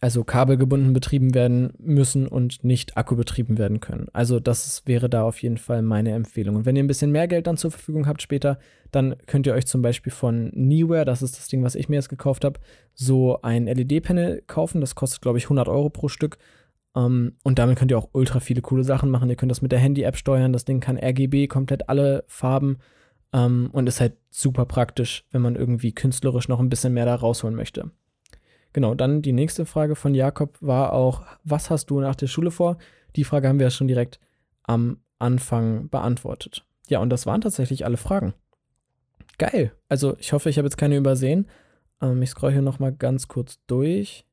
also 0.00 0.22
kabelgebunden 0.22 0.92
betrieben 0.92 1.34
werden 1.34 1.72
müssen 1.78 2.28
und 2.28 2.62
nicht 2.62 2.96
akkubetrieben 2.96 3.58
werden 3.58 3.80
können. 3.80 4.06
Also 4.12 4.38
das 4.38 4.82
wäre 4.86 5.08
da 5.08 5.22
auf 5.24 5.42
jeden 5.42 5.58
Fall 5.58 5.82
meine 5.82 6.12
Empfehlung. 6.12 6.56
Und 6.56 6.66
wenn 6.66 6.76
ihr 6.76 6.84
ein 6.84 6.88
bisschen 6.88 7.10
mehr 7.10 7.26
Geld 7.26 7.46
dann 7.46 7.56
zur 7.56 7.70
Verfügung 7.70 8.06
habt 8.06 8.22
später, 8.22 8.58
dann 8.92 9.16
könnt 9.26 9.46
ihr 9.46 9.54
euch 9.54 9.66
zum 9.66 9.82
Beispiel 9.82 10.12
von 10.12 10.50
Neeware, 10.54 11.04
das 11.04 11.22
ist 11.22 11.38
das 11.38 11.48
Ding, 11.48 11.62
was 11.64 11.74
ich 11.74 11.88
mir 11.88 11.96
jetzt 11.96 12.10
gekauft 12.10 12.44
habe, 12.44 12.60
so 12.92 13.40
ein 13.42 13.66
LED-Panel 13.66 14.42
kaufen. 14.46 14.80
Das 14.80 14.94
kostet, 14.94 15.22
glaube 15.22 15.38
ich, 15.38 15.44
100 15.44 15.68
Euro 15.68 15.90
pro 15.90 16.08
Stück 16.08 16.38
um, 16.94 17.04
ähm, 17.04 17.36
und 17.42 17.58
damit 17.58 17.76
könnt 17.76 17.90
ihr 17.90 17.98
auch 17.98 18.10
ultra 18.12 18.40
viele 18.40 18.62
coole 18.62 18.84
Sachen 18.84 19.10
machen. 19.10 19.28
Ihr 19.28 19.36
könnt 19.36 19.50
das 19.50 19.62
mit 19.62 19.72
der 19.72 19.80
Handy-App 19.80 20.16
steuern. 20.16 20.52
Das 20.52 20.64
Ding 20.64 20.80
kann 20.80 20.96
RGB, 20.96 21.48
komplett 21.48 21.88
alle 21.88 22.24
Farben. 22.28 22.78
Um, 23.32 23.40
ähm, 23.40 23.70
und 23.72 23.88
ist 23.88 24.00
halt 24.00 24.16
super 24.30 24.64
praktisch, 24.64 25.24
wenn 25.32 25.42
man 25.42 25.56
irgendwie 25.56 25.92
künstlerisch 25.92 26.48
noch 26.48 26.60
ein 26.60 26.68
bisschen 26.68 26.94
mehr 26.94 27.04
da 27.04 27.16
rausholen 27.16 27.56
möchte. 27.56 27.90
Genau, 28.72 28.94
dann 28.94 29.22
die 29.22 29.32
nächste 29.32 29.66
Frage 29.66 29.96
von 29.96 30.14
Jakob 30.14 30.56
war 30.60 30.92
auch, 30.92 31.22
was 31.42 31.68
hast 31.68 31.86
du 31.86 32.00
nach 32.00 32.14
der 32.14 32.28
Schule 32.28 32.52
vor? 32.52 32.78
Die 33.16 33.24
Frage 33.24 33.48
haben 33.48 33.58
wir 33.58 33.66
ja 33.66 33.70
schon 33.70 33.88
direkt 33.88 34.20
am 34.62 34.98
Anfang 35.18 35.88
beantwortet. 35.88 36.64
Ja, 36.88 37.00
und 37.00 37.10
das 37.10 37.26
waren 37.26 37.40
tatsächlich 37.40 37.84
alle 37.84 37.96
Fragen. 37.96 38.34
Geil. 39.38 39.72
Also 39.88 40.16
ich 40.18 40.32
hoffe, 40.32 40.48
ich 40.48 40.58
habe 40.58 40.66
jetzt 40.66 40.76
keine 40.76 40.96
übersehen. 40.96 41.48
Ähm, 42.00 42.22
ich 42.22 42.30
scroll 42.30 42.52
hier 42.52 42.62
nochmal 42.62 42.92
ganz 42.92 43.26
kurz 43.26 43.58
durch. 43.66 44.24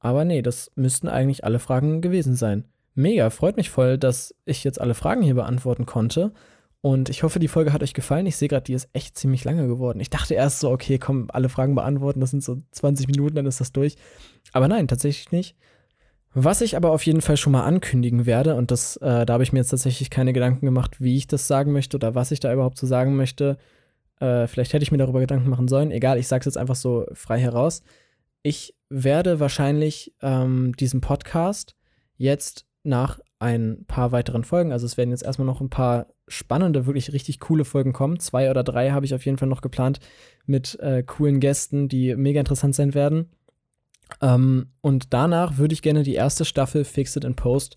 Aber 0.00 0.24
nee, 0.24 0.42
das 0.42 0.70
müssten 0.74 1.08
eigentlich 1.08 1.44
alle 1.44 1.58
Fragen 1.58 2.00
gewesen 2.00 2.36
sein. 2.36 2.64
Mega, 2.94 3.30
freut 3.30 3.56
mich 3.56 3.70
voll, 3.70 3.98
dass 3.98 4.34
ich 4.44 4.64
jetzt 4.64 4.80
alle 4.80 4.94
Fragen 4.94 5.22
hier 5.22 5.34
beantworten 5.34 5.86
konnte. 5.86 6.32
Und 6.80 7.08
ich 7.08 7.24
hoffe, 7.24 7.40
die 7.40 7.48
Folge 7.48 7.72
hat 7.72 7.82
euch 7.82 7.94
gefallen. 7.94 8.26
Ich 8.26 8.36
sehe 8.36 8.48
gerade, 8.48 8.64
die 8.64 8.72
ist 8.72 8.88
echt 8.92 9.18
ziemlich 9.18 9.44
lange 9.44 9.66
geworden. 9.66 10.00
Ich 10.00 10.10
dachte 10.10 10.34
erst 10.34 10.60
so, 10.60 10.70
okay, 10.70 10.98
komm, 10.98 11.28
alle 11.32 11.48
Fragen 11.48 11.74
beantworten, 11.74 12.20
das 12.20 12.30
sind 12.30 12.44
so 12.44 12.62
20 12.70 13.08
Minuten, 13.08 13.34
dann 13.34 13.46
ist 13.46 13.60
das 13.60 13.72
durch. 13.72 13.96
Aber 14.52 14.68
nein, 14.68 14.86
tatsächlich 14.86 15.32
nicht. 15.32 15.56
Was 16.34 16.60
ich 16.60 16.76
aber 16.76 16.92
auf 16.92 17.04
jeden 17.04 17.20
Fall 17.20 17.36
schon 17.36 17.52
mal 17.52 17.64
ankündigen 17.64 18.26
werde, 18.26 18.54
und 18.54 18.70
das, 18.70 18.96
äh, 18.98 19.26
da 19.26 19.32
habe 19.32 19.42
ich 19.42 19.52
mir 19.52 19.60
jetzt 19.60 19.70
tatsächlich 19.70 20.10
keine 20.10 20.32
Gedanken 20.32 20.66
gemacht, 20.66 21.00
wie 21.00 21.16
ich 21.16 21.26
das 21.26 21.48
sagen 21.48 21.72
möchte 21.72 21.96
oder 21.96 22.14
was 22.14 22.30
ich 22.30 22.38
da 22.38 22.52
überhaupt 22.52 22.76
zu 22.76 22.86
sagen 22.86 23.16
möchte. 23.16 23.56
Äh, 24.20 24.46
vielleicht 24.46 24.72
hätte 24.72 24.82
ich 24.82 24.92
mir 24.92 24.98
darüber 24.98 25.20
Gedanken 25.20 25.48
machen 25.48 25.68
sollen. 25.68 25.90
Egal, 25.90 26.18
ich 26.18 26.28
sage 26.28 26.40
es 26.40 26.46
jetzt 26.46 26.58
einfach 26.58 26.76
so 26.76 27.06
frei 27.12 27.40
heraus. 27.40 27.82
Ich 28.42 28.74
werde 28.90 29.40
wahrscheinlich 29.40 30.14
ähm, 30.22 30.74
diesen 30.76 31.00
Podcast 31.00 31.76
jetzt 32.16 32.66
nach 32.82 33.20
ein 33.38 33.84
paar 33.86 34.12
weiteren 34.12 34.44
Folgen, 34.44 34.72
also 34.72 34.86
es 34.86 34.96
werden 34.96 35.10
jetzt 35.10 35.22
erstmal 35.22 35.46
noch 35.46 35.60
ein 35.60 35.70
paar 35.70 36.06
spannende, 36.26 36.86
wirklich 36.86 37.12
richtig 37.12 37.40
coole 37.40 37.64
Folgen 37.64 37.92
kommen. 37.92 38.18
Zwei 38.18 38.50
oder 38.50 38.64
drei 38.64 38.90
habe 38.90 39.06
ich 39.06 39.14
auf 39.14 39.24
jeden 39.24 39.38
Fall 39.38 39.48
noch 39.48 39.60
geplant 39.60 40.00
mit 40.46 40.78
äh, 40.80 41.02
coolen 41.02 41.40
Gästen, 41.40 41.88
die 41.88 42.14
mega 42.16 42.40
interessant 42.40 42.74
sein 42.74 42.94
werden. 42.94 43.30
Ähm, 44.20 44.70
und 44.80 45.12
danach 45.12 45.58
würde 45.58 45.74
ich 45.74 45.82
gerne 45.82 46.02
die 46.02 46.14
erste 46.14 46.44
Staffel 46.44 46.84
Fix 46.84 47.16
It 47.16 47.24
in 47.24 47.36
Post 47.36 47.76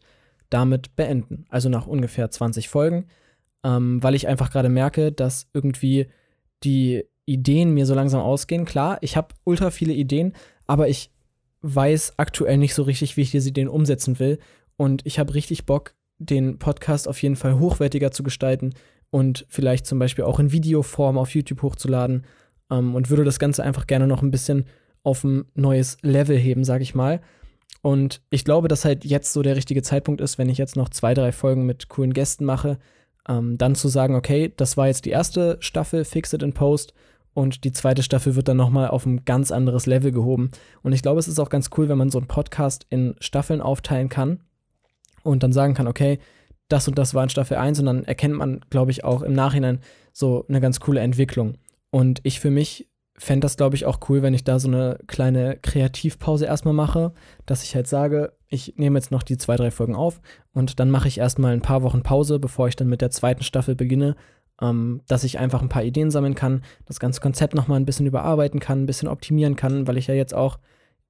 damit 0.49 0.95
beenden. 0.95 1.45
Also 1.49 1.69
nach 1.69 1.87
ungefähr 1.87 2.29
20 2.29 2.69
Folgen, 2.69 3.07
ähm, 3.63 4.01
weil 4.03 4.15
ich 4.15 4.27
einfach 4.27 4.51
gerade 4.51 4.69
merke, 4.69 5.11
dass 5.11 5.47
irgendwie 5.53 6.07
die 6.63 7.03
Ideen 7.25 7.73
mir 7.73 7.85
so 7.85 7.93
langsam 7.95 8.21
ausgehen. 8.21 8.65
Klar, 8.65 8.97
ich 9.01 9.15
habe 9.15 9.35
ultra 9.43 9.71
viele 9.71 9.93
Ideen, 9.93 10.33
aber 10.67 10.87
ich 10.87 11.11
weiß 11.61 12.13
aktuell 12.17 12.57
nicht 12.57 12.73
so 12.73 12.83
richtig, 12.83 13.17
wie 13.17 13.21
ich 13.21 13.31
diese 13.31 13.49
Ideen 13.49 13.67
umsetzen 13.67 14.19
will. 14.19 14.39
Und 14.77 15.05
ich 15.05 15.19
habe 15.19 15.33
richtig 15.33 15.65
Bock, 15.65 15.93
den 16.17 16.57
Podcast 16.57 17.07
auf 17.07 17.21
jeden 17.21 17.35
Fall 17.35 17.59
hochwertiger 17.59 18.11
zu 18.11 18.23
gestalten 18.23 18.73
und 19.09 19.45
vielleicht 19.49 19.85
zum 19.85 19.99
Beispiel 19.99 20.23
auch 20.23 20.39
in 20.39 20.51
Videoform 20.51 21.17
auf 21.17 21.33
YouTube 21.35 21.61
hochzuladen. 21.61 22.25
Ähm, 22.69 22.95
und 22.95 23.09
würde 23.09 23.23
das 23.23 23.39
Ganze 23.39 23.63
einfach 23.63 23.87
gerne 23.87 24.07
noch 24.07 24.21
ein 24.21 24.31
bisschen 24.31 24.65
auf 25.03 25.23
ein 25.23 25.45
neues 25.55 25.97
Level 26.01 26.37
heben, 26.37 26.63
sage 26.63 26.83
ich 26.83 26.95
mal. 26.95 27.21
Und 27.81 28.21
ich 28.29 28.45
glaube, 28.45 28.67
dass 28.67 28.85
halt 28.85 29.05
jetzt 29.05 29.33
so 29.33 29.41
der 29.41 29.55
richtige 29.55 29.81
Zeitpunkt 29.81 30.21
ist, 30.21 30.37
wenn 30.37 30.49
ich 30.49 30.57
jetzt 30.57 30.75
noch 30.75 30.89
zwei, 30.89 31.13
drei 31.13 31.31
Folgen 31.31 31.65
mit 31.65 31.89
coolen 31.89 32.13
Gästen 32.13 32.45
mache, 32.45 32.77
ähm, 33.27 33.57
dann 33.57 33.75
zu 33.75 33.87
sagen, 33.87 34.15
okay, 34.15 34.53
das 34.55 34.77
war 34.77 34.87
jetzt 34.87 35.05
die 35.05 35.09
erste 35.09 35.57
Staffel 35.59 36.05
Fix 36.05 36.33
It 36.33 36.43
in 36.43 36.53
Post 36.53 36.93
und 37.33 37.63
die 37.63 37.71
zweite 37.71 38.03
Staffel 38.03 38.35
wird 38.35 38.47
dann 38.47 38.57
nochmal 38.57 38.89
auf 38.89 39.05
ein 39.05 39.23
ganz 39.23 39.51
anderes 39.51 39.85
Level 39.85 40.11
gehoben. 40.11 40.51
Und 40.83 40.93
ich 40.93 41.01
glaube, 41.01 41.19
es 41.19 41.27
ist 41.27 41.39
auch 41.39 41.49
ganz 41.49 41.69
cool, 41.77 41.87
wenn 41.87 41.97
man 41.97 42.09
so 42.09 42.17
einen 42.17 42.27
Podcast 42.27 42.85
in 42.89 43.15
Staffeln 43.19 43.61
aufteilen 43.61 44.09
kann 44.09 44.41
und 45.23 45.43
dann 45.43 45.53
sagen 45.53 45.73
kann, 45.73 45.87
okay, 45.87 46.19
das 46.67 46.87
und 46.87 46.97
das 46.97 47.13
war 47.13 47.23
in 47.23 47.29
Staffel 47.29 47.57
1 47.57 47.79
und 47.79 47.85
dann 47.85 48.03
erkennt 48.03 48.35
man, 48.35 48.61
glaube 48.69 48.91
ich, 48.91 49.03
auch 49.03 49.21
im 49.21 49.33
Nachhinein 49.33 49.79
so 50.13 50.45
eine 50.47 50.61
ganz 50.61 50.79
coole 50.79 51.01
Entwicklung. 51.01 51.55
Und 51.89 52.19
ich 52.23 52.39
für 52.39 52.51
mich 52.51 52.87
fände 53.17 53.45
das, 53.45 53.57
glaube 53.57 53.75
ich, 53.75 53.85
auch 53.85 53.99
cool, 54.09 54.21
wenn 54.21 54.33
ich 54.33 54.43
da 54.43 54.57
so 54.57 54.67
eine 54.67 54.97
kleine 55.07 55.57
Kreativpause 55.61 56.45
erstmal 56.45 56.73
mache, 56.73 57.13
dass 57.45 57.63
ich 57.63 57.75
halt 57.75 57.87
sage, 57.87 58.33
ich 58.47 58.75
nehme 58.77 58.97
jetzt 58.97 59.11
noch 59.11 59.23
die 59.23 59.37
zwei, 59.37 59.57
drei 59.57 59.69
Folgen 59.69 59.95
auf 59.95 60.21
und 60.53 60.79
dann 60.79 60.89
mache 60.89 61.07
ich 61.07 61.19
erstmal 61.19 61.53
ein 61.53 61.61
paar 61.61 61.83
Wochen 61.83 62.03
Pause, 62.03 62.39
bevor 62.39 62.67
ich 62.67 62.75
dann 62.75 62.89
mit 62.89 63.01
der 63.01 63.11
zweiten 63.11 63.43
Staffel 63.43 63.75
beginne, 63.75 64.15
ähm, 64.61 65.01
dass 65.07 65.23
ich 65.23 65.39
einfach 65.39 65.61
ein 65.61 65.69
paar 65.69 65.83
Ideen 65.83 66.11
sammeln 66.11 66.35
kann, 66.35 66.63
das 66.85 66.99
ganze 66.99 67.21
Konzept 67.21 67.55
nochmal 67.55 67.79
ein 67.79 67.85
bisschen 67.85 68.05
überarbeiten 68.05 68.59
kann, 68.59 68.83
ein 68.83 68.85
bisschen 68.85 69.07
optimieren 69.07 69.55
kann, 69.55 69.87
weil 69.87 69.97
ich 69.97 70.07
ja 70.07 70.13
jetzt 70.13 70.33
auch 70.33 70.59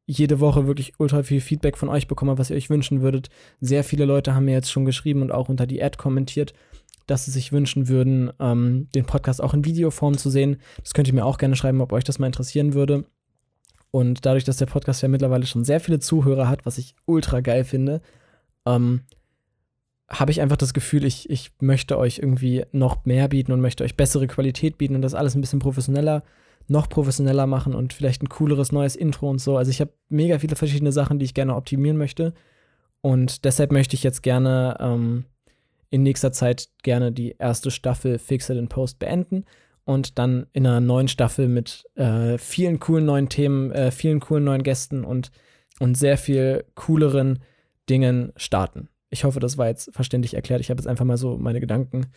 jede 0.06 0.40
Woche 0.40 0.68
wirklich 0.68 0.94
ultra 0.98 1.24
viel 1.24 1.42
Feedback 1.42 1.78
von 1.78 1.90
euch 1.90 2.08
bekomme, 2.08 2.38
was 2.38 2.50
ihr 2.50 2.56
euch 2.56 2.70
wünschen 2.70 3.02
würdet. 3.02 3.30
Sehr 3.60 3.84
viele 3.84 4.06
Leute 4.06 4.36
haben 4.36 4.46
mir 4.46 4.54
jetzt 4.54 4.72
schon 4.72 4.86
geschrieben 4.86 5.22
und 5.22 5.32
auch 5.32 5.50
unter 5.50 5.68
die 5.68 5.82
Ad 5.82 5.98
kommentiert, 5.98 6.54
dass 7.08 7.26
sie 7.26 7.32
sich 7.32 7.52
wünschen 7.52 7.88
würden, 7.88 8.32
ähm, 8.40 8.88
den 8.96 9.06
Podcast 9.06 9.42
auch 9.42 9.54
in 9.54 9.66
Videoform 9.66 10.18
zu 10.18 10.30
sehen. 10.30 10.58
Das 10.82 10.94
könnt 10.94 11.08
ihr 11.08 11.14
mir 11.14 11.26
auch 11.26 11.38
gerne 11.38 11.56
schreiben, 11.56 11.82
ob 11.82 11.94
euch 11.94 12.04
das 12.04 12.20
mal 12.20 12.28
interessieren 12.28 12.74
würde. 12.74 13.06
Und 13.92 14.26
dadurch, 14.26 14.46
dass 14.46 14.58
der 14.58 14.66
Podcast 14.66 15.02
ja 15.02 15.10
mittlerweile 15.10 15.46
schon 15.46 15.66
sehr 15.66 15.82
viele 15.82 16.00
Zuhörer 16.00 16.48
hat, 16.48 16.66
was 16.66 16.78
ich 16.78 16.96
ultra 17.06 17.42
geil 17.42 17.66
finde, 17.66 18.02
ähm, 18.66 19.02
habe 20.12 20.32
ich 20.32 20.42
einfach 20.42 20.58
das 20.58 20.74
Gefühl, 20.74 21.06
ich, 21.06 21.30
ich 21.30 21.52
möchte 21.62 21.98
euch 21.98 22.20
irgendwie 22.20 22.66
noch 22.72 23.06
mehr 23.06 23.30
bieten 23.30 23.52
und 23.54 23.62
möchte 23.62 23.84
euch 23.84 23.96
bessere 23.96 24.28
Qualität 24.28 24.78
bieten 24.78 24.96
und 24.96 25.02
das 25.02 25.14
alles 25.14 25.36
ein 25.36 25.42
bisschen 25.42 25.60
professioneller, 25.60 26.24
noch 26.68 26.90
professioneller 26.90 27.48
machen 27.48 27.74
und 27.74 27.94
vielleicht 27.94 28.22
ein 28.22 28.30
cooleres 28.30 28.72
neues 28.72 28.96
Intro 28.96 29.30
und 29.30 29.40
so. 29.40 29.58
Also 29.58 29.72
ich 29.72 29.80
habe 29.80 29.94
mega 30.10 30.40
viele 30.40 30.56
verschiedene 30.56 30.92
Sachen, 30.92 31.18
die 31.18 31.26
ich 31.26 31.34
gerne 31.34 31.56
optimieren 31.56 31.98
möchte. 31.98 32.34
Und 33.02 33.46
deshalb 33.46 33.72
möchte 33.72 33.96
ich 33.96 34.04
jetzt 34.04 34.22
gerne 34.22 34.78
ähm, 34.80 35.26
in 35.90 36.04
nächster 36.04 36.32
Zeit 36.32 36.70
gerne 36.84 37.12
die 37.12 37.36
erste 37.40 37.72
Staffel 37.72 38.20
Fix 38.20 38.50
It 38.50 38.58
in 38.58 38.68
Post 38.68 39.00
beenden 39.00 39.46
und 39.86 40.20
dann 40.20 40.46
in 40.54 40.68
einer 40.68 40.82
neuen 40.82 41.08
Staffel 41.08 41.48
mit 41.48 41.86
äh, 41.96 42.38
vielen 42.38 42.80
coolen 42.80 43.06
neuen 43.06 43.30
Themen, 43.30 43.72
äh, 43.72 43.92
vielen 43.92 44.20
coolen 44.20 44.44
neuen 44.44 44.64
Gästen 44.64 45.04
und, 45.04 45.32
und 45.80 45.98
sehr 45.98 46.18
viel 46.18 46.66
cooleren 46.76 47.40
Dingen 47.90 48.34
starten. 48.36 48.90
Ich 49.12 49.24
hoffe, 49.26 49.40
das 49.40 49.58
war 49.58 49.68
jetzt 49.68 49.94
verständlich 49.94 50.34
erklärt. 50.34 50.62
Ich 50.62 50.70
habe 50.72 50.80
jetzt 50.80 50.88
einfach 50.88 51.06
mal 51.06 51.18
so 51.18 51.38
meine 51.38 51.60
Gedanken 51.60 52.08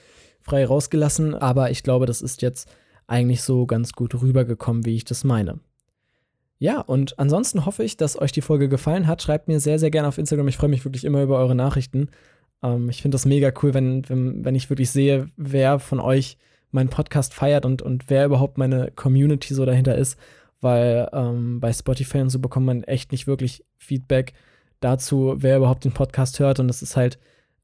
frei 0.41 0.65
rausgelassen, 0.65 1.35
aber 1.35 1.71
ich 1.71 1.83
glaube, 1.83 2.07
das 2.07 2.23
ist 2.23 2.41
jetzt 2.41 2.71
eigentlich 3.07 3.43
so 3.43 3.67
ganz 3.67 3.93
gut 3.93 4.15
rübergekommen, 4.15 4.87
wie 4.87 4.97
ich 4.97 5.05
das 5.05 5.25
meine. 5.25 5.59
Ja, 6.59 6.81
und 6.81 7.19
ansonsten 7.19 7.67
hoffe 7.67 7.85
ich, 7.85 7.97
dass 7.97 8.19
euch 8.19 8.33
die 8.33 8.41
Folge 8.41 8.69
gefallen 8.69 9.07
hat. 9.07 9.23
Schreibt 9.23 9.49
mir 9.49 9.61
sehr, 9.61 9.79
sehr 9.79 9.91
gerne 9.91 10.09
auf 10.09 10.19
Instagram. 10.19 10.49
Ich 10.49 10.57
freue 10.57 10.71
mich 10.71 10.85
wirklich 10.85 11.05
immer 11.05 11.23
über 11.23 11.37
eure 11.39 11.55
Nachrichten. 11.55 12.09
Ähm, 12.63 12.89
ich 12.89 13.03
finde 13.03 13.17
das 13.17 13.27
mega 13.27 13.53
cool, 13.63 13.75
wenn, 13.75 14.09
wenn, 14.09 14.45
wenn 14.45 14.55
ich 14.55 14.71
wirklich 14.71 14.91
sehe, 14.91 15.29
wer 15.37 15.79
von 15.79 16.01
euch 16.01 16.39
meinen 16.71 16.91
Podcast 16.91 17.35
feiert 17.35 17.67
und, 17.67 17.83
und 17.83 18.09
wer 18.09 18.25
überhaupt 18.25 18.57
meine 18.57 18.91
Community 18.93 19.53
so 19.53 19.65
dahinter 19.65 19.97
ist, 19.97 20.19
weil 20.61 21.09
ähm, 21.13 21.61
bei 21.61 21.73
Spotify 21.73 22.19
und 22.19 22.31
so 22.31 22.39
bekommt 22.39 22.67
man 22.67 22.83
echt 22.85 23.13
nicht 23.13 23.27
wirklich 23.27 23.65
Feedback 23.77 24.33
dazu, 24.85 25.35
wer 25.39 25.57
überhaupt 25.57 25.85
den 25.85 25.93
Podcast 25.93 26.39
hört. 26.39 26.61
Und 26.61 26.69
das 26.69 26.83
ist 26.83 26.97
halt 26.97 27.19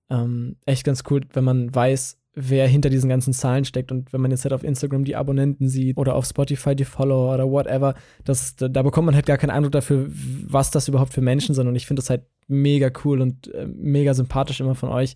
ähm, 0.09 0.57
echt 0.67 0.85
ganz 0.85 1.05
cool, 1.11 1.21
wenn 1.33 1.45
man 1.45 1.75
weiß, 1.75 2.19
wer 2.35 2.67
hinter 2.67 2.91
diesen 2.91 3.09
ganzen 3.09 3.33
Zahlen 3.33 3.65
steckt. 3.65 3.93
Und 3.93 4.13
wenn 4.13 4.21
man 4.21 4.31
jetzt 4.31 4.45
halt 4.45 4.53
auf 4.53 4.65
Instagram 4.65 5.05
die 5.05 5.17
Abonnenten 5.17 5.69
sieht 5.69 5.97
oder 5.97 6.15
auf 6.15 6.25
Spotify 6.25 6.75
die 6.75 6.85
Follower 6.85 7.35
oder 7.35 7.51
whatever, 7.51 7.95
das, 8.25 8.57
da, 8.57 8.69
da 8.69 8.83
bekommt 8.83 9.07
man 9.07 9.15
halt 9.15 9.27
gar 9.27 9.39
keinen 9.39 9.51
Eindruck 9.51 9.73
dafür, 9.73 10.07
was 10.09 10.71
das 10.71 10.89
überhaupt 10.89 11.13
für 11.13 11.21
Menschen 11.21 11.55
sind. 11.55 11.69
Und 11.69 11.77
ich 11.77 11.87
finde 11.87 12.01
das 12.01 12.11
halt 12.11 12.23
mega 12.49 12.91
cool 13.05 13.21
und 13.21 13.53
äh, 13.55 13.67
mega 13.67 14.15
sympathisch 14.15 14.61
immer 14.61 14.75
von 14.75 14.89
euch, 14.89 15.15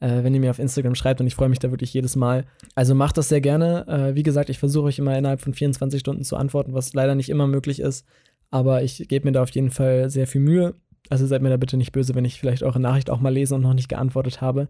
äh, 0.00 0.22
wenn 0.22 0.34
ihr 0.34 0.40
mir 0.40 0.50
auf 0.50 0.58
Instagram 0.58 0.94
schreibt. 0.94 1.20
Und 1.20 1.26
ich 1.26 1.34
freue 1.34 1.48
mich 1.48 1.58
da 1.58 1.70
wirklich 1.70 1.92
jedes 1.92 2.16
Mal. 2.16 2.44
Also 2.74 2.94
macht 2.94 3.18
das 3.18 3.28
sehr 3.28 3.40
gerne. 3.40 3.86
Äh, 3.88 4.14
wie 4.14 4.22
gesagt, 4.22 4.48
ich 4.48 4.58
versuche 4.58 4.86
euch 4.86 4.98
immer 4.98 5.16
innerhalb 5.18 5.40
von 5.40 5.54
24 5.54 6.00
Stunden 6.00 6.24
zu 6.24 6.36
antworten, 6.36 6.74
was 6.74 6.94
leider 6.94 7.14
nicht 7.14 7.28
immer 7.28 7.46
möglich 7.46 7.80
ist. 7.80 8.06
Aber 8.50 8.82
ich 8.82 9.08
gebe 9.08 9.26
mir 9.26 9.32
da 9.32 9.42
auf 9.42 9.50
jeden 9.50 9.70
Fall 9.70 10.10
sehr 10.10 10.26
viel 10.26 10.40
Mühe. 10.40 10.74
Also 11.12 11.26
seid 11.26 11.42
mir 11.42 11.50
da 11.50 11.58
bitte 11.58 11.76
nicht 11.76 11.92
böse, 11.92 12.14
wenn 12.14 12.24
ich 12.24 12.40
vielleicht 12.40 12.62
eure 12.62 12.80
Nachricht 12.80 13.10
auch 13.10 13.20
mal 13.20 13.28
lese 13.28 13.54
und 13.54 13.60
noch 13.60 13.74
nicht 13.74 13.90
geantwortet 13.90 14.40
habe. 14.40 14.68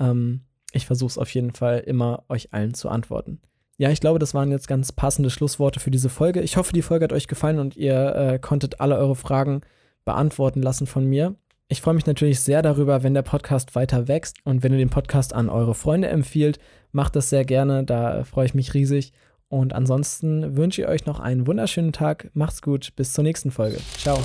Ähm, 0.00 0.40
ich 0.72 0.84
versuche 0.84 1.10
es 1.10 1.16
auf 1.16 1.32
jeden 1.32 1.52
Fall 1.52 1.78
immer, 1.78 2.24
euch 2.28 2.52
allen 2.52 2.74
zu 2.74 2.88
antworten. 2.88 3.38
Ja, 3.78 3.92
ich 3.92 4.00
glaube, 4.00 4.18
das 4.18 4.34
waren 4.34 4.50
jetzt 4.50 4.66
ganz 4.66 4.90
passende 4.90 5.30
Schlussworte 5.30 5.78
für 5.78 5.92
diese 5.92 6.08
Folge. 6.08 6.40
Ich 6.40 6.56
hoffe, 6.56 6.72
die 6.72 6.82
Folge 6.82 7.04
hat 7.04 7.12
euch 7.12 7.28
gefallen 7.28 7.60
und 7.60 7.76
ihr 7.76 8.16
äh, 8.16 8.38
konntet 8.40 8.80
alle 8.80 8.96
eure 8.96 9.14
Fragen 9.14 9.60
beantworten 10.04 10.60
lassen 10.60 10.88
von 10.88 11.04
mir. 11.04 11.36
Ich 11.68 11.82
freue 11.82 11.94
mich 11.94 12.06
natürlich 12.06 12.40
sehr 12.40 12.62
darüber, 12.62 13.04
wenn 13.04 13.14
der 13.14 13.22
Podcast 13.22 13.76
weiter 13.76 14.08
wächst 14.08 14.38
und 14.42 14.64
wenn 14.64 14.72
ihr 14.72 14.78
den 14.78 14.90
Podcast 14.90 15.34
an 15.34 15.48
eure 15.48 15.76
Freunde 15.76 16.08
empfiehlt. 16.08 16.58
Macht 16.90 17.14
das 17.14 17.30
sehr 17.30 17.44
gerne, 17.44 17.84
da 17.84 18.24
freue 18.24 18.46
ich 18.46 18.54
mich 18.54 18.74
riesig. 18.74 19.12
Und 19.46 19.72
ansonsten 19.72 20.56
wünsche 20.56 20.82
ich 20.82 20.88
euch 20.88 21.06
noch 21.06 21.20
einen 21.20 21.46
wunderschönen 21.46 21.92
Tag. 21.92 22.32
Macht's 22.34 22.60
gut, 22.60 22.96
bis 22.96 23.12
zur 23.12 23.22
nächsten 23.22 23.52
Folge. 23.52 23.78
Ciao. 23.96 24.18